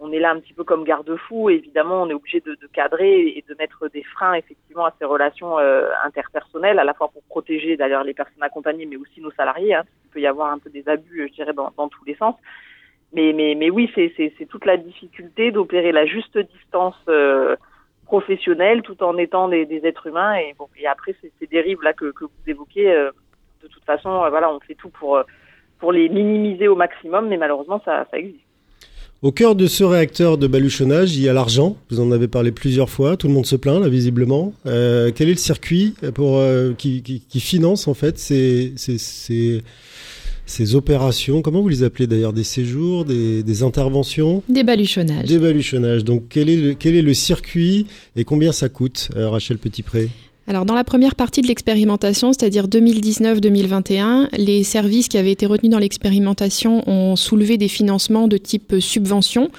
on 0.00 0.12
est 0.12 0.18
là 0.18 0.30
un 0.30 0.40
petit 0.40 0.52
peu 0.52 0.64
comme 0.64 0.84
garde-fou. 0.84 1.50
Évidemment, 1.50 2.02
on 2.02 2.10
est 2.10 2.14
obligé 2.14 2.40
de, 2.40 2.56
cadrer 2.72 3.28
et 3.28 3.44
de 3.48 3.54
mettre 3.58 3.88
des 3.88 4.02
freins 4.02 4.34
effectivement 4.34 4.86
à 4.86 4.94
ces 4.98 5.04
relations 5.04 5.58
euh, 5.58 5.88
interpersonnelles, 6.04 6.78
à 6.78 6.84
la 6.84 6.94
fois 6.94 7.08
pour 7.08 7.22
protéger 7.24 7.76
d'ailleurs 7.76 8.04
les 8.04 8.14
personnes 8.14 8.42
accompagnées, 8.42 8.86
mais 8.86 8.96
aussi 8.96 9.20
nos 9.20 9.32
salariés. 9.32 9.74
Hein, 9.74 9.84
il 10.04 10.10
peut 10.10 10.20
y 10.20 10.26
avoir 10.26 10.52
un 10.52 10.58
peu 10.58 10.70
des 10.70 10.88
abus, 10.88 11.28
je 11.28 11.34
dirais, 11.34 11.52
dans, 11.52 11.88
tous 11.88 12.04
les 12.04 12.14
sens. 12.14 12.36
Mais, 13.12 13.70
oui, 13.70 13.90
c'est 13.94 14.46
toute 14.48 14.66
la 14.66 14.76
difficulté 14.76 15.50
d'opérer 15.50 15.92
la 15.92 16.06
juste 16.06 16.38
distance 16.38 16.98
euh, 17.08 17.56
professionnelle 18.04 18.82
tout 18.82 19.02
en 19.02 19.16
étant 19.16 19.48
des, 19.48 19.80
êtres 19.84 20.06
humains. 20.06 20.36
Et, 20.36 20.54
bon, 20.58 20.68
après, 20.88 21.16
ces 21.40 21.46
dérives 21.46 21.82
là 21.82 21.92
que, 21.92 22.12
vous 22.20 22.30
évoquez, 22.46 22.92
euh, 22.92 23.10
de 23.62 23.68
toute 23.68 23.84
façon, 23.84 24.10
voilà, 24.28 24.52
on 24.52 24.60
fait 24.60 24.74
tout 24.74 24.90
pour, 24.90 25.24
les 25.90 26.08
minimiser 26.08 26.68
au 26.68 26.76
maximum, 26.76 27.28
mais 27.28 27.36
malheureusement, 27.36 27.80
ça 27.84 28.06
existe. 28.12 28.47
Au 29.20 29.32
cœur 29.32 29.56
de 29.56 29.66
ce 29.66 29.82
réacteur 29.82 30.38
de 30.38 30.46
baluchonnage, 30.46 31.16
il 31.16 31.22
y 31.22 31.28
a 31.28 31.32
l'argent. 31.32 31.76
Vous 31.90 31.98
en 31.98 32.12
avez 32.12 32.28
parlé 32.28 32.52
plusieurs 32.52 32.88
fois. 32.88 33.16
Tout 33.16 33.26
le 33.26 33.34
monde 33.34 33.46
se 33.46 33.56
plaint 33.56 33.80
là, 33.82 33.88
visiblement. 33.88 34.52
Euh, 34.66 35.10
quel 35.12 35.28
est 35.28 35.32
le 35.32 35.38
circuit 35.38 35.94
pour 36.14 36.38
euh, 36.38 36.72
qui, 36.78 37.02
qui, 37.02 37.22
qui, 37.28 37.40
finance 37.40 37.88
en 37.88 37.94
fait 37.94 38.16
ces, 38.16 38.74
ces, 38.76 38.96
ces, 38.96 39.62
ces, 40.46 40.74
opérations? 40.76 41.42
Comment 41.42 41.62
vous 41.62 41.68
les 41.68 41.82
appelez 41.82 42.06
d'ailleurs? 42.06 42.32
Des 42.32 42.44
séjours, 42.44 43.04
des, 43.04 43.42
des, 43.42 43.62
interventions? 43.64 44.44
Des 44.48 44.62
baluchonnages. 44.62 45.26
Des 45.26 45.38
baluchonnages. 45.38 46.04
Donc 46.04 46.26
quel 46.28 46.48
est 46.48 46.56
le, 46.56 46.74
quel 46.74 46.94
est 46.94 47.02
le 47.02 47.14
circuit 47.14 47.86
et 48.14 48.22
combien 48.22 48.52
ça 48.52 48.68
coûte, 48.68 49.08
euh, 49.16 49.28
Rachel 49.28 49.58
Petitpré? 49.58 50.10
Alors 50.48 50.64
dans 50.64 50.74
la 50.74 50.82
première 50.82 51.14
partie 51.14 51.42
de 51.42 51.46
l'expérimentation, 51.46 52.32
c'est-à-dire 52.32 52.68
2019-2021, 52.68 54.28
les 54.38 54.64
services 54.64 55.08
qui 55.08 55.18
avaient 55.18 55.32
été 55.32 55.44
retenus 55.44 55.70
dans 55.70 55.78
l'expérimentation 55.78 56.88
ont 56.88 57.16
soulevé 57.16 57.58
des 57.58 57.68
financements 57.68 58.28
de 58.28 58.38
type 58.38 58.76
subvention 58.80 59.50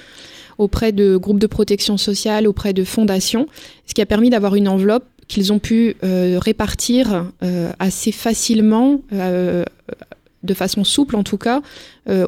auprès 0.58 0.90
de 0.90 1.16
groupes 1.16 1.38
de 1.38 1.46
protection 1.46 1.96
sociale, 1.96 2.48
auprès 2.48 2.72
de 2.72 2.82
fondations, 2.82 3.46
ce 3.86 3.94
qui 3.94 4.02
a 4.02 4.06
permis 4.06 4.30
d'avoir 4.30 4.56
une 4.56 4.66
enveloppe 4.66 5.04
qu'ils 5.28 5.52
ont 5.52 5.60
pu 5.60 5.94
euh, 6.02 6.40
répartir 6.42 7.30
euh, 7.44 7.70
assez 7.78 8.10
facilement, 8.10 9.00
euh, 9.12 9.64
de 10.42 10.54
façon 10.54 10.82
souple 10.82 11.14
en 11.14 11.22
tout 11.22 11.38
cas, 11.38 11.62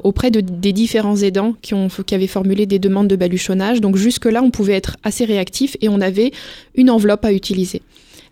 auprès 0.05 0.31
de, 0.31 0.40
des 0.40 0.72
différents 0.72 1.16
aidants 1.16 1.55
qui, 1.62 1.75
qui 2.07 2.14
avaient 2.14 2.27
formulé 2.29 2.66
des 2.66 2.79
demandes 2.79 3.09
de 3.09 3.16
baluchonnage. 3.16 3.81
Donc 3.81 3.96
jusque-là, 3.96 4.40
on 4.42 4.51
pouvait 4.51 4.75
être 4.75 4.98
assez 5.03 5.25
réactif 5.25 5.77
et 5.81 5.88
on 5.88 6.01
avait 6.01 6.31
une 6.77 6.90
enveloppe 6.90 7.25
à 7.25 7.33
utiliser. 7.33 7.83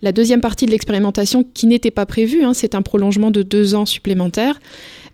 La 0.02 0.12
deuxième 0.12 0.40
partie 0.40 0.66
de 0.66 0.70
l'expérimentation, 0.70 1.44
qui 1.54 1.66
n'était 1.66 1.90
pas 1.90 2.06
prévue, 2.06 2.42
hein, 2.42 2.54
c'est 2.54 2.74
un 2.74 2.82
prolongement 2.82 3.30
de 3.30 3.42
deux 3.42 3.74
ans 3.74 3.86
supplémentaires, 3.86 4.60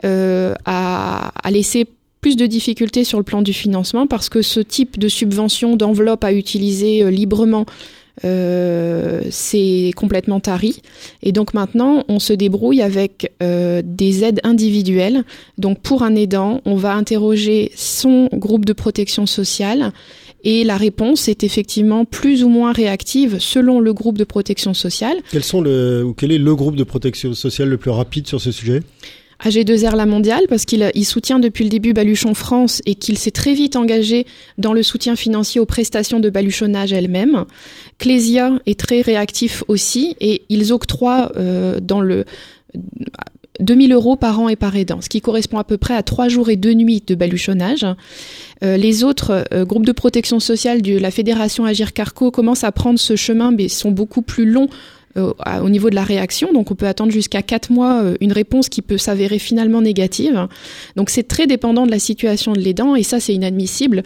euh, 0.04 0.54
a, 0.64 1.32
a 1.42 1.50
laissé 1.50 1.86
plus 2.20 2.36
de 2.36 2.46
difficultés 2.46 3.04
sur 3.04 3.18
le 3.18 3.24
plan 3.24 3.42
du 3.42 3.52
financement 3.52 4.06
parce 4.06 4.28
que 4.28 4.42
ce 4.42 4.60
type 4.60 4.98
de 4.98 5.08
subvention 5.08 5.76
d'enveloppe 5.76 6.24
à 6.24 6.32
utiliser 6.32 7.02
euh, 7.02 7.10
librement 7.10 7.66
euh, 8.24 9.22
c'est 9.30 9.90
complètement 9.94 10.40
tari. 10.40 10.80
Et 11.22 11.32
donc 11.32 11.54
maintenant, 11.54 12.04
on 12.08 12.18
se 12.18 12.32
débrouille 12.32 12.80
avec 12.80 13.32
euh, 13.42 13.82
des 13.84 14.24
aides 14.24 14.40
individuelles. 14.42 15.24
Donc 15.58 15.80
pour 15.80 16.02
un 16.02 16.14
aidant, 16.14 16.60
on 16.64 16.76
va 16.76 16.94
interroger 16.94 17.72
son 17.76 18.28
groupe 18.32 18.64
de 18.64 18.72
protection 18.72 19.26
sociale. 19.26 19.92
Et 20.48 20.62
la 20.62 20.76
réponse 20.76 21.26
est 21.26 21.42
effectivement 21.42 22.04
plus 22.04 22.44
ou 22.44 22.48
moins 22.48 22.70
réactive 22.70 23.40
selon 23.40 23.80
le 23.80 23.92
groupe 23.92 24.16
de 24.16 24.22
protection 24.22 24.74
sociale. 24.74 25.16
Quels 25.32 25.42
sont 25.42 25.60
le, 25.60 26.04
ou 26.04 26.14
quel 26.14 26.30
est 26.30 26.38
le 26.38 26.54
groupe 26.54 26.76
de 26.76 26.84
protection 26.84 27.34
sociale 27.34 27.68
le 27.68 27.78
plus 27.78 27.90
rapide 27.90 28.28
sur 28.28 28.40
ce 28.40 28.52
sujet? 28.52 28.82
AG2R 29.44 29.96
La 29.96 30.06
Mondiale 30.06 30.44
parce 30.48 30.64
qu'il 30.64 30.88
il 30.94 31.04
soutient 31.04 31.40
depuis 31.40 31.64
le 31.64 31.68
début 31.68 31.92
Baluchon 31.92 32.32
France 32.32 32.80
et 32.86 32.94
qu'il 32.94 33.18
s'est 33.18 33.32
très 33.32 33.54
vite 33.54 33.74
engagé 33.74 34.24
dans 34.56 34.72
le 34.72 34.84
soutien 34.84 35.16
financier 35.16 35.60
aux 35.60 35.66
prestations 35.66 36.20
de 36.20 36.30
baluchonnage 36.30 36.92
elles-mêmes. 36.92 37.44
Clésia 37.98 38.52
est 38.66 38.78
très 38.78 39.00
réactif 39.00 39.64
aussi 39.66 40.14
et 40.20 40.42
ils 40.48 40.72
octroient 40.72 41.32
euh, 41.36 41.80
dans 41.80 42.00
le 42.00 42.24
2000 43.60 43.92
euros 43.92 44.16
par 44.16 44.40
an 44.40 44.48
et 44.48 44.56
par 44.56 44.76
aidant, 44.76 45.00
ce 45.00 45.08
qui 45.08 45.20
correspond 45.20 45.58
à 45.58 45.64
peu 45.64 45.76
près 45.76 45.94
à 45.94 46.02
trois 46.02 46.28
jours 46.28 46.48
et 46.48 46.56
deux 46.56 46.74
nuits 46.74 47.02
de 47.06 47.14
baluchonnage. 47.14 47.86
Euh, 48.64 48.76
les 48.76 49.04
autres 49.04 49.44
euh, 49.52 49.64
groupes 49.64 49.86
de 49.86 49.92
protection 49.92 50.40
sociale 50.40 50.82
de 50.82 50.98
la 50.98 51.10
Fédération 51.10 51.64
Agir 51.64 51.92
Carco 51.92 52.30
commencent 52.30 52.64
à 52.64 52.72
prendre 52.72 52.98
ce 52.98 53.16
chemin, 53.16 53.50
mais 53.50 53.68
sont 53.68 53.90
beaucoup 53.90 54.22
plus 54.22 54.46
longs 54.46 54.68
au 55.16 55.68
niveau 55.68 55.90
de 55.90 55.94
la 55.94 56.04
réaction. 56.04 56.52
Donc 56.52 56.70
on 56.70 56.74
peut 56.74 56.86
attendre 56.86 57.12
jusqu'à 57.12 57.42
quatre 57.42 57.70
mois 57.70 58.02
euh, 58.02 58.16
une 58.20 58.32
réponse 58.32 58.68
qui 58.68 58.82
peut 58.82 58.98
s'avérer 58.98 59.38
finalement 59.38 59.80
négative. 59.80 60.46
Donc 60.96 61.10
c'est 61.10 61.26
très 61.26 61.46
dépendant 61.46 61.86
de 61.86 61.90
la 61.90 61.98
situation 61.98 62.52
de 62.52 62.60
l'aidant 62.60 62.94
et 62.94 63.02
ça 63.02 63.20
c'est 63.20 63.34
inadmissible. 63.34 64.02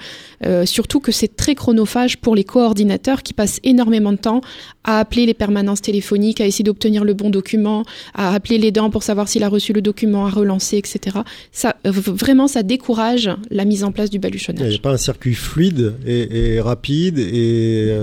Euh, 0.47 0.67
surtout 0.67 1.01
que 1.01 1.13
c'est 1.13 1.37
très 1.37 1.55
chronophage 1.55 2.19
pour 2.19 2.35
les 2.35 2.45
coordinateurs 2.45 3.23
qui 3.23 3.33
passent 3.33 3.61
énormément 3.65 4.13
de 4.13 4.19
temps 4.19 4.41
à 4.85 5.01
appeler 5.01 5.27
les 5.27 5.35
permanences 5.35 5.83
téléphoniques, 5.83 6.41
à 6.41 6.47
essayer 6.47 6.65
d'obtenir 6.65 7.05
le 7.05 7.15
bon 7.15 7.31
document, 7.31 7.85
à 8.15 8.35
appeler 8.35 8.59
l'aidant 8.59 8.91
pour 8.91 9.03
savoir 9.03 9.29
s'il 9.29 9.43
a 9.43 9.49
reçu 9.49 9.73
le 9.73 9.83
document, 9.83 10.27
à 10.27 10.31
relancer, 10.31 10.79
etc. 10.79 11.19
Ça, 11.53 11.77
vraiment, 11.85 12.49
ça 12.49 12.63
décourage 12.63 13.31
la 13.51 13.65
mise 13.65 13.85
en 13.85 13.93
place 13.93 14.11
du 14.11 14.19
baluchonnage. 14.19 14.67
Il 14.67 14.71
n'y 14.71 14.77
a 14.77 14.81
pas 14.81 14.93
un 14.93 14.97
circuit 14.97 15.35
fluide 15.35 15.95
et, 16.07 16.61
rapide 16.61 17.19
et 17.19 17.95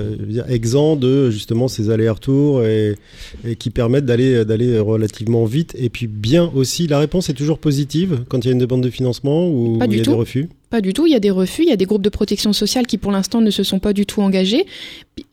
exempt 0.50 0.96
de 0.96 1.32
justement 1.32 1.68
ces 1.68 1.90
allers-retours 1.90 2.64
et, 2.64 2.97
et 3.46 3.56
qui 3.56 3.70
permettent 3.70 4.06
d'aller 4.06 4.46
d'aller 4.46 4.80
relativement 4.80 5.46
vite. 5.46 5.76
Et 5.78 5.90
puis 5.90 6.08
bien 6.08 6.52
aussi, 6.56 6.88
la 6.88 7.00
réponse 7.00 7.30
est 7.30 7.34
toujours 7.34 7.60
positive 7.60 8.24
quand 8.30 8.44
il 8.44 8.48
y 8.48 8.50
a 8.50 8.54
une 8.54 8.60
demande 8.60 8.82
de 8.82 8.90
financement 8.90 9.50
ou 9.50 9.80
il 9.84 9.96
y 9.96 10.00
a 10.00 10.04
des 10.04 10.12
refus. 10.12 10.50
Pas 10.70 10.82
du 10.82 10.94
tout, 10.94 11.08
il 11.08 11.14
y 11.14 11.16
a 11.16 11.20
des 11.20 11.32
refus, 11.32 11.64
il 11.64 11.70
y 11.70 11.72
a 11.72 11.78
des 11.78 11.86
groupes 11.86 12.02
de 12.02 12.10
protection 12.10 12.52
sociale 12.54 12.88
qui 12.88 12.98
pour 12.98 13.12
l'instant 13.12 13.40
ne 13.42 13.52
se 13.52 13.64
sont 13.64 13.80
pas 13.80 13.94
du 13.94 14.06
tout 14.06 14.22
engagés. 14.22 14.66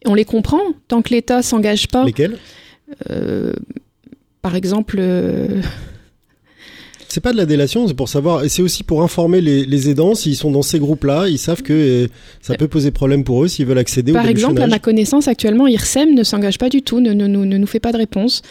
On 0.06 0.14
les 0.14 0.24
comprend, 0.24 0.62
tant 0.88 1.02
que 1.02 1.10
l'État 1.12 1.42
s'engage 1.42 1.88
pas. 1.88 2.04
Lesquels? 2.04 2.38
Euh, 3.10 3.52
Par 4.42 4.54
exemple, 4.54 4.96
euh, 5.00 5.60
c'est 7.14 7.20
pas 7.20 7.30
de 7.30 7.36
la 7.36 7.46
délation, 7.46 7.86
c'est 7.86 7.94
pour 7.94 8.08
savoir, 8.08 8.42
et 8.42 8.48
c'est 8.48 8.60
aussi 8.60 8.82
pour 8.82 9.04
informer 9.04 9.40
les, 9.40 9.88
aidants 9.88 10.16
s'ils 10.16 10.34
sont 10.34 10.50
dans 10.50 10.62
ces 10.62 10.80
groupes-là, 10.80 11.28
ils 11.28 11.38
savent 11.38 11.62
que 11.62 11.72
euh, 11.72 12.08
ça 12.40 12.56
peut 12.56 12.66
poser 12.66 12.90
problème 12.90 13.22
pour 13.22 13.44
eux 13.44 13.46
s'ils 13.46 13.66
veulent 13.66 13.78
accéder 13.78 14.12
Par 14.12 14.26
exemple, 14.26 14.60
à 14.60 14.66
ma 14.66 14.80
connaissance, 14.80 15.28
actuellement, 15.28 15.68
IRSEM 15.68 16.12
ne 16.12 16.24
s'engage 16.24 16.58
pas 16.58 16.68
du 16.68 16.82
tout, 16.82 16.98
ne, 16.98 17.12
ne, 17.12 17.28
ne, 17.28 17.56
nous 17.56 17.66
fait 17.68 17.78
pas 17.78 17.92
de 17.92 17.98
réponse. 17.98 18.42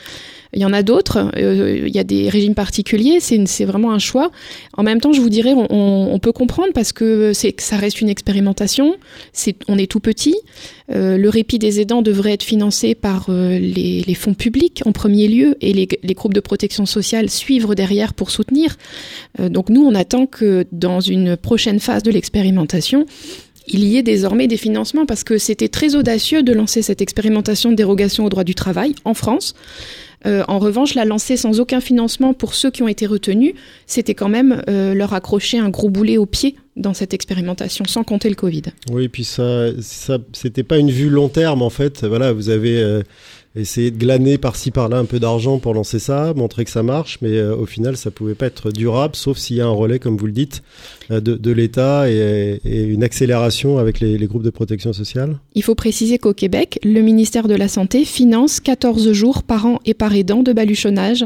Il 0.54 0.62
y 0.62 0.66
en 0.66 0.74
a 0.74 0.84
d'autres. 0.84 1.32
Euh, 1.38 1.84
il 1.86 1.96
y 1.96 2.00
a 2.00 2.04
des 2.04 2.30
régimes 2.30 2.56
particuliers. 2.56 3.20
C'est 3.20 3.66
vraiment 3.66 3.92
un 3.92 4.00
choix. 4.00 4.32
En 4.78 4.84
même 4.84 5.02
temps, 5.02 5.14
je 5.14 5.22
vous 5.22 5.30
dirais, 5.30 5.54
on, 5.54 5.68
on 6.12 6.20
peut 6.20 6.32
comprendre 6.32 6.70
parce 6.74 6.92
que 6.92 7.32
ça 7.34 7.78
reste 7.78 8.02
une 8.02 8.10
expérimentation. 8.10 8.96
On 9.68 9.78
est 9.78 9.90
tout 9.90 10.00
petit. 10.00 10.36
Euh, 10.92 11.18
le 11.18 11.30
répit 11.30 11.60
des 11.60 11.80
aidants 11.80 12.02
devrait 12.02 12.34
être 12.34 12.44
financé 12.44 12.94
par 12.94 13.28
euh, 13.30 13.58
les, 13.58 14.04
les, 14.06 14.14
fonds 14.14 14.34
publics 14.34 14.82
en 14.86 14.92
premier 14.92 15.28
lieu 15.28 15.56
et 15.62 15.72
les, 15.72 15.88
les, 16.02 16.14
groupes 16.14 16.34
de 16.34 16.42
protection 16.42 16.86
sociale 16.86 17.30
suivre 17.30 17.74
derrière 17.74 18.14
pour 18.14 18.32
soutenir. 18.32 18.76
Euh, 19.40 19.48
donc 19.48 19.70
nous, 19.70 19.82
on 19.82 19.96
attend 19.96 20.26
que 20.26 20.66
dans 20.72 21.00
une 21.00 21.38
prochaine 21.38 21.80
phase 21.80 22.04
de 22.04 22.12
l'expérimentation, 22.12 23.06
il 23.68 23.84
y 23.86 23.98
ait 23.98 24.04
désormais 24.04 24.48
des 24.48 24.58
financements 24.58 25.06
parce 25.06 25.24
que 25.24 25.38
c'était 25.38 25.70
très 25.70 25.96
audacieux 25.96 26.44
de 26.44 26.54
lancer 26.54 26.82
cette 26.82 27.02
expérimentation 27.02 27.72
de 27.72 27.76
dérogation 27.76 28.26
au 28.26 28.30
droit 28.30 28.44
du 28.44 28.56
travail 28.56 28.96
en 29.06 29.14
France. 29.14 29.56
Euh, 30.26 30.44
en 30.48 30.60
revanche, 30.60 30.96
la 30.96 31.06
lancer 31.06 31.36
sans 31.36 31.60
aucun 31.60 31.82
financement 31.82 32.34
pour 32.34 32.54
ceux 32.54 32.72
qui 32.72 32.82
ont 32.82 32.88
été 32.88 33.06
retenus, 33.06 33.54
c'était 33.88 34.14
quand 34.14 34.30
même 34.30 34.62
euh, 34.70 34.94
leur 34.94 35.14
accrocher 35.14 35.60
un 35.60 35.70
gros 35.70 35.90
boulet 35.90 36.18
au 36.18 36.26
pied 36.26 36.56
dans 36.76 36.94
cette 36.94 37.14
expérimentation, 37.14 37.86
sans 37.86 38.04
compter 38.04 38.30
le 38.30 38.36
Covid. 38.36 38.64
Oui, 38.92 39.10
puis 39.10 39.26
ça, 39.26 39.70
ça 39.82 40.18
c'était 40.32 40.64
pas 40.64 40.78
une 40.78 40.92
vue 40.92 41.10
long 41.10 41.28
terme 41.28 41.62
en 41.62 41.70
fait. 41.70 42.06
Voilà, 42.06 42.32
vous 42.32 42.50
avez 42.50 42.82
euh, 42.82 43.04
essayer 43.56 43.92
de 43.92 43.98
glaner 43.98 44.38
par-ci 44.38 44.72
par-là 44.72 44.98
un 44.98 45.06
peu 45.06 45.20
d'argent 45.20 45.60
pour 45.60 45.74
lancer 45.74 46.00
ça, 46.00 46.34
montrer 46.36 46.66
que 46.66 46.72
ça 46.72 46.82
marche, 46.82 47.20
mais 47.22 47.38
euh, 47.38 47.56
au 47.56 47.66
final, 47.66 47.98
ça 47.98 48.10
pouvait 48.10 48.34
pas 48.34 48.48
être 48.48 48.72
durable, 48.72 49.16
sauf 49.16 49.38
s'il 49.38 49.58
y 49.58 49.62
a 49.62 49.66
un 49.66 49.72
relais, 49.72 50.00
comme 50.00 50.18
vous 50.18 50.26
le 50.26 50.32
dites, 50.32 50.64
euh, 51.12 51.20
de, 51.20 51.52
l'État 51.52 52.10
et, 52.10 52.60
une 52.66 53.04
accélération 53.04 53.78
avec 53.78 54.00
les, 54.00 54.18
les, 54.18 54.28
groupes 54.28 54.44
de 54.44 54.50
protection 54.50 54.92
sociale. 54.92 55.38
Il 55.54 55.64
faut 55.64 55.76
préciser 55.76 56.18
qu'au 56.18 56.34
Québec, 56.34 56.80
le 56.84 57.02
ministère 57.02 57.48
de 57.48 57.56
la 57.56 57.68
Santé 57.68 58.06
finance 58.06 58.60
14 58.60 59.12
jours 59.12 59.44
par 59.44 59.66
an 59.68 59.80
et 59.86 59.94
par 59.94 60.16
aidant 60.16 60.42
de 60.42 60.52
baluchonnage 60.52 61.26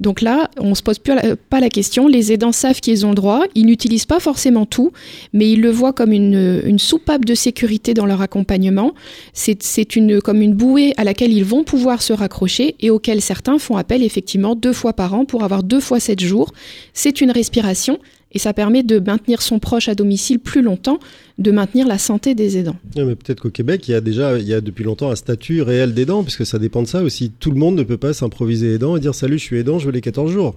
donc 0.00 0.20
là, 0.20 0.50
on 0.58 0.74
se 0.74 0.82
pose 0.82 0.98
plus 0.98 1.14
pas 1.48 1.60
la 1.60 1.68
question. 1.68 2.06
Les 2.06 2.32
aidants 2.32 2.52
savent 2.52 2.80
qu'ils 2.80 3.06
ont 3.06 3.10
le 3.10 3.14
droit. 3.14 3.44
Ils 3.54 3.64
n'utilisent 3.64 4.06
pas 4.06 4.20
forcément 4.20 4.66
tout, 4.66 4.92
mais 5.32 5.50
ils 5.50 5.60
le 5.60 5.70
voient 5.70 5.92
comme 5.92 6.12
une, 6.12 6.62
une 6.64 6.78
soupape 6.78 7.24
de 7.24 7.34
sécurité 7.34 7.94
dans 7.94 8.06
leur 8.06 8.20
accompagnement. 8.20 8.92
C'est 9.32 9.96
une, 9.96 10.20
comme 10.20 10.42
une 10.42 10.54
bouée 10.54 10.92
à 10.96 11.04
laquelle 11.04 11.32
ils 11.32 11.44
vont 11.44 11.64
pouvoir 11.64 12.02
se 12.02 12.12
raccrocher 12.12 12.76
et 12.80 12.90
auquel 12.90 13.22
certains 13.22 13.58
font 13.58 13.76
appel 13.76 14.02
effectivement 14.02 14.54
deux 14.54 14.72
fois 14.72 14.92
par 14.92 15.14
an 15.14 15.24
pour 15.24 15.44
avoir 15.44 15.62
deux 15.62 15.80
fois 15.80 16.00
sept 16.00 16.20
jours. 16.20 16.52
C'est 16.92 17.20
une 17.20 17.30
respiration 17.30 17.98
et 18.36 18.38
ça 18.38 18.52
permet 18.52 18.82
de 18.82 18.98
maintenir 18.98 19.40
son 19.40 19.58
proche 19.58 19.88
à 19.88 19.94
domicile 19.94 20.38
plus 20.38 20.60
longtemps, 20.60 20.98
de 21.38 21.50
maintenir 21.50 21.88
la 21.88 21.96
santé 21.96 22.34
des 22.34 22.58
aidants. 22.58 22.76
mais 22.94 23.16
peut-être 23.16 23.40
qu'au 23.40 23.48
Québec, 23.48 23.88
il 23.88 23.92
y 23.92 23.94
a 23.94 24.02
déjà, 24.02 24.36
il 24.36 24.46
y 24.46 24.52
a 24.52 24.60
depuis 24.60 24.84
longtemps 24.84 25.10
un 25.10 25.16
statut 25.16 25.62
réel 25.62 25.94
d'aidant, 25.94 26.22
puisque 26.22 26.44
ça 26.44 26.58
dépend 26.58 26.82
de 26.82 26.86
ça 26.86 27.02
aussi. 27.02 27.30
Tout 27.30 27.50
le 27.50 27.56
monde 27.56 27.76
ne 27.76 27.82
peut 27.82 27.96
pas 27.96 28.12
s'improviser 28.12 28.74
aidant 28.74 28.94
et 28.94 29.00
dire 29.00 29.14
salut, 29.14 29.38
je 29.38 29.44
suis 29.44 29.56
aidant, 29.56 29.78
je 29.78 29.86
veux 29.86 29.92
les 29.92 30.02
14 30.02 30.30
jours. 30.30 30.56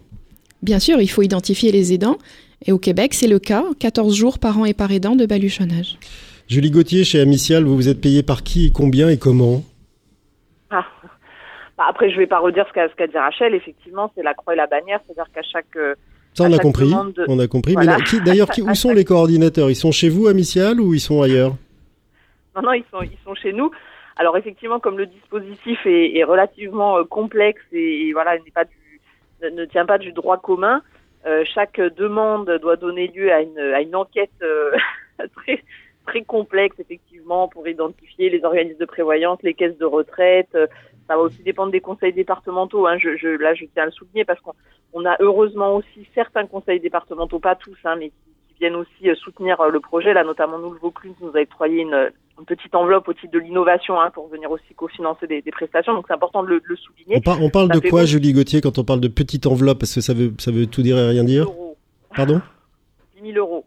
Bien 0.62 0.80
sûr, 0.80 1.00
il 1.00 1.08
faut 1.08 1.22
identifier 1.22 1.72
les 1.72 1.94
aidants. 1.94 2.18
Et 2.66 2.74
au 2.74 2.80
Québec, 2.80 3.14
c'est 3.14 3.30
le 3.30 3.40
cas, 3.40 3.64
14 3.80 4.14
jours 4.14 4.40
par 4.40 4.60
an 4.60 4.66
et 4.66 4.74
par 4.74 4.92
aidant 4.92 5.16
de 5.16 5.26
baluchonnage. 5.26 5.98
Julie 6.50 6.72
Gauthier, 6.72 7.06
chez 7.06 7.22
Amicial, 7.22 7.64
vous 7.64 7.78
vous 7.78 7.88
êtes 7.88 8.02
payé 8.02 8.24
par 8.24 8.44
qui, 8.44 8.74
combien 8.74 9.08
et 9.08 9.18
comment? 9.18 9.64
Ah. 10.70 10.86
Bah, 11.78 11.86
après, 11.88 12.10
je 12.10 12.16
ne 12.16 12.20
vais 12.20 12.28
pas 12.28 12.40
redire 12.40 12.66
ce 12.68 12.74
qu'a 12.74 13.08
dit 13.08 13.18
Rachel. 13.18 13.56
Effectivement, 13.56 14.12
c'est 14.16 14.24
la 14.24 14.34
croix 14.34 14.54
et 14.54 14.58
la 14.58 14.68
bannière, 14.68 15.00
c'est-à-dire 15.06 15.32
qu'à 15.34 15.44
chaque 15.44 15.78
euh, 15.78 15.96
ça, 16.40 16.50
on 16.50 16.54
a 16.54 16.60
compris. 16.60 16.92
On 17.28 17.40
a 17.40 17.48
compris. 17.48 17.76
Mais 17.78 17.86
d'ailleurs, 18.26 18.48
où 18.62 18.74
sont 18.76 18.92
les 18.92 19.06
coordinateurs? 19.06 19.70
Ils 19.70 19.76
sont 19.76 19.92
chez 19.92 20.10
vous, 20.10 20.28
à 20.28 20.34
Micial, 20.34 20.80
ou 20.80 20.94
ils 20.94 21.00
sont 21.00 21.22
ailleurs? 21.22 21.56
Non, 22.56 22.62
non, 22.64 22.74
ils 22.74 22.86
sont, 22.92 23.02
ils 23.02 23.18
sont 23.26 23.36
chez 23.36 23.54
nous. 23.54 23.72
Alors 24.18 24.36
effectivement, 24.36 24.80
comme 24.82 24.98
le 24.98 25.06
dispositif 25.06 25.80
est, 25.86 26.24
relativement 26.26 26.98
euh, 26.98 27.04
complexe 27.06 27.62
et, 27.72 28.12
voilà, 28.12 28.38
n'est 28.38 28.52
pas 28.52 28.66
du, 28.66 29.00
ne, 29.42 29.64
tient 29.64 29.86
pas 29.86 29.98
du 29.98 30.12
droit 30.12 30.38
commun, 30.38 30.82
euh, 31.26 31.46
chaque 31.54 31.80
demande 31.80 32.50
doit 32.62 32.76
donner 32.76 33.08
lieu 33.08 33.32
à 33.32 33.42
une, 33.42 33.60
à 33.60 33.80
une 33.80 33.96
enquête 33.96 34.32
euh, 34.42 34.72
très, 35.38 35.64
très 36.06 36.22
complexe, 36.24 36.76
effectivement, 36.80 37.48
pour 37.48 37.66
identifier 37.66 38.30
les 38.30 38.44
organismes 38.44 38.80
de 38.80 38.86
prévoyance, 38.86 39.40
les 39.42 39.54
caisses 39.54 39.78
de 39.78 39.86
retraite, 39.86 40.54
ça 41.10 41.16
va 41.16 41.24
aussi 41.24 41.42
dépendre 41.42 41.72
des 41.72 41.82
conseils 41.82 42.14
départementaux. 42.14 42.86
Hein. 42.86 42.98
Je, 43.00 43.18
je, 43.18 43.28
là, 43.28 43.56
je 43.56 43.66
tiens 43.74 43.84
à 43.84 43.86
le 43.88 43.92
souligner 43.92 44.26
parce 44.26 44.40
qu'on 44.42 45.06
a 45.06 45.18
heureusement 45.20 45.76
aussi 45.76 46.08
certains 46.14 46.46
conseils 46.46 46.80
départementaux, 46.80 47.40
pas 47.40 47.56
tous, 47.56 47.78
hein, 47.84 47.96
mais 47.98 48.10
qui, 48.10 48.16
viennent 48.60 48.76
aussi 48.76 49.10
euh, 49.10 49.16
soutenir 49.16 49.60
euh, 49.60 49.70
le 49.70 49.80
projet. 49.80 50.14
Là, 50.14 50.24
notamment 50.24 50.60
nous, 50.60 50.72
le 50.72 50.80
Vaucluse 50.80 51.16
nous 51.22 51.36
a 51.36 51.42
octroyé 51.42 51.82
une, 51.82 52.12
une 52.38 52.46
petite 52.46 52.76
enveloppe 52.76 53.08
au 53.08 53.14
titre 53.14 53.34
de 53.34 53.40
l'innovation 53.40 54.00
hein, 54.00 54.12
pour 54.12 54.28
venir 54.28 54.52
aussi 54.52 54.76
cofinancer 54.76 55.26
des, 55.26 55.42
des 55.42 55.52
prestations. 55.52 55.94
Donc 55.94 56.06
c'est 56.08 56.14
important 56.14 56.44
de 56.44 56.50
le, 56.50 56.62
le 56.64 56.76
souligner. 56.76 57.22
On, 57.26 57.50
parle 57.50 57.70
de 57.70 57.90
quoi, 57.90 58.06
Julie 58.06 58.34
Gauthier, 58.34 58.62
quand 58.62 58.78
on 58.78 58.84
parle 58.84 59.00
de 59.00 59.08
petite 59.08 59.48
enveloppe? 59.48 59.80
Parce 59.80 59.96
que 59.96 60.02
ça 60.02 60.14
veut, 60.14 60.34
ça 60.38 60.52
veut 60.52 60.68
tout 60.68 60.84
dire 60.84 60.98
et 60.98 61.08
rien 61.08 61.24
dire? 61.24 61.48
Pardon? 62.16 62.42
10 63.16 63.34
000 63.34 63.38
euros. 63.38 63.66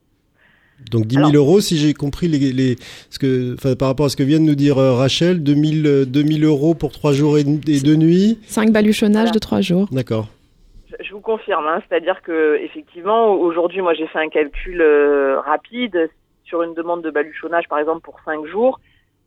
Donc 0.90 1.06
10 1.06 1.16
000 1.16 1.30
euros, 1.34 1.60
si 1.60 1.76
j'ai 1.76 1.94
compris 1.94 2.28
les, 2.28 2.52
les 2.52 2.76
ce 3.10 3.18
que, 3.18 3.74
par 3.74 3.88
rapport 3.88 4.06
à 4.06 4.08
ce 4.08 4.16
que 4.16 4.22
vient 4.22 4.40
de 4.40 4.44
nous 4.44 4.54
dire 4.54 4.78
euh, 4.78 4.94
Rachel, 4.94 5.42
2000, 5.42 6.06
2000 6.06 6.44
euh, 6.44 6.48
euros 6.48 6.74
pour 6.74 6.92
3 6.92 7.12
jours 7.12 7.38
et, 7.38 7.40
et 7.40 7.80
2 7.80 7.94
nuits. 7.94 8.38
5 8.46 8.70
baluchonnages 8.72 9.32
de 9.32 9.38
3 9.38 9.60
jours. 9.60 9.88
D'accord. 9.92 10.28
Je, 11.00 11.12
vous 11.12 11.20
confirme, 11.20 11.66
hein, 11.66 11.82
c'est-à-dire 11.88 12.22
que 12.22 12.58
effectivement, 12.62 13.32
aujourd'hui, 13.32 13.80
moi 13.80 13.94
j'ai 13.94 14.06
fait 14.06 14.18
un 14.18 14.28
calcul 14.28 14.80
euh, 14.80 15.40
rapide 15.40 16.10
sur 16.44 16.62
une 16.62 16.74
demande 16.74 17.02
de 17.02 17.10
baluchonnage, 17.10 17.68
par 17.68 17.78
exemple 17.78 18.02
pour 18.02 18.20
5 18.24 18.46
jours. 18.46 18.78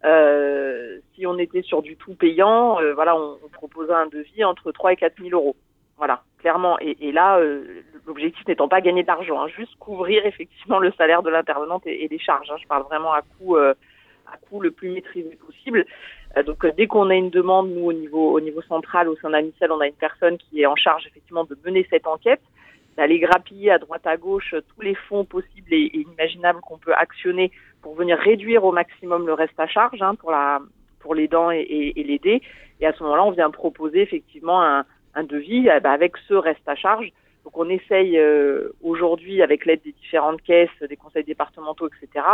Euh, 0.06 1.00
si 1.16 1.26
on 1.26 1.38
était 1.40 1.64
sur 1.64 1.82
du 1.82 1.96
tout 1.96 2.14
payant, 2.14 2.80
euh, 2.80 2.94
voilà, 2.94 3.16
on, 3.16 3.38
on, 3.44 3.50
proposait 3.50 3.94
un 3.94 4.06
devis 4.06 4.44
entre 4.44 4.72
3 4.72 4.94
et 4.94 4.96
4 4.98 5.14
000 5.20 5.30
euros. 5.32 5.56
Voilà, 5.98 6.22
clairement. 6.38 6.78
Et, 6.80 6.96
et 7.00 7.12
là, 7.12 7.40
euh, 7.40 7.64
l'objectif 8.08 8.48
n'étant 8.48 8.68
pas 8.68 8.82
gagner 8.82 9.04
d'argent, 9.04 9.42
hein, 9.42 9.48
juste 9.48 9.76
couvrir 9.80 10.26
effectivement 10.26 10.80
le 10.80 10.92
salaire 10.94 11.24
de 11.24 11.30
l'intervenante 11.30 11.86
et, 11.86 12.04
et, 12.04 12.08
les 12.08 12.20
charges. 12.20 12.50
Hein. 12.52 12.58
Je 12.62 12.68
parle 12.68 12.84
vraiment 12.84 13.14
à 13.14 13.22
coût, 13.22 13.56
à 13.58 14.38
coût 14.50 14.62
le 14.62 14.72
plus 14.72 14.90
maîtrisé 14.92 15.38
possible. 15.46 15.86
donc, 16.46 16.66
dès 16.76 16.88
qu'on 16.88 17.10
a 17.10 17.16
une 17.16 17.30
demande, 17.30 17.70
nous 17.72 17.86
au 17.86 17.94
niveau 17.94 18.32
au 18.32 18.40
niveau 18.40 18.62
central, 18.64 19.08
au 19.10 19.16
sein 19.18 19.30
d'Amicel, 19.30 19.72
on 19.72 19.80
a 19.80 19.88
une 19.88 19.94
personne 19.94 20.38
qui 20.38 20.62
est 20.62 20.66
en 20.66 20.76
charge 20.76 21.06
effectivement 21.08 21.44
de 21.44 21.58
mener 21.66 21.88
cette 21.90 22.08
enquête 22.08 22.42
d'aller 22.98 23.20
grappiller 23.20 23.72
à 23.72 23.78
droite 23.78 24.06
à 24.08 24.18
gauche 24.18 24.56
tous 24.74 24.82
les 24.82 24.96
fonds 24.96 25.26
possibles 25.26 25.74
et, 25.74 25.92
imaginables 25.94 26.62
qu'on 26.62 26.78
peut 26.78 26.94
actionner 26.94 27.52
pour 27.82 27.96
venir 27.96 28.18
réduire 28.18 28.64
au 28.64 28.72
maximum 28.72 29.28
le 29.28 29.34
reste 29.34 29.60
à 29.60 29.68
charge 29.68 30.02
hein, 30.02 30.16
pour 30.16 30.32
la 30.32 30.60
pour 31.00 31.14
les 31.14 31.28
dents 31.28 31.52
et, 31.52 31.60
et, 31.60 32.14
et 32.14 32.20
dés. 32.20 32.42
Et 32.80 32.88
à 32.88 32.94
ce 32.94 33.04
moment-là, 33.04 33.24
on 33.24 33.32
vient 33.32 33.52
proposer 33.52 34.02
effectivement 34.02 34.64
un, 34.64 34.86
un 35.14 35.24
devis 35.24 35.70
bah, 35.84 35.92
avec 35.92 36.18
ce 36.28 36.34
reste 36.34 36.68
à 36.68 36.76
charge. 36.76 37.12
Donc 37.46 37.58
on 37.58 37.70
essaye 37.70 38.18
euh, 38.18 38.70
aujourd'hui, 38.82 39.42
avec 39.42 39.66
l'aide 39.66 39.82
des 39.86 39.94
différentes 39.94 40.42
caisses, 40.42 40.70
des 40.90 40.98
conseils 40.98 41.24
départementaux, 41.24 41.88
etc., 41.88 42.26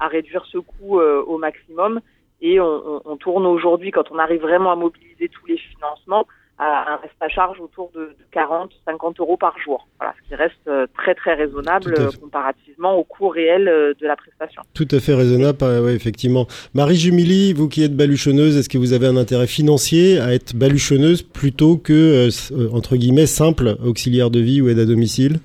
à 0.00 0.08
réduire 0.08 0.44
ce 0.46 0.58
coût 0.58 1.00
euh, 1.00 1.22
au 1.22 1.38
maximum. 1.38 2.00
Et 2.42 2.60
on, 2.60 2.96
on, 2.96 3.02
on 3.04 3.16
tourne 3.16 3.46
aujourd'hui, 3.46 3.92
quand 3.92 4.10
on 4.10 4.18
arrive 4.18 4.42
vraiment 4.42 4.72
à 4.72 4.76
mobiliser 4.76 5.28
tous 5.28 5.46
les 5.46 5.56
financements, 5.56 6.26
à 6.58 6.92
un 6.92 6.96
reste 6.96 7.14
à 7.20 7.28
charge 7.28 7.60
autour 7.60 7.90
de, 7.94 8.00
de 8.00 8.16
40, 8.32 8.70
50 8.86 9.20
euros 9.20 9.36
par 9.36 9.58
jour. 9.58 9.86
Voilà, 9.98 10.14
ce 10.22 10.28
qui 10.28 10.34
reste 10.34 10.54
euh, 10.68 10.86
très 10.96 11.14
très 11.14 11.34
raisonnable 11.34 11.94
comparativement 12.20 12.94
au 12.94 13.04
coût 13.04 13.28
réel 13.28 13.68
euh, 13.68 13.94
de 14.00 14.06
la 14.06 14.16
prestation. 14.16 14.62
Tout 14.74 14.88
à 14.90 15.00
fait 15.00 15.14
raisonnable, 15.14 15.58
oui, 15.82 15.92
effectivement. 15.92 16.46
Marie 16.74 16.96
Jumili, 16.96 17.52
vous 17.52 17.68
qui 17.68 17.84
êtes 17.84 17.94
baluchonneuse, 17.94 18.56
est-ce 18.56 18.68
que 18.68 18.78
vous 18.78 18.92
avez 18.92 19.06
un 19.06 19.16
intérêt 19.16 19.46
financier 19.46 20.18
à 20.18 20.32
être 20.32 20.54
baluchonneuse 20.56 21.22
plutôt 21.22 21.76
que, 21.76 22.28
euh, 22.28 22.68
entre 22.72 22.96
guillemets, 22.96 23.26
simple 23.26 23.76
auxiliaire 23.84 24.30
de 24.30 24.40
vie 24.40 24.62
ou 24.62 24.68
aide 24.68 24.78
à 24.78 24.86
domicile? 24.86 25.40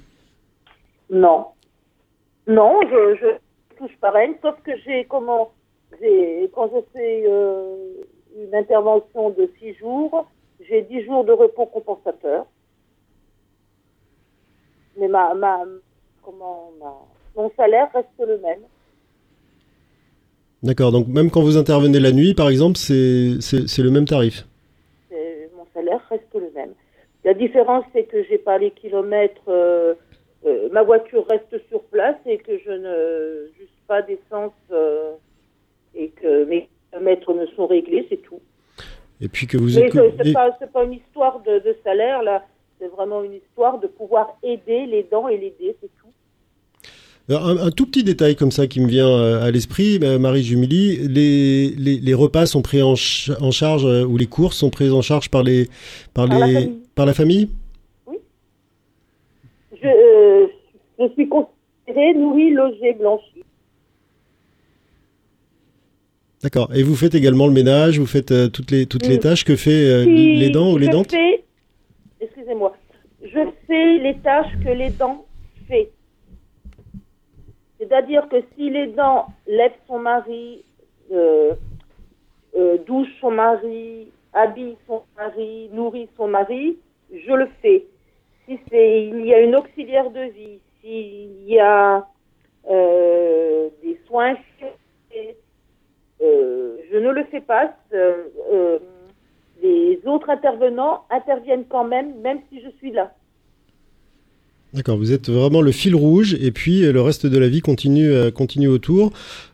Non. 1.10 1.48
Non, 2.48 2.80
je, 2.84 3.18
je 3.22 3.78
touche 3.78 3.96
pareil, 4.00 4.32
sauf 4.42 4.56
que 4.64 4.72
j'ai 4.86 5.06
comment 5.10 5.52
j'ai 6.00 6.50
quand 6.54 6.70
je 6.74 6.80
fais 6.94 7.24
euh, 7.28 7.76
une 8.38 8.56
intervention 8.56 9.32
de 9.32 9.50
six 9.60 9.74
jours, 9.76 10.28
j'ai 10.72 10.84
10 10.84 11.06
jours 11.06 11.26
de 11.26 11.34
repos 11.34 11.66
compensateur. 11.66 12.46
Mais 14.98 15.08
ma, 15.08 15.34
ma, 15.34 15.66
comment, 16.24 16.72
ma, 16.80 16.94
mon 17.36 17.52
salaire 17.58 17.90
reste 17.94 18.08
le 18.20 18.38
même. 18.38 18.62
D'accord, 20.64 20.92
donc 20.92 21.08
même 21.08 21.30
quand 21.30 21.42
vous 21.42 21.58
intervenez 21.58 22.00
la 22.00 22.12
nuit, 22.12 22.34
par 22.34 22.50
exemple, 22.50 22.78
c'est 22.78 22.94
le 22.98 23.90
même 23.90 24.06
tarif 24.06 24.46
Mon 25.12 25.66
salaire 25.74 26.02
reste 26.10 26.34
le 26.34 26.52
même. 26.56 26.74
La 27.24 27.34
différence, 27.34 27.84
c'est 27.94 28.04
que 28.04 28.24
j'ai 28.24 28.38
pas 28.38 28.58
les 28.58 28.72
kilomètres, 28.72 29.42
euh, 29.48 29.94
euh, 30.46 30.70
ma 30.72 30.84
voiture 30.84 31.26
reste 31.28 31.56
sur 31.70 31.82
place 31.84 32.16
et 32.26 32.38
que 32.38 32.58
je 32.58 32.72
ne 32.72 33.52
juste 33.58 33.74
pas 33.88 34.02
d'essence 34.02 34.54
euh, 34.72 35.12
et 35.94 36.10
que 36.10 36.46
mes 36.46 36.68
kilomètres 36.92 37.34
me 37.34 37.46
sont 37.48 37.68
réglés, 37.68 38.06
c'est 38.10 38.22
tout. 38.22 38.40
Et 39.22 39.28
puis 39.28 39.48
que 39.48 39.58
vous 39.58 39.80
Mais 39.80 39.90
c'est 39.92 40.34
pas, 40.34 40.52
pas 40.52 40.84
une 40.84 40.94
histoire 40.94 41.42
de, 41.42 41.60
de 41.60 41.76
salaire, 41.84 42.24
là. 42.24 42.44
C'est 42.80 42.88
vraiment 42.88 43.24
une 43.24 43.34
histoire 43.34 43.80
de 43.80 43.86
pouvoir 43.86 44.38
aider 44.42 44.88
les 44.88 45.04
dents 45.04 45.28
et 45.28 45.38
l'aider, 45.38 45.76
c'est 45.80 45.90
tout. 46.00 46.08
Un, 47.30 47.68
un, 47.68 47.70
tout 47.70 47.86
petit 47.86 48.04
détail 48.04 48.36
comme 48.36 48.50
ça 48.52 48.66
qui 48.66 48.82
me 48.82 48.88
vient 48.88 49.08
euh, 49.08 49.44
à 49.44 49.52
l'esprit, 49.52 50.00
Marie 50.00 50.42
Jumili, 50.42 50.98
les, 51.08 51.70
les, 51.78 51.98
les, 51.98 52.14
repas 52.16 52.48
sont 52.48 52.64
pris 52.64 52.82
en, 52.82 52.96
ch 52.96 53.30
en, 53.40 53.52
charge 53.52 53.86
euh, 53.86 54.04
ou 54.04 54.18
les 54.18 54.26
courses 54.26 54.58
sont 54.58 54.72
prises 54.72 54.92
en 54.92 55.04
charge 55.04 55.30
par 55.30 55.44
les 55.44 55.68
par, 56.14 56.28
par 56.28 56.48
les 56.48 56.54
la 56.54 56.62
par 56.96 57.06
la 57.06 57.14
famille? 57.14 57.50
Oui. 58.08 58.18
Je, 59.72 59.88
euh, 59.88 60.48
je 61.00 61.14
suis 61.14 61.30
considérée 61.30 62.16
nourrie, 62.16 62.52
logée, 62.52 62.94
blanchie. 62.94 63.44
D'accord. 66.44 66.70
Et 66.74 66.82
vous 66.82 66.96
faites 66.96 67.14
également 67.14 67.46
le 67.46 67.54
ménage, 67.54 68.00
vous 68.00 68.08
faites 68.08 68.32
euh, 68.32 68.48
toutes 68.48 68.72
les 68.72 68.88
toutes 68.88 69.06
les 69.06 69.20
tâches 69.20 69.46
que 69.46 69.56
fait 69.56 69.86
euh, 69.86 70.04
si 70.04 70.36
les 70.38 70.50
dents 70.50 70.72
ou 70.72 70.78
les 70.78 70.88
dents 70.88 71.04
Excusez-moi. 72.20 72.76
Je 73.24 73.40
fais 73.68 73.98
les 74.00 74.18
tâches 74.18 74.52
que 74.64 74.70
les 74.70 74.90
dents 74.90 75.26
fait. 75.68 75.92
C'est-à-dire 77.80 78.28
que 78.30 78.38
si 78.56 78.72
les 78.72 78.88
dents 78.88 79.28
lèvent 79.48 79.72
son 79.88 80.00
mari, 80.00 80.64
euh, 81.12 81.54
euh, 82.58 82.78
douche 82.88 83.10
son 83.20 83.32
mari, 83.32 84.08
habille 84.34 84.78
son 84.88 85.04
mari, 85.16 85.70
nourrit 85.74 86.10
son 86.18 86.28
mari, 86.28 86.78
je 87.14 87.34
le 87.34 87.48
fais. 87.62 87.86
Si 88.48 88.60
c'est 88.70 89.04
il 89.06 89.26
y 89.28 89.34
a 89.34 89.42
une 89.42 89.56
auxiliaire 89.56 90.10
de 90.10 90.22
vie, 90.32 90.60
s'il 90.82 91.48
y 91.48 91.60
a 91.60 92.08
des 92.68 94.00
soins 94.08 94.36
je 96.22 96.98
ne 96.98 97.12
le 97.12 97.24
fais 97.26 97.42
pas. 97.42 97.74
Euh, 97.94 98.24
euh, 98.54 98.80
les 99.62 100.00
autres 100.06 100.30
intervenants 100.30 101.04
interviennent 101.10 101.66
quand 101.70 101.84
même, 101.86 102.20
même 102.22 102.40
si 102.52 102.62
je 102.62 102.70
suis 102.78 102.92
là. 102.92 103.14
D'accord, 104.74 104.98
vous 104.98 105.12
êtes 105.12 105.30
vraiment 105.30 105.62
le 105.62 105.72
fil 105.72 105.96
rouge 105.96 106.34
et 106.42 106.52
puis 106.52 106.82
le 106.82 107.02
reste 107.02 107.26
de 107.26 107.38
la 107.38 107.50
vie 107.50 107.60
continue, 107.60 108.32
continue 108.32 108.70
autour. 108.70 109.12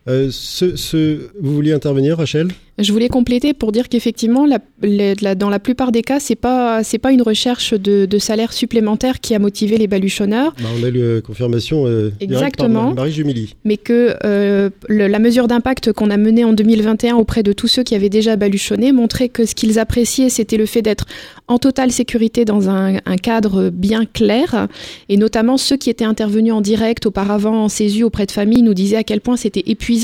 Euh, 0.08 0.28
ce, 0.30 0.76
ce, 0.76 1.28
vous 1.40 1.54
vouliez 1.54 1.72
intervenir, 1.72 2.18
Rachel? 2.18 2.48
Je 2.78 2.92
voulais 2.92 3.08
compléter 3.08 3.54
pour 3.54 3.72
dire 3.72 3.88
qu'effectivement, 3.88 4.46
la, 4.46 4.60
la, 4.82 5.34
dans 5.34 5.50
la 5.50 5.58
plupart 5.58 5.90
des 5.90 6.02
cas, 6.02 6.20
c'est 6.20 6.36
pas 6.36 6.84
c'est 6.84 6.98
pas 6.98 7.10
une 7.10 7.22
recherche 7.22 7.74
de, 7.74 8.06
de, 8.06 8.18
salaire 8.18 8.52
supplémentaire 8.52 9.18
qui 9.18 9.34
a 9.34 9.40
motivé 9.40 9.78
les 9.78 9.88
baluchonneurs. 9.88 10.54
Bah, 10.62 10.68
on 10.80 10.84
a 10.84 10.88
eu 10.88 11.00
euh, 11.00 11.20
confirmation 11.20 11.86
euh, 11.88 12.12
exactement, 12.20 12.86
par 12.86 12.94
Marie 12.94 13.12
Jumili. 13.12 13.56
Mais 13.64 13.78
que 13.78 14.14
euh, 14.24 14.70
le, 14.88 15.08
la 15.08 15.18
mesure 15.18 15.48
d'impact 15.48 15.92
qu'on 15.92 16.08
a 16.10 16.16
menée 16.16 16.44
en 16.44 16.52
2021 16.52 17.16
auprès 17.16 17.42
de 17.42 17.52
tous 17.52 17.66
ceux 17.66 17.82
qui 17.82 17.96
avaient 17.96 18.08
déjà 18.08 18.36
baluchonné 18.36 18.92
montrait 18.92 19.28
que 19.28 19.44
ce 19.44 19.56
qu'ils 19.56 19.80
appréciaient, 19.80 20.28
c'était 20.28 20.56
le 20.56 20.66
fait 20.66 20.82
d'être 20.82 21.06
en 21.48 21.58
totale 21.58 21.90
sécurité 21.90 22.44
dans 22.44 22.68
un, 22.68 22.98
un, 23.06 23.16
cadre 23.16 23.70
bien 23.70 24.04
clair, 24.04 24.68
et 25.08 25.16
notamment 25.16 25.56
ceux 25.56 25.76
qui 25.76 25.90
étaient 25.90 26.04
intervenus 26.04 26.52
en 26.52 26.60
direct 26.60 27.06
auparavant 27.06 27.64
en 27.64 27.68
CESU 27.68 28.04
auprès 28.04 28.26
de 28.26 28.30
familles 28.30 28.62
nous 28.62 28.74
disaient 28.74 28.98
à 28.98 29.04
quel 29.04 29.20
point 29.20 29.36
c'était 29.36 29.64
épuisant 29.66 29.97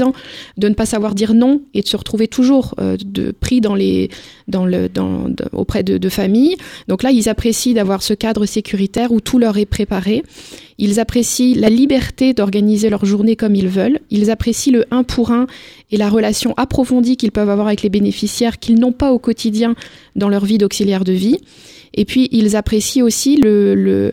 de 0.57 0.68
ne 0.68 0.74
pas 0.74 0.86
savoir 0.86 1.14
dire 1.14 1.34
non 1.34 1.61
et 1.74 1.82
de 1.82 1.88
se 1.88 1.97
retrouver 1.97 2.28
toujours 2.28 2.74
euh, 2.80 2.97
de, 3.05 3.30
pris 3.30 3.61
dans 3.61 3.74
les, 3.74 4.11
dans 4.49 4.66
le, 4.66 4.88
dans, 4.88 5.26
auprès 5.53 5.82
de, 5.82 6.09
familles. 6.09 6.57
Donc 6.88 7.03
là, 7.03 7.11
ils 7.11 7.28
apprécient 7.28 7.74
d'avoir 7.74 8.03
ce 8.03 8.14
cadre 8.14 8.47
sécuritaire 8.47 9.11
où 9.12 9.20
tout 9.20 9.38
leur 9.38 9.57
est 9.59 9.66
préparé. 9.66 10.22
Ils 10.78 11.01
apprécient 11.01 11.57
la 11.57 11.70
liberté 11.70 12.34
d'organiser 12.34 12.90
leur 12.90 13.05
journée 13.05 13.36
comme 13.36 13.55
ils 13.55 13.68
veulent. 13.68 14.01
Ils 14.11 14.30
apprécient 14.30 14.72
le 14.72 14.84
un 14.90 15.03
pour 15.03 15.30
un 15.30 15.47
et 15.90 15.97
la 15.97 16.09
relation 16.09 16.55
approfondie 16.57 17.16
qu'ils 17.16 17.32
peuvent 17.32 17.49
avoir 17.49 17.68
avec 17.68 17.82
les 17.82 17.90
bénéficiaires 17.90 18.59
qu'ils 18.59 18.78
n'ont 18.78 18.92
pas 18.92 19.12
au 19.12 19.18
quotidien 19.18 19.74
dans 20.16 20.28
leur 20.28 20.45
vie 20.45 20.59
d'auxiliaire 20.59 21.05
de 21.05 21.12
vie. 21.12 21.38
Et 21.95 22.05
puis, 22.05 22.28
ils 22.32 22.57
apprécient 22.57 23.05
aussi 23.05 23.36
le, 23.36 24.12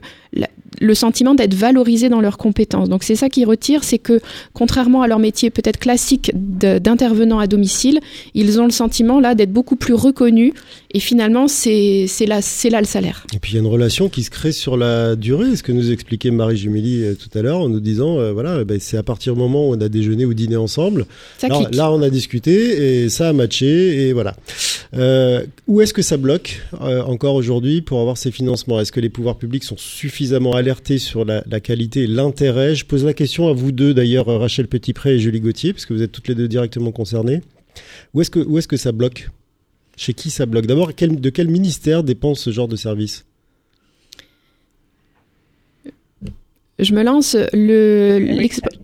le 0.80 0.96
sentiment 0.96 1.36
d'être 1.36 1.54
valorisés 1.54 2.10
dans 2.10 2.22
leurs 2.22 2.38
compétences. 2.38 2.90
Donc 2.90 3.04
c'est 3.04 3.16
ça 3.16 3.30
qui 3.30 3.46
retire, 3.46 3.84
c'est 3.84 3.98
que 3.98 4.20
contrairement 4.54 5.02
à 5.02 5.08
leur 5.08 5.20
métier 5.20 5.50
peut-être 5.50 5.80
classique 5.80 6.32
d'intervenant 6.34 7.40
à 7.40 7.48
domicile, 7.48 8.00
ils 8.34 8.60
ont 8.60 8.66
le 8.66 8.72
sentiment 8.72 9.20
là 9.20 9.36
d'être 9.36 9.52
beaucoup 9.52 9.76
plus 9.76 9.94
reconnus 9.94 10.54
et 10.94 11.00
finalement 11.00 11.48
c'est 11.48 12.08
là, 12.28 12.40
là 12.70 12.80
le 12.80 12.86
salaire. 12.86 13.26
Et 13.34 13.40
puis 13.40 13.54
il 13.54 13.56
y 13.56 13.58
a 13.58 13.62
une 13.62 13.68
relation 13.68 14.10
qui 14.10 14.24
se 14.24 14.30
crée 14.30 14.52
sur 14.52 14.78
la 14.78 15.16
durée, 15.16 15.56
ce 15.56 15.64
que 15.64 15.72
nous 15.72 15.92
expliquait 15.92 16.32
Marie 16.32 16.58
Jumeli 16.58 17.04
euh, 17.04 17.16
tout 17.16 17.38
à 17.38 17.42
l'heure 17.42 17.60
en 17.60 17.70
nous 17.70 17.80
disant 17.80 18.20
euh, 18.20 18.32
voilà 18.32 18.64
ben, 18.64 18.80
c'est 18.80 18.98
à 18.98 19.04
partir 19.04 19.34
du 19.34 19.40
moment 19.40 19.70
où 19.70 19.74
on 19.76 19.82
a 19.82 19.90
déjeuné 19.90 20.26
ou 20.26 20.34
dîné 20.34 20.56
ensemble, 20.56 21.06
ça 21.38 21.48
là, 21.48 21.62
là, 21.72 21.92
on 21.92 22.02
a 22.02 22.10
discuté 22.10 23.04
et 23.04 23.10
ça 23.10 23.30
a 23.30 23.34
matché 23.34 24.08
et 24.08 24.14
voilà. 24.14 24.36
Euh, 24.94 25.44
où 25.68 25.82
est-ce 25.82 25.94
que 25.94 26.02
ça 26.02 26.18
bloque 26.18 26.62
encore 26.80 27.36
aujourd'hui 27.36 27.82
pour 27.82 28.00
avoir 28.02 28.18
ces 28.18 28.32
financements? 28.32 28.80
Est-ce 28.80 28.92
que 28.92 29.00
les 29.00 29.10
pouvoirs 29.10 29.38
publics 29.38 29.64
sont 29.64 29.78
suffisamment 29.78 30.56
alertés 30.62 30.98
sur 30.98 31.26
la, 31.26 31.44
la 31.48 31.60
qualité 31.60 32.04
et 32.04 32.08
l'intérêt 32.08 32.74
Je 32.76 32.86
pose 32.86 33.04
la 33.04 33.14
question 33.14 33.48
à 33.50 33.54
vous 33.54 33.72
deux 33.72 33.94
d'ailleurs, 33.94 34.28
Rachel 34.28 34.68
Petitpré 34.68 35.16
et 35.16 35.20
Julie 35.20 35.42
Gauthier, 35.42 35.74
parce 35.74 35.86
que 35.86 35.94
vous 35.94 36.02
êtes 36.02 36.12
toutes 36.12 36.28
les 36.28 36.36
deux 36.36 36.48
directement 36.48 36.92
concernées. 36.92 37.42
Où 38.14 38.22
est-ce 38.22 38.32
que, 38.32 38.40
où 38.40 38.58
est-ce 38.58 38.68
que 38.68 38.78
ça 38.78 38.92
bloque? 38.92 39.30
Chez 39.98 40.14
qui 40.14 40.30
ça 40.30 40.46
bloque? 40.46 40.68
D'abord, 40.68 40.96
quel, 40.96 41.20
de 41.20 41.30
quel 41.30 41.48
ministère 41.48 42.04
dépend 42.04 42.34
ce 42.36 42.50
genre 42.52 42.68
de 42.68 42.76
service? 42.76 43.26
Je 46.80 46.94
me 46.94 47.04
lance. 47.04 47.36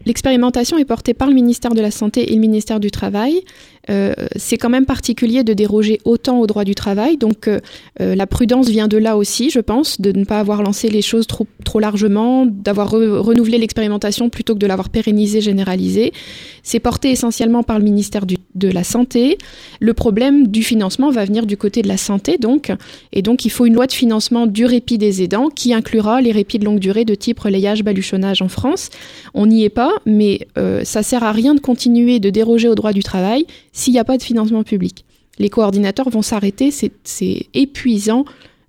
L'expérimentation 0.06 0.78
est 0.78 0.86
portée 0.86 1.16
par 1.16 1.28
le 1.28 1.34
ministère 1.34 1.74
de 1.74 1.82
la 1.82 1.90
Santé 1.92 2.32
et 2.32 2.36
le 2.36 2.42
ministère 2.42 2.80
du 2.80 2.92
Travail. 2.92 3.42
Euh, 3.90 4.14
c'est 4.36 4.58
quand 4.58 4.70
même 4.70 4.86
particulier 4.86 5.44
de 5.44 5.54
déroger 5.54 6.00
autant 6.04 6.40
au 6.40 6.48
droit 6.48 6.64
du 6.64 6.76
travail. 6.76 7.18
Donc 7.18 7.48
euh, 7.48 7.60
euh, 8.02 8.16
la 8.16 8.28
prudence 8.28 8.70
vient 8.70 8.88
de 8.88 8.98
là 8.98 9.18
aussi, 9.18 9.50
je 9.50 9.60
pense, 9.60 10.02
de 10.02 10.12
ne 10.12 10.26
pas 10.26 10.40
avoir 10.40 10.62
lancé 10.62 10.90
les 10.90 11.02
choses 11.02 11.28
trop, 11.28 11.48
trop 11.64 11.80
largement, 11.80 12.46
d'avoir 12.46 12.92
renouvelé 12.92 13.58
l'expérimentation 13.58 14.30
plutôt 14.30 14.54
que 14.54 14.60
de 14.60 14.68
l'avoir 14.68 14.90
pérennisée, 14.90 15.42
généralisée. 15.42 16.12
C'est 16.64 16.80
porté 16.80 17.12
essentiellement 17.12 17.64
par 17.64 17.80
le 17.80 17.86
ministère 17.86 18.26
du, 18.26 18.38
de 18.56 18.68
la 18.68 18.84
Santé. 18.84 19.38
Le 19.80 19.94
problème 19.94 20.48
du 20.48 20.64
financement 20.64 21.10
va 21.10 21.24
venir 21.24 21.46
du 21.46 21.56
côté 21.56 21.82
de 21.82 21.88
la 21.88 21.98
santé, 21.98 22.38
donc. 22.38 22.72
Et 23.14 23.22
donc 23.22 23.46
il 23.46 23.50
faut 23.50 23.66
une 23.66 23.74
loi 23.74 23.88
de 23.88 23.94
financement 23.94 24.48
du 24.48 24.66
répit 24.66 24.98
des 24.98 25.24
aidants 25.24 25.50
qui 25.50 25.74
inclura 25.74 26.22
les 26.22 26.32
répits 26.32 26.60
de 26.60 26.66
longue 26.66 26.80
durée 26.80 27.06
de 27.06 27.16
type 27.16 27.40
relayage, 27.40 27.84
baluchonnage 27.84 28.42
en 28.42 28.50
France. 28.50 28.90
On 29.34 29.46
n'y 29.46 29.64
est 29.64 29.70
pas, 29.70 29.94
mais 30.06 30.48
ça 30.84 31.04
sert 31.04 31.24
à 31.24 31.32
rien 31.32 31.56
de 31.56 31.60
continuer 31.60 32.20
de 32.20 32.30
déroger 32.30 32.68
au 32.68 32.76
droit 32.76 32.94
du 32.94 33.04
travail 33.04 33.46
s'il 33.78 33.94
n'y 33.94 34.00
a 34.00 34.04
pas 34.04 34.18
de 34.18 34.24
financement 34.24 34.64
public. 34.64 35.06
Les 35.38 35.50
coordinateurs 35.50 36.10
vont 36.10 36.24
s'arrêter, 36.24 36.72
c'est 36.72 37.48
épuisant. 37.54 38.26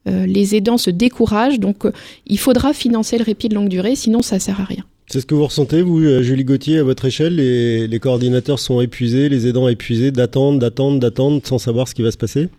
Euh, 0.07 0.27
les 0.27 0.55
aidants 0.55 0.77
se 0.77 0.91
découragent, 0.91 1.59
donc 1.59 1.87
euh, 1.87 1.93
il 2.27 2.39
faudra 2.39 2.73
financer 2.75 3.17
le 3.17 3.25
répit 3.25 3.49
de 3.49 3.55
longue 3.55 3.71
durée, 3.71 3.97
sinon 3.97 4.21
ça 4.21 4.39
sert 4.39 4.61
à 4.61 4.65
rien. 4.65 4.85
C'est 5.07 5.21
ce 5.21 5.27
que 5.27 5.35
vous 5.35 5.47
ressentez, 5.47 5.81
vous, 5.81 6.01
euh, 6.01 6.23
Julie 6.23 6.45
Gauthier, 6.45 6.79
à 6.79 6.83
votre 6.83 7.07
échelle? 7.07 7.37
Les, 7.37 7.87
les 7.87 7.99
coordinateurs 7.99 8.59
sont 8.59 8.83
épuisés, 8.83 9.31
les 9.31 9.47
aidants 9.47 9.69
épuisés, 9.69 10.11
d'attendre, 10.11 10.59
d'attendre, 10.59 11.01
d'attendre, 11.01 11.41
sans 11.45 11.57
savoir 11.59 11.89
ce 11.89 11.95
qui 11.95 12.03
va 12.03 12.11
se 12.11 12.19
passer? 12.19 12.51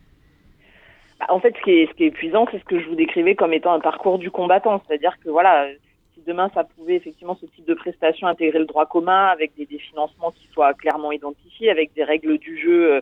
Bah, 1.19 1.27
En 1.29 1.39
fait, 1.39 1.53
ce 1.59 1.63
qui, 1.63 1.71
est, 1.71 1.87
ce 1.91 1.95
qui 1.95 2.03
est 2.05 2.07
épuisant, 2.07 2.47
c'est 2.51 2.59
ce 2.59 2.65
que 2.65 2.79
je 2.81 2.87
vous 2.89 2.95
décrivais 2.95 3.35
comme 3.35 3.53
étant 3.53 3.73
un 3.73 3.79
parcours 3.79 4.17
du 4.17 4.31
combattant. 4.31 4.81
C'est-à-dire 4.87 5.13
que, 5.23 5.29
voilà, 5.29 5.67
demain 6.29 6.51
ça 6.53 6.63
pouvait 6.63 6.95
effectivement 6.95 7.35
ce 7.41 7.47
type 7.47 7.65
de 7.65 7.73
prestation 7.73 8.27
intégrer 8.27 8.59
le 8.59 8.65
droit 8.65 8.85
commun 8.85 9.25
avec 9.25 9.51
des, 9.55 9.65
financements 9.79 10.31
qui 10.31 10.47
soient 10.53 10.73
clairement 10.75 11.11
identifiés, 11.11 11.71
avec 11.71 11.93
des 11.93 12.03
règles 12.03 12.37
du 12.37 12.57
jeu 12.57 12.93
euh, 12.93 13.01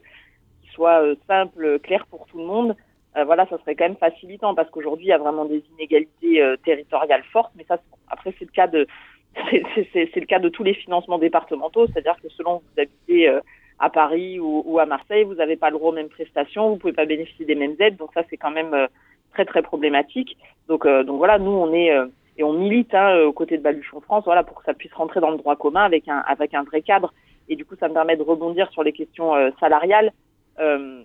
qui 0.62 0.70
soient 0.70 1.04
euh, 1.04 1.16
simples, 1.28 1.80
claires 1.80 2.08
pour 2.08 2.26
tout 2.28 2.38
le 2.38 2.46
monde, 2.46 2.76
euh, 3.18 3.26
voilà, 3.26 3.46
ça 3.48 3.58
serait 3.60 3.76
quand 3.76 3.84
même 3.86 3.98
facilitant 3.98 4.56
parce 4.56 4.70
qu'aujourd'hui 4.70 5.08
il 5.08 5.10
y 5.10 5.14
a 5.14 5.18
vraiment 5.18 5.46
des 5.46 5.62
inégalités 5.74 6.42
territoriales 6.64 7.24
fortes, 7.34 7.52
mais 7.58 7.66
ça 7.68 7.78
après 8.08 8.34
c'est 8.40 8.46
le 8.46 8.52
cas 8.52 8.68
de 10.40 10.50
tous 10.50 10.64
les 10.64 10.74
financements 10.74 11.20
départementaux, 11.20 11.88
c'est-à-dire 11.88 12.16
que 12.22 12.30
selon 12.30 12.58
vous 12.60 12.82
habitez 12.82 13.28
à 13.80 13.90
Paris 13.90 14.40
ou, 14.40 14.80
à 14.80 14.86
Marseille, 14.86 15.24
vous 15.24 15.36
n'avez 15.36 15.58
pas 15.58 15.70
le 15.70 15.78
droit 15.78 15.90
aux 15.92 15.96
mêmes 15.96 16.10
prestations, 16.10 16.70
vous 16.70 16.78
pouvez 16.78 16.94
pas 16.94 17.06
bénéficier 17.06 17.46
des 17.46 17.56
mêmes 17.56 17.76
aides, 17.80 17.98
donc 17.98 18.12
ça 18.14 18.24
c'est 18.30 18.38
quand 18.38 18.52
même 18.52 18.88
très 19.34 19.46
très 19.46 19.62
problématique. 19.62 20.38
Donc 20.68 20.86
voilà, 20.86 21.38
nous 21.40 21.52
on 21.52 21.74
est 21.74 21.92
et 22.38 22.44
on 22.44 22.54
milite 22.54 22.94
hein, 22.94 23.24
aux 23.24 23.34
côtés 23.34 23.58
de 23.58 23.64
Baluchon 23.64 24.02
France, 24.02 24.24
voilà, 24.26 24.44
pour 24.44 24.58
que 24.58 24.64
ça 24.66 24.74
puisse 24.74 24.94
rentrer 24.94 25.20
dans 25.20 25.32
le 25.32 25.38
droit 25.38 25.56
commun 25.56 25.84
avec 25.84 26.08
un 26.08 26.64
vrai 26.64 26.82
cadre. 26.82 27.14
Et 27.50 27.56
du 27.56 27.66
coup, 27.66 27.76
ça 27.80 27.88
me 27.88 27.94
permet 27.94 28.18
de 28.18 28.24
rebondir 28.24 28.70
sur 28.72 28.84
les 28.84 28.94
questions 28.94 29.36
euh, 29.36 29.50
salariales. 29.60 30.12
Euh, 30.60 31.04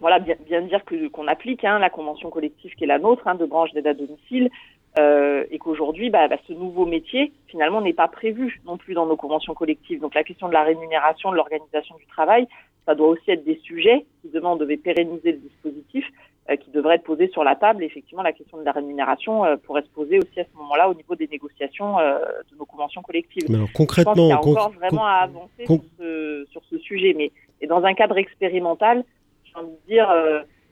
voilà, 0.00 0.18
bien, 0.18 0.62
dire 0.62 0.84
que 0.84 1.08
qu'on 1.08 1.28
applique 1.28 1.64
hein, 1.64 1.78
la 1.78 1.90
convention 1.90 2.30
collective 2.30 2.74
qui 2.74 2.84
est 2.84 2.88
la 2.88 2.98
nôtre 2.98 3.26
hein, 3.26 3.34
de 3.34 3.46
branche 3.46 3.72
d'aide 3.72 3.86
à 3.86 3.94
domicile, 3.94 4.50
euh, 4.98 5.44
et 5.50 5.58
qu'aujourd'hui, 5.58 6.10
bah, 6.10 6.28
bah, 6.28 6.36
ce 6.46 6.52
nouveau 6.52 6.84
métier 6.84 7.32
finalement 7.46 7.80
n'est 7.80 7.92
pas 7.94 8.08
prévu 8.08 8.60
non 8.66 8.76
plus 8.76 8.94
dans 8.94 9.06
nos 9.06 9.16
conventions 9.16 9.54
collectives. 9.54 10.00
Donc 10.00 10.14
la 10.14 10.24
question 10.24 10.48
de 10.48 10.52
la 10.52 10.64
rémunération, 10.64 11.30
de 11.30 11.36
l'organisation 11.36 11.96
du 11.96 12.06
travail, 12.06 12.46
ça 12.84 12.94
doit 12.94 13.08
aussi 13.08 13.30
être 13.30 13.44
des 13.44 13.58
sujets 13.62 14.04
qui 14.20 14.28
demain 14.28 14.50
on 14.50 14.76
pérenniser 14.76 15.32
le 15.32 15.38
dispositif 15.38 16.04
euh, 16.06 16.31
qui 16.56 16.70
devrait 16.70 16.96
être 16.96 17.04
posée 17.04 17.28
sur 17.28 17.44
la 17.44 17.54
table. 17.54 17.84
effectivement, 17.84 18.22
la 18.22 18.32
question 18.32 18.58
de 18.58 18.64
la 18.64 18.72
rémunération 18.72 19.44
euh, 19.44 19.56
pourrait 19.56 19.82
se 19.82 19.88
poser 19.88 20.18
aussi 20.18 20.40
à 20.40 20.44
ce 20.44 20.56
moment-là 20.56 20.88
au 20.88 20.94
niveau 20.94 21.14
des 21.14 21.28
négociations 21.28 21.98
euh, 21.98 22.18
de 22.50 22.56
nos 22.56 22.64
conventions 22.64 23.02
collectives. 23.02 23.44
Mais 23.48 23.56
alors, 23.56 23.68
concrètement, 23.74 24.14
il 24.16 24.28
y 24.28 24.32
a 24.32 24.38
encore 24.38 24.72
vraiment 24.72 25.06
à 25.06 25.22
avancer 25.22 25.66
sur 25.66 25.80
ce, 25.98 26.46
sur, 26.50 26.62
ce, 26.64 26.78
sujet. 26.78 27.14
Mais 27.16 27.30
et 27.60 27.66
dans 27.66 27.84
un 27.84 27.94
cadre 27.94 28.18
expérimental, 28.18 29.04
j'ai 29.44 29.54
envie 29.54 29.70
de 29.70 29.88
dire, 29.88 30.08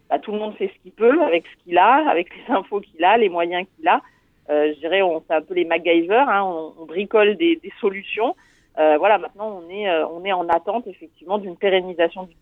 bah, 0.09 0.19
tout 0.19 0.33
le 0.33 0.39
monde 0.39 0.55
fait 0.57 0.73
ce 0.75 0.83
qu'il 0.83 0.93
peut 0.93 1.23
avec 1.23 1.45
ce 1.47 1.65
qu'il 1.65 1.79
a, 1.79 2.11
avec 2.11 2.29
les 2.35 2.55
infos 2.55 2.81
qu'il 2.81 3.05
a, 3.05 3.17
les 3.17 3.29
moyens 3.29 3.67
qu'il 3.77 3.87
a. 3.87 4.01
je 4.49 4.79
dirais, 4.81 5.03
on 5.03 5.21
fait 5.21 5.35
un 5.35 5.43
peu 5.43 5.55
les 5.55 5.65
MacGyver, 5.65 6.25
hein, 6.29 6.43
on, 6.43 6.73
on, 6.81 6.87
bricole 6.87 7.37
des, 7.37 7.57
des 7.63 7.73
solutions. 7.81 8.35
voilà, 8.77 9.19
maintenant 9.19 9.63
on 9.63 9.71
est 9.71 9.89
on 10.05 10.25
est 10.25 10.33
en 10.33 10.49
attente 10.49 10.89
effectivement 10.89 11.39
d'une 11.39 11.57
pérennisation 11.57 12.25
du 12.25 12.35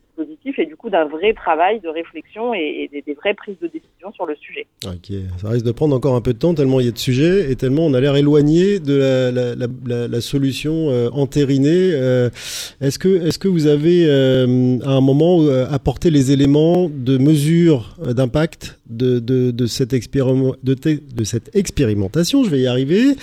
et 0.58 0.66
du 0.66 0.76
coup 0.76 0.90
d'un 0.90 1.06
vrai 1.06 1.32
travail 1.34 1.80
de 1.80 1.88
réflexion 1.88 2.54
et, 2.54 2.88
des, 2.92 3.14
vraies 3.14 3.34
prises 3.34 3.58
de 3.60 3.66
décision 3.66 4.12
sur 4.12 4.26
le 4.26 4.36
sujet. 4.36 4.66
Ok, 4.86 5.12
ça 5.38 5.50
risque 5.50 5.66
de 5.66 5.72
prendre 5.72 5.94
encore 5.94 6.14
un 6.14 6.20
peu 6.20 6.32
de 6.32 6.38
temps 6.38 6.54
tellement 6.54 6.80
il 6.80 6.86
y 6.86 6.88
a 6.88 6.92
de 6.92 6.98
sujets 6.98 7.50
et 7.50 7.56
tellement 7.56 7.86
on 7.86 7.94
a 7.94 8.00
l'air 8.00 8.16
éloigné 8.16 8.78
de 8.78 9.56
la, 9.86 10.20
solution 10.20 10.90
euh, 10.90 11.08
entérinée. 11.10 11.90
Euh, 11.92 12.30
est-ce 12.80 12.98
que, 12.98 13.26
est 13.26 13.38
que 13.38 13.48
vous 13.48 13.66
avez 13.66 14.06
euh, 14.06 14.78
à 14.84 14.90
un 14.90 15.00
moment 15.00 15.46
apporté 15.70 16.10
les 16.10 16.32
éléments 16.32 16.88
de 16.88 17.18
mesure 17.18 17.96
d'impact 18.04 18.80
de, 18.88 19.20
de 19.20 19.66
cette 19.66 19.92
expérimentation? 19.92 22.44
Je 22.44 22.50
vais 22.50 22.60
y 22.60 22.66
arriver. 22.66 23.16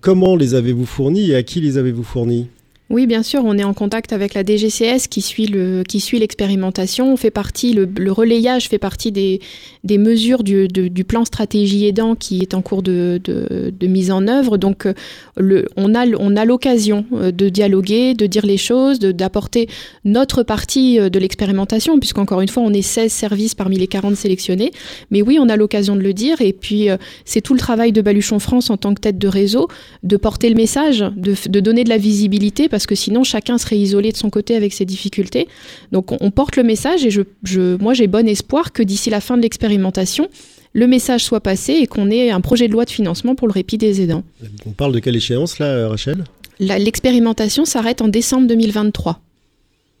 comment 0.00 0.36
les 0.36 0.54
avez-vous 0.54 0.86
fournis 0.86 1.30
et 1.30 1.34
à 1.34 1.42
qui 1.42 1.60
les 1.60 1.78
avez-vous 1.78 2.04
fournis? 2.04 2.48
Oui, 2.90 3.06
bien 3.06 3.22
sûr, 3.22 3.42
on 3.44 3.58
est 3.58 3.64
en 3.64 3.74
contact 3.74 4.14
avec 4.14 4.32
la 4.32 4.42
DGCS 4.42 5.08
qui 5.10 5.20
suit 5.20 5.46
le 5.46 5.82
qui 5.86 6.00
suit 6.00 6.18
l'expérimentation. 6.18 7.12
On 7.12 7.18
fait 7.18 7.30
partie 7.30 7.74
le, 7.74 8.10
relayage 8.10 8.68
fait 8.68 8.78
partie 8.78 9.12
des, 9.12 9.40
des 9.84 9.98
mesures 9.98 10.42
du, 10.42 10.68
du 10.68 11.04
plan 11.04 11.26
stratégie 11.26 11.86
aidant 11.86 12.14
qui 12.14 12.40
est 12.40 12.54
en 12.54 12.62
cours 12.62 12.82
de, 12.82 13.20
de, 13.22 13.86
mise 13.86 14.10
en 14.10 14.26
œuvre. 14.26 14.56
Donc, 14.56 14.86
euh, 14.86 14.94
le, 15.36 15.66
on 15.76 15.94
a 15.94 16.06
on 16.18 16.34
a 16.34 16.46
l'occasion 16.46 17.04
euh, 17.12 17.30
de 17.30 17.50
dialoguer, 17.50 18.14
de 18.14 18.26
dire 18.26 18.46
les 18.46 18.56
choses, 18.56 19.00
d'apporter 19.00 19.68
notre 20.06 20.42
partie 20.42 20.98
euh, 20.98 21.10
de 21.10 21.18
l'expérimentation, 21.18 21.98
puisqu'encore 21.98 22.40
une 22.40 22.48
fois, 22.48 22.62
on 22.62 22.72
est 22.72 22.80
16 22.80 23.12
services 23.12 23.54
parmi 23.54 23.76
les 23.76 23.86
40 23.86 24.16
sélectionnés. 24.16 24.72
Mais 25.10 25.20
oui, 25.20 25.38
on 25.38 25.50
a 25.50 25.56
l'occasion 25.56 25.94
de 25.94 26.00
le 26.00 26.14
dire. 26.14 26.40
Et 26.40 26.54
puis, 26.54 26.88
c'est 27.26 27.42
tout 27.42 27.52
le 27.52 27.60
travail 27.60 27.92
de 27.92 28.00
Baluchon 28.00 28.38
France 28.38 28.70
en 28.70 28.78
tant 28.78 28.94
que 28.94 29.00
tête 29.00 29.18
de 29.18 29.28
réseau 29.28 29.68
de 30.02 30.16
porter 30.16 30.48
le 30.48 30.54
message, 30.54 31.00
de, 31.16 31.34
de 31.48 31.60
donner 31.60 31.84
de 31.84 31.90
la 31.90 31.98
visibilité 31.98 32.68
que 32.86 32.94
sinon 32.94 33.24
chacun 33.24 33.58
serait 33.58 33.78
isolé 33.78 34.12
de 34.12 34.16
son 34.16 34.30
côté 34.30 34.56
avec 34.56 34.72
ses 34.72 34.84
difficultés. 34.84 35.48
Donc 35.92 36.12
on, 36.20 36.30
porte 36.30 36.56
le 36.56 36.62
message 36.62 37.04
et 37.04 37.10
je, 37.10 37.76
moi 37.76 37.94
j'ai 37.94 38.06
bon 38.06 38.28
espoir 38.28 38.72
que 38.72 38.82
d'ici 38.82 39.10
la 39.10 39.20
fin 39.20 39.36
de 39.36 39.42
l'expérimentation, 39.42 40.28
le 40.72 40.86
message 40.86 41.24
soit 41.24 41.40
passé 41.40 41.72
et 41.72 41.86
qu'on 41.86 42.10
ait 42.10 42.30
un 42.30 42.40
projet 42.40 42.68
de 42.68 42.72
loi 42.72 42.84
de 42.84 42.90
financement 42.90 43.34
pour 43.34 43.48
le 43.48 43.52
répit 43.52 43.78
des 43.78 44.02
aidants. 44.02 44.22
On 44.66 44.70
parle 44.70 44.92
de 44.92 44.98
quelle 44.98 45.16
échéance 45.16 45.58
là, 45.58 45.88
Rachel? 45.88 46.24
L'expérimentation 46.60 47.64
s'arrête 47.64 48.02
en 48.02 48.08
décembre 48.08 48.46
2023. 48.48 49.20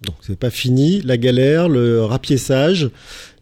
Donc 0.02 0.14
c'est 0.20 0.38
pas 0.38 0.50
fini, 0.50 1.00
la 1.00 1.16
galère, 1.16 1.68
le 1.68 2.04
rapiessage 2.04 2.88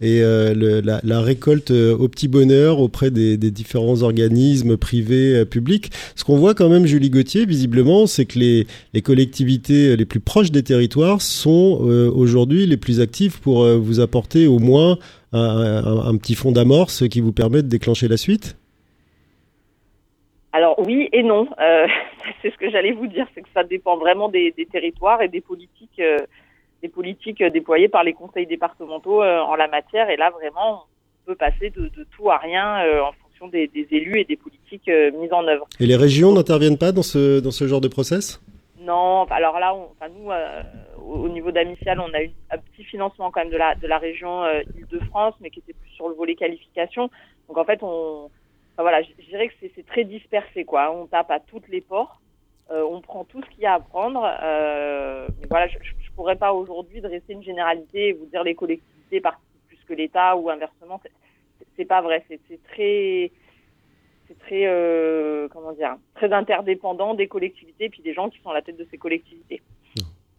et 0.01 0.23
euh, 0.23 0.81
la, 0.83 1.21
récolte 1.21 1.71
euh, 1.71 1.95
au 1.95 2.09
petit 2.09 2.29
bonheur 2.29 2.81
auprès 2.81 3.11
des, 3.11 3.37
différents 3.37 4.03
organismes 4.03 4.79
privés, 4.79 5.41
euh, 5.41 5.45
publics. 5.45 5.91
Ce 6.15 6.25
qu'on 6.25 6.39
voit 6.39 6.55
quand 6.55 6.71
même, 6.71 6.87
Julie 6.87 7.11
Gauthier, 7.11 7.45
visiblement, 7.45 8.07
c'est 8.07 8.25
que 8.25 8.39
les, 8.39 9.03
collectivités 9.03 9.97
les 9.97 10.07
plus 10.07 10.21
proches 10.21 10.51
des 10.51 10.63
territoires 10.63 11.21
sont 11.21 11.79
aujourd'hui 12.15 12.67
les 12.67 12.79
plus 12.79 13.01
actives 13.01 13.41
pour 13.41 13.67
vous 13.67 14.01
apporter 14.01 14.47
au 14.47 14.59
moins 14.59 14.99
un, 15.33 16.17
petit 16.17 16.35
fond 16.35 16.51
d'amorce 16.51 17.07
qui 17.09 17.21
vous 17.21 17.33
permet 17.33 17.63
de 17.63 17.69
déclencher 17.69 18.09
la 18.09 18.17
suite. 18.17 18.57
Alors 20.53 20.79
oui 20.79 21.09
et 21.13 21.23
non, 21.23 21.47
c'est 22.43 22.51
ce 22.51 22.57
que 22.57 22.71
j'allais 22.71 22.93
vous 22.93 23.07
dire, 23.07 23.27
c'est 23.35 23.43
que 23.43 23.49
ça 23.55 23.63
dépend 23.63 23.99
vraiment 23.99 24.29
des, 24.31 24.53
des 24.57 24.67
territoires 24.67 25.21
et 25.21 25.29
des 25.29 25.43
politiques 25.43 26.01
des 26.83 26.89
politiques 26.89 27.41
euh, 27.41 27.51
déployées 27.51 27.89
par 27.89 28.05
les 28.05 28.13
conseils 28.13 28.47
départementaux 28.47 29.23
euh, 29.23 29.41
en 29.41 29.55
la 29.57 29.69
matière. 29.69 30.11
Et 30.11 30.17
là, 30.17 30.31
vraiment, 30.31 30.85
on 31.25 31.27
peut 31.27 31.35
passer 31.35 31.71
de, 31.71 31.91
tout 32.17 32.31
à 32.31 32.39
rien 32.39 32.85
euh, 32.85 33.03
en 33.03 33.13
fonction 33.13 33.49
des, 33.49 33.71
élus 33.91 34.21
et 34.21 34.25
des 34.25 34.37
politiques 34.37 34.91
mises 35.19 35.33
en 35.33 35.47
œuvre. 35.47 35.67
Et 35.81 35.87
les 35.87 35.97
régions 35.97 36.33
n'interviennent 36.33 36.79
pas 36.79 36.93
dans 36.93 37.03
ce, 37.03 37.41
dans 37.41 37.51
ce 37.51 37.67
genre 37.67 37.81
de 37.81 37.89
process? 37.89 38.41
Non, 38.81 39.25
alors 39.31 39.59
là, 39.59 39.75
enfin, 39.75 40.11
nous, 40.17 40.31
au 41.05 41.29
niveau 41.29 41.51
d'Amicial, 41.51 41.99
on 41.99 42.15
a 42.15 42.23
eu 42.23 42.31
un 42.51 42.59
petit 42.59 42.85
financement 42.85 43.31
quand 43.33 43.41
même 43.41 43.53
de 43.53 43.57
la, 43.57 43.75
de 43.75 43.87
la 43.87 43.99
région 43.99 44.45
Île-de-France, 44.77 45.35
mais 45.41 45.51
qui 45.51 45.59
était 45.59 45.73
plus 45.73 45.91
sur 45.91 46.09
le 46.09 46.15
volet 46.15 46.37
qualification. 46.37 47.11
Donc 47.49 47.59
en 47.59 47.65
fait, 47.65 47.81
on, 47.83 48.31
voilà, 48.79 49.03
je, 49.03 49.09
dirais 49.29 49.49
que 49.49 49.55
c'est 49.75 49.87
très 49.87 50.05
dispersé, 50.05 50.65
quoi. 50.65 50.93
On 50.93 51.07
tape 51.07 51.33
à 51.33 51.41
toutes 51.41 51.69
les 51.69 51.81
portes. 51.81 52.17
on 52.71 53.01
prend 53.01 53.25
tout 53.25 53.43
ce 53.43 53.51
qu'il 53.51 53.65
y 53.65 53.67
a 53.67 53.75
à 53.75 53.81
prendre. 53.81 54.23
mais 54.23 55.47
voilà, 55.51 55.67
je, 55.67 55.79
pourrais 56.17 56.37
pas 56.37 56.53
aujourd'hui 56.53 57.01
dresser 57.01 57.35
une 57.35 57.43
généralité 57.43 58.09
et 58.09 58.13
vous 58.13 58.27
dire 58.27 58.43
les 58.43 58.55
collectivités 58.55 59.21
participent 59.21 59.69
plus 59.69 59.79
que 59.87 59.95
l'État 59.95 60.37
ou 60.37 60.51
inversement. 60.51 61.01
C'est 61.77 61.85
pas 61.85 62.01
vrai. 62.01 62.25
C'est 62.29 62.63
très 62.65 63.31
c'est 64.27 64.39
très 64.41 64.67
euh, 64.67 65.47
comment 65.53 65.73
dire 65.73 65.97
très 66.17 66.33
interdépendant 66.33 67.15
des 67.15 67.29
collectivités 67.29 67.89
puis 67.89 68.03
des 68.03 68.15
gens 68.15 68.29
qui 68.29 68.41
sont 68.43 68.51
à 68.51 68.55
la 68.55 68.63
tête 68.63 68.79
de 68.79 68.87
ces 68.91 68.99
collectivités. 68.99 69.63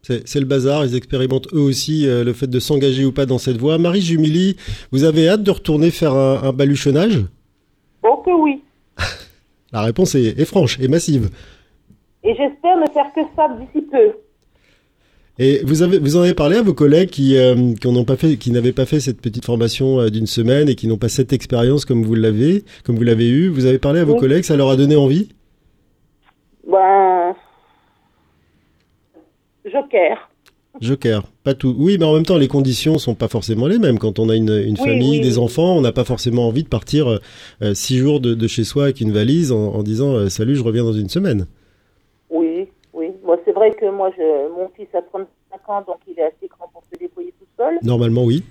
C'est 0.02 0.40
le 0.40 0.46
bazar, 0.46 0.86
ils 0.86 0.96
expérimentent 0.96 1.54
eux 1.54 1.60
aussi 1.60 2.08
euh, 2.08 2.24
le 2.24 2.32
fait 2.32 2.48
de 2.48 2.60
s'engager 2.60 3.04
ou 3.04 3.12
pas 3.12 3.26
dans 3.26 3.38
cette 3.38 3.58
voie. 3.58 3.78
Marie 3.78 4.00
Jumili, 4.00 4.56
vous 4.94 5.04
avez 5.04 5.28
hâte 5.28 5.44
de 5.44 5.52
retourner 5.52 5.92
faire 5.92 6.14
un, 6.14 6.44
un 6.44 6.54
baluchonnage? 6.54 7.26
Oh 8.04 8.24
que 8.26 8.32
oui. 8.32 8.62
La 9.74 9.82
réponse 9.82 10.16
est, 10.16 10.40
est 10.40 10.46
franche 10.46 10.80
et 10.80 10.88
massive. 10.88 11.30
Et 12.24 12.34
j'espère 12.36 12.78
ne 12.78 12.90
faire 12.94 13.12
que 13.14 13.20
ça 13.36 13.50
d'ici 13.50 13.86
peu. 13.86 14.14
Et 15.40 15.62
vous 15.64 15.84
avez, 15.84 16.00
vous 16.00 16.16
en 16.18 16.22
avez 16.22 16.34
parlé 16.34 16.58
à 16.58 16.64
vos 16.64 16.74
collègues 16.74 17.10
qui, 17.10 17.38
euh, 17.38 17.74
qui 17.80 17.88
n'ont 17.88 18.06
pas 18.06 18.16
fait, 18.16 18.38
qui 18.38 18.52
n'avaient 18.52 18.72
pas 18.72 18.86
fait 18.86 19.00
cette 19.00 19.22
petite 19.22 19.46
formation 19.46 20.00
euh, 20.00 20.10
d'une 20.10 20.26
semaine 20.26 20.68
et 20.68 20.76
qui 20.76 20.88
n'ont 20.88 20.98
pas 20.98 21.10
cette 21.10 21.32
expérience 21.32 21.86
comme 21.86 22.04
vous 22.04 22.16
l'avez, 22.16 22.64
comme 22.84 22.96
vous 22.96 23.04
l'avez 23.04 23.28
eu. 23.30 23.50
Vous 23.50 23.66
avez 23.66 23.78
parlé 23.78 24.00
à 24.00 24.06
vos 24.06 24.14
Oui. 24.14 24.20
collègues, 24.20 24.44
ça 24.44 24.56
leur 24.58 24.70
a 24.70 24.76
donné 24.76 24.96
envie? 24.96 25.30
Ben, 26.70 27.36
joker. 29.66 30.30
Joker, 30.82 31.24
pas 31.44 31.54
tout. 31.56 31.76
Oui, 31.78 31.98
mais 32.00 32.06
en 32.06 32.14
même 32.14 32.26
temps, 32.26 32.38
les 32.38 32.48
conditions 32.48 32.98
sont 33.00 33.16
pas 33.16 33.28
forcément 33.28 33.68
les 33.68 33.80
mêmes. 33.80 33.98
Quand 33.98 34.20
on 34.20 34.30
a 34.30 34.36
une, 34.36 34.50
une 34.50 34.76
Oui, 34.80 34.86
famille, 34.86 35.12
oui, 35.18 35.22
des 35.22 35.40
enfants, 35.40 35.76
on 35.76 35.82
n'a 35.82 35.92
pas 35.92 36.04
forcément 36.04 36.48
envie 36.48 36.64
de 36.64 36.68
partir 36.68 37.08
euh, 37.08 37.18
euh, 37.64 37.74
six 37.74 37.98
jours 37.98 38.20
de, 38.20 38.36
de 38.36 38.48
chez 38.48 38.64
soi 38.64 38.84
avec 38.84 39.02
une 39.02 39.12
valise 39.12 39.52
en, 39.52 39.74
en 39.74 39.82
disant 39.84 40.14
euh, 40.14 40.30
salut, 40.30 40.56
je 40.56 40.64
reviens 40.64 40.84
dans 40.84 40.94
une 40.94 41.10
semaine. 41.10 41.48
Oui, 42.30 42.68
oui. 42.94 43.08
Moi, 43.26 43.40
c'est 43.44 43.54
vrai 43.68 43.76
que 43.78 43.86
moi, 43.90 44.12
je, 44.18 44.50
mon 44.50 44.70
fils 44.70 44.88
a 44.94 45.02
35 45.02 45.70
ans, 45.70 45.82
donc 45.82 45.98
il 46.08 46.20
est 46.20 46.24
assez 46.24 46.48
grand 46.48 46.68
pour 46.70 46.84
se 46.92 46.98
débrouiller 46.98 47.34
tout 47.40 47.48
seul. 47.58 47.80
Normalement, 47.84 48.24
oui. 48.24 48.44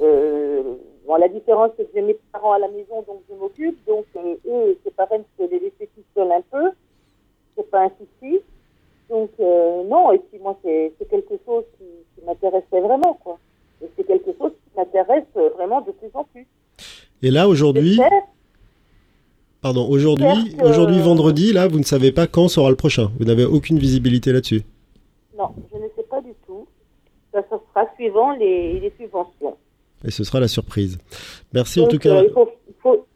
Euh, 0.00 0.62
bon, 1.06 1.16
la 1.16 1.28
différence, 1.28 1.70
c'est 1.76 1.84
que 1.84 1.90
j'ai 1.94 2.02
mes 2.02 2.16
parents 2.32 2.52
à 2.52 2.58
la 2.58 2.68
maison, 2.68 3.02
donc 3.06 3.22
je 3.28 3.34
m'occupe. 3.34 3.78
Donc, 3.86 4.06
euh, 4.16 4.34
eux, 4.48 4.78
c'est 4.84 4.94
pareil, 4.94 5.22
je 5.38 5.44
peux 5.44 5.50
les 5.50 5.60
laisser 5.60 5.88
tout 5.94 6.02
seuls 6.14 6.32
un 6.32 6.42
peu. 6.50 6.70
C'est 7.56 7.70
pas 7.70 7.84
un 7.84 7.90
souci. 7.90 8.40
Donc, 9.10 9.30
euh, 9.40 9.84
non, 9.84 10.12
et 10.12 10.18
puis 10.18 10.38
moi, 10.40 10.58
c'est 10.62 10.92
quelque 11.10 11.34
chose 11.44 11.64
qui, 11.78 11.84
qui 12.14 12.26
m'intéressait 12.26 12.80
vraiment, 12.80 13.14
quoi. 13.22 13.38
Et 13.82 13.90
c'est 13.96 14.04
quelque 14.06 14.30
chose 14.38 14.52
qui 14.52 14.78
m'intéresse 14.78 15.24
euh, 15.36 15.50
vraiment 15.50 15.80
de 15.80 15.90
plus 15.92 16.10
en 16.14 16.24
plus. 16.24 16.46
Et 17.22 17.30
là, 17.30 17.48
aujourd'hui, 17.48 17.94
J'espère. 17.94 18.22
Pardon, 19.62 19.88
aujourd'hui, 19.88 20.56
aujourd'hui, 20.62 21.00
vendredi, 21.00 21.52
là, 21.52 21.68
vous 21.68 21.78
ne 21.78 21.84
savez 21.84 22.12
pas 22.12 22.26
quand 22.26 22.48
sera 22.48 22.68
le 22.68 22.76
prochain. 22.76 23.10
Vous 23.18 23.24
n'avez 23.24 23.44
aucune 23.44 23.78
visibilité 23.78 24.32
là-dessus. 24.32 24.62
Non, 25.38 25.54
je 25.72 25.78
ne 25.78 25.88
sais 25.96 26.02
pas 26.10 26.20
du 26.20 26.32
tout. 26.46 26.66
Ça, 27.32 27.42
ça 27.48 27.58
sera 27.70 27.86
suivant 27.94 28.32
les, 28.32 28.80
les 28.80 28.92
subventions. 28.98 29.56
Et 30.04 30.10
ce 30.10 30.24
sera 30.24 30.40
la 30.40 30.48
surprise. 30.48 30.98
Merci 31.54 31.80
en 31.80 31.86
tout 31.86 31.98
cas. 31.98 32.16
euh, 32.16 32.24
il 32.26 32.32
faut, 32.32 32.50
il 32.68 32.74
faut... 32.82 33.06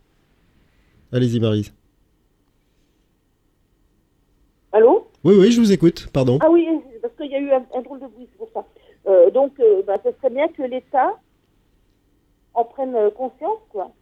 Allez-y, 1.13 1.41
Marie. 1.41 1.71
Allô? 4.73 5.09
Oui, 5.25 5.35
oui, 5.39 5.53
je 5.53 5.61
vous 5.61 5.73
écoute. 5.73 6.09
Pardon. 6.13 6.39
Ah 6.41 6.51
oui, 6.51 6.67
parce 7.03 7.15
qu'il 7.17 7.31
y 7.31 7.35
a 7.35 7.41
eu 7.41 7.51
un, 7.51 7.65
un 7.75 7.83
drôle 7.83 8.01
de 8.01 8.07
bruit, 8.07 8.29
c'est 8.31 8.39
pour 8.39 8.51
ça. 8.55 8.65
Euh, 9.07 9.31
donc, 9.31 9.59
euh, 9.61 9.83
bah, 9.87 9.95
ce 10.05 10.11
serait 10.13 10.31
bien 10.31 10.49
que 10.49 10.63
l'État 10.63 11.15
en 12.55 12.65
prenne 12.65 12.97
conscience, 13.17 13.59
quoi. 13.71 13.93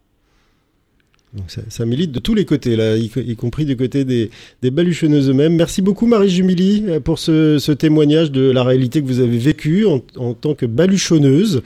Donc 1.35 1.45
ça, 1.51 1.61
ça 1.67 1.85
milite 1.85 2.13
de 2.13 2.19
tous 2.19 2.33
les 2.33 2.45
côtés, 2.45 2.77
là, 2.77 2.95
y, 2.95 3.11
y 3.17 3.35
compris 3.35 3.65
du 3.65 3.75
côté 3.75 4.05
des, 4.05 4.29
des 4.61 4.71
baluchonneuses 4.71 5.29
eux-mêmes. 5.29 5.55
Merci 5.55 5.81
beaucoup, 5.81 6.07
Marie 6.07 6.29
Jumili, 6.29 6.85
euh, 6.87 6.99
pour 7.01 7.19
ce, 7.19 7.59
ce 7.59 7.73
témoignage 7.73 8.31
de 8.31 8.49
la 8.51 8.63
réalité 8.63 9.01
que 9.01 9.07
vous 9.07 9.19
avez 9.19 9.37
vécue 9.37 9.85
en, 9.85 10.01
en 10.15 10.33
tant 10.33 10.55
que 10.55 10.65
baluchonneuse. 10.65 11.61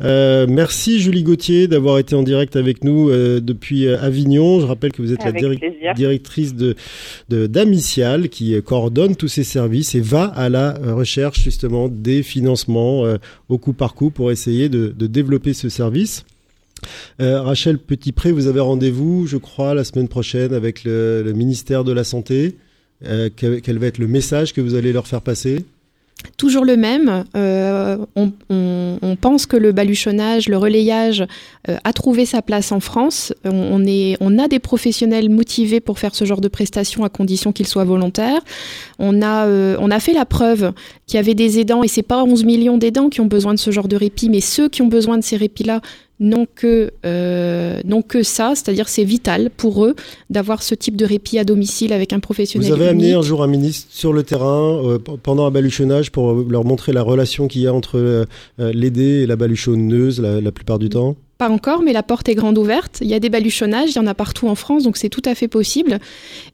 Euh, 0.00 0.46
merci, 0.48 0.98
Julie 0.98 1.22
Gauthier, 1.22 1.68
d'avoir 1.68 1.98
été 2.00 2.16
en 2.16 2.24
direct 2.24 2.56
avec 2.56 2.82
nous 2.82 3.10
euh, 3.10 3.38
depuis 3.40 3.86
euh, 3.86 3.96
Avignon. 4.00 4.58
Je 4.60 4.66
rappelle 4.66 4.90
que 4.90 5.02
vous 5.02 5.12
êtes 5.12 5.22
Avec 5.22 5.42
la 5.82 5.94
directrice 5.94 6.56
de, 6.56 6.74
de 7.28 7.46
d'Amicial, 7.46 8.28
qui 8.28 8.54
euh, 8.54 8.60
coordonne 8.60 9.14
tous 9.14 9.28
ces 9.28 9.44
services 9.44 9.94
et 9.94 10.00
va 10.00 10.24
à 10.24 10.48
la 10.48 10.74
recherche, 10.94 11.44
justement, 11.44 11.88
des 11.88 12.24
financements 12.24 13.06
euh, 13.06 13.18
au 13.48 13.58
coup 13.58 13.72
par 13.72 13.94
coup 13.94 14.10
pour 14.10 14.32
essayer 14.32 14.68
de, 14.68 14.92
de 14.98 15.06
développer 15.06 15.52
ce 15.52 15.68
service. 15.68 16.24
Euh, 17.20 17.42
Rachel 17.42 17.78
Petitpré, 17.78 18.32
vous 18.32 18.46
avez 18.46 18.60
rendez-vous, 18.60 19.26
je 19.26 19.36
crois, 19.36 19.74
la 19.74 19.84
semaine 19.84 20.08
prochaine 20.08 20.52
avec 20.54 20.84
le, 20.84 21.32
ministère 21.34 21.84
de 21.84 21.92
la 21.92 22.04
Santé. 22.04 22.56
Euh, 23.04 23.28
quel, 23.34 23.78
va 23.78 23.86
être 23.86 23.98
le 23.98 24.06
message 24.06 24.52
que 24.52 24.60
vous 24.60 24.74
allez 24.74 24.92
leur 24.92 25.06
faire 25.06 25.22
passer? 25.22 25.64
Toujours 26.36 26.64
le 26.64 26.76
même. 26.76 27.24
Euh, 27.36 27.96
on, 28.14 29.16
pense 29.20 29.46
que 29.46 29.56
le 29.56 29.72
baluchonnage, 29.72 30.48
le 30.48 30.56
relayage 30.56 31.24
a 31.66 31.92
trouvé 31.92 32.26
sa 32.26 32.42
place 32.42 32.70
en 32.70 32.80
France. 32.80 33.32
On, 33.44 34.38
a 34.38 34.48
des 34.48 34.58
professionnels 34.58 35.30
motivés 35.30 35.80
pour 35.80 35.98
faire 35.98 36.14
ce 36.14 36.24
genre 36.24 36.40
de 36.40 36.48
prestations 36.48 37.04
à 37.04 37.08
condition 37.08 37.52
qu'ils 37.52 37.66
soient 37.66 37.84
volontaires. 37.84 38.40
On 38.98 39.20
a, 39.22 39.48
on 39.78 39.90
a 39.90 40.00
fait 40.00 40.12
la 40.12 40.24
preuve 40.24 40.72
qu'il 41.06 41.16
y 41.16 41.20
avait 41.20 41.34
des 41.34 41.58
aidants, 41.58 41.82
et 41.82 41.88
c'est 41.88 42.02
pas 42.02 42.22
11 42.22 42.44
millions 42.44 42.78
d'aidants 42.78 43.08
qui 43.08 43.20
ont 43.20 43.26
besoin 43.26 43.54
de 43.54 43.58
ce 43.58 43.70
genre 43.70 43.88
de 43.88 43.96
répit, 43.96 44.28
mais 44.28 44.40
ceux 44.40 44.68
qui 44.68 44.82
ont 44.82 44.88
besoin 44.88 45.18
de 45.18 45.24
ces 45.24 45.36
répits-là 45.36 45.80
n'ont 46.22 46.46
que, 46.54 46.92
euh, 47.04 47.80
que 48.08 48.22
ça, 48.22 48.52
c'est-à-dire 48.54 48.88
c'est 48.88 49.04
vital 49.04 49.50
pour 49.54 49.84
eux 49.84 49.94
d'avoir 50.30 50.62
ce 50.62 50.74
type 50.74 50.96
de 50.96 51.04
répit 51.04 51.38
à 51.38 51.44
domicile 51.44 51.92
avec 51.92 52.12
un 52.12 52.20
professionnel. 52.20 52.68
Vous 52.68 52.74
avez 52.74 52.88
amené 52.88 53.12
un 53.12 53.22
jour 53.22 53.42
un 53.42 53.46
ministre 53.46 53.88
sur 53.90 54.12
le 54.12 54.22
terrain 54.22 54.80
euh, 54.82 54.98
pendant 54.98 55.46
un 55.46 55.50
baluchonnage 55.50 56.10
pour 56.10 56.30
euh, 56.30 56.46
leur 56.48 56.64
montrer 56.64 56.92
la 56.92 57.02
relation 57.02 57.48
qu'il 57.48 57.62
y 57.62 57.66
a 57.66 57.74
entre 57.74 57.98
euh, 57.98 58.24
l'aidé 58.58 59.22
et 59.22 59.26
la 59.26 59.36
baluchonneuse 59.36 60.20
la, 60.20 60.40
la 60.40 60.52
plupart 60.52 60.78
du 60.78 60.88
temps? 60.88 61.16
Pas 61.38 61.48
encore, 61.48 61.82
mais 61.82 61.92
la 61.92 62.04
porte 62.04 62.28
est 62.28 62.36
grande 62.36 62.56
ouverte. 62.56 62.98
Il 63.00 63.08
y 63.08 63.14
a 63.14 63.18
des 63.18 63.28
baluchonnages, 63.28 63.90
il 63.90 63.96
y 63.96 63.98
en 63.98 64.06
a 64.06 64.14
partout 64.14 64.46
en 64.46 64.54
France, 64.54 64.84
donc 64.84 64.96
c'est 64.96 65.08
tout 65.08 65.22
à 65.24 65.34
fait 65.34 65.48
possible. 65.48 65.98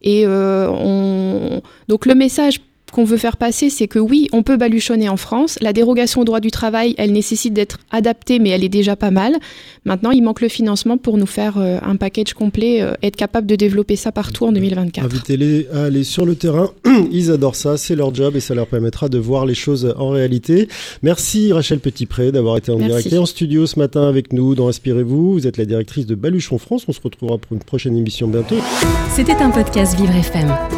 Et 0.00 0.24
euh, 0.24 0.68
on... 0.70 1.60
donc 1.88 2.06
le 2.06 2.14
message 2.14 2.60
qu'on 2.90 3.04
veut 3.04 3.16
faire 3.16 3.36
passer, 3.36 3.70
c'est 3.70 3.88
que 3.88 3.98
oui, 3.98 4.28
on 4.32 4.42
peut 4.42 4.56
baluchonner 4.56 5.08
en 5.08 5.16
France. 5.16 5.58
La 5.60 5.72
dérogation 5.72 6.20
au 6.20 6.24
droit 6.24 6.40
du 6.40 6.50
travail, 6.50 6.94
elle 6.98 7.12
nécessite 7.12 7.52
d'être 7.52 7.78
adaptée, 7.90 8.38
mais 8.38 8.50
elle 8.50 8.64
est 8.64 8.68
déjà 8.68 8.96
pas 8.96 9.10
mal. 9.10 9.36
Maintenant, 9.84 10.10
il 10.10 10.22
manque 10.22 10.40
le 10.40 10.48
financement 10.48 10.98
pour 10.98 11.16
nous 11.16 11.26
faire 11.26 11.58
euh, 11.58 11.78
un 11.82 11.96
package 11.96 12.34
complet, 12.34 12.82
euh, 12.82 12.94
être 13.02 13.16
capable 13.16 13.46
de 13.46 13.56
développer 13.56 13.96
ça 13.96 14.12
partout 14.12 14.46
en 14.46 14.52
2024. 14.52 15.04
Invitez-les 15.04 15.66
à 15.72 15.84
aller 15.84 16.04
sur 16.04 16.26
le 16.26 16.34
terrain. 16.34 16.70
Ils 17.12 17.30
adorent 17.30 17.56
ça, 17.56 17.76
c'est 17.76 17.96
leur 17.96 18.14
job 18.14 18.36
et 18.36 18.40
ça 18.40 18.54
leur 18.54 18.66
permettra 18.66 19.08
de 19.08 19.18
voir 19.18 19.46
les 19.46 19.54
choses 19.54 19.94
en 19.98 20.10
réalité. 20.10 20.68
Merci 21.02 21.52
Rachel 21.52 21.80
Petitpré 21.80 22.32
d'avoir 22.32 22.56
été 22.56 22.70
en 22.70 22.76
Merci. 22.78 22.88
direct 22.90 23.12
et 23.12 23.18
en 23.18 23.26
studio 23.26 23.66
ce 23.66 23.78
matin 23.78 24.08
avec 24.08 24.32
nous 24.32 24.54
dans 24.54 24.68
Inspirez-vous. 24.68 25.32
Vous 25.32 25.46
êtes 25.46 25.56
la 25.56 25.64
directrice 25.64 26.06
de 26.06 26.14
Baluchon 26.14 26.58
France. 26.58 26.84
On 26.88 26.92
se 26.92 27.00
retrouvera 27.00 27.38
pour 27.38 27.52
une 27.52 27.62
prochaine 27.62 27.96
émission 27.96 28.28
bientôt. 28.28 28.56
C'était 29.14 29.32
un 29.34 29.50
podcast 29.50 29.98
Vivre 29.98 30.14
FM. 30.14 30.77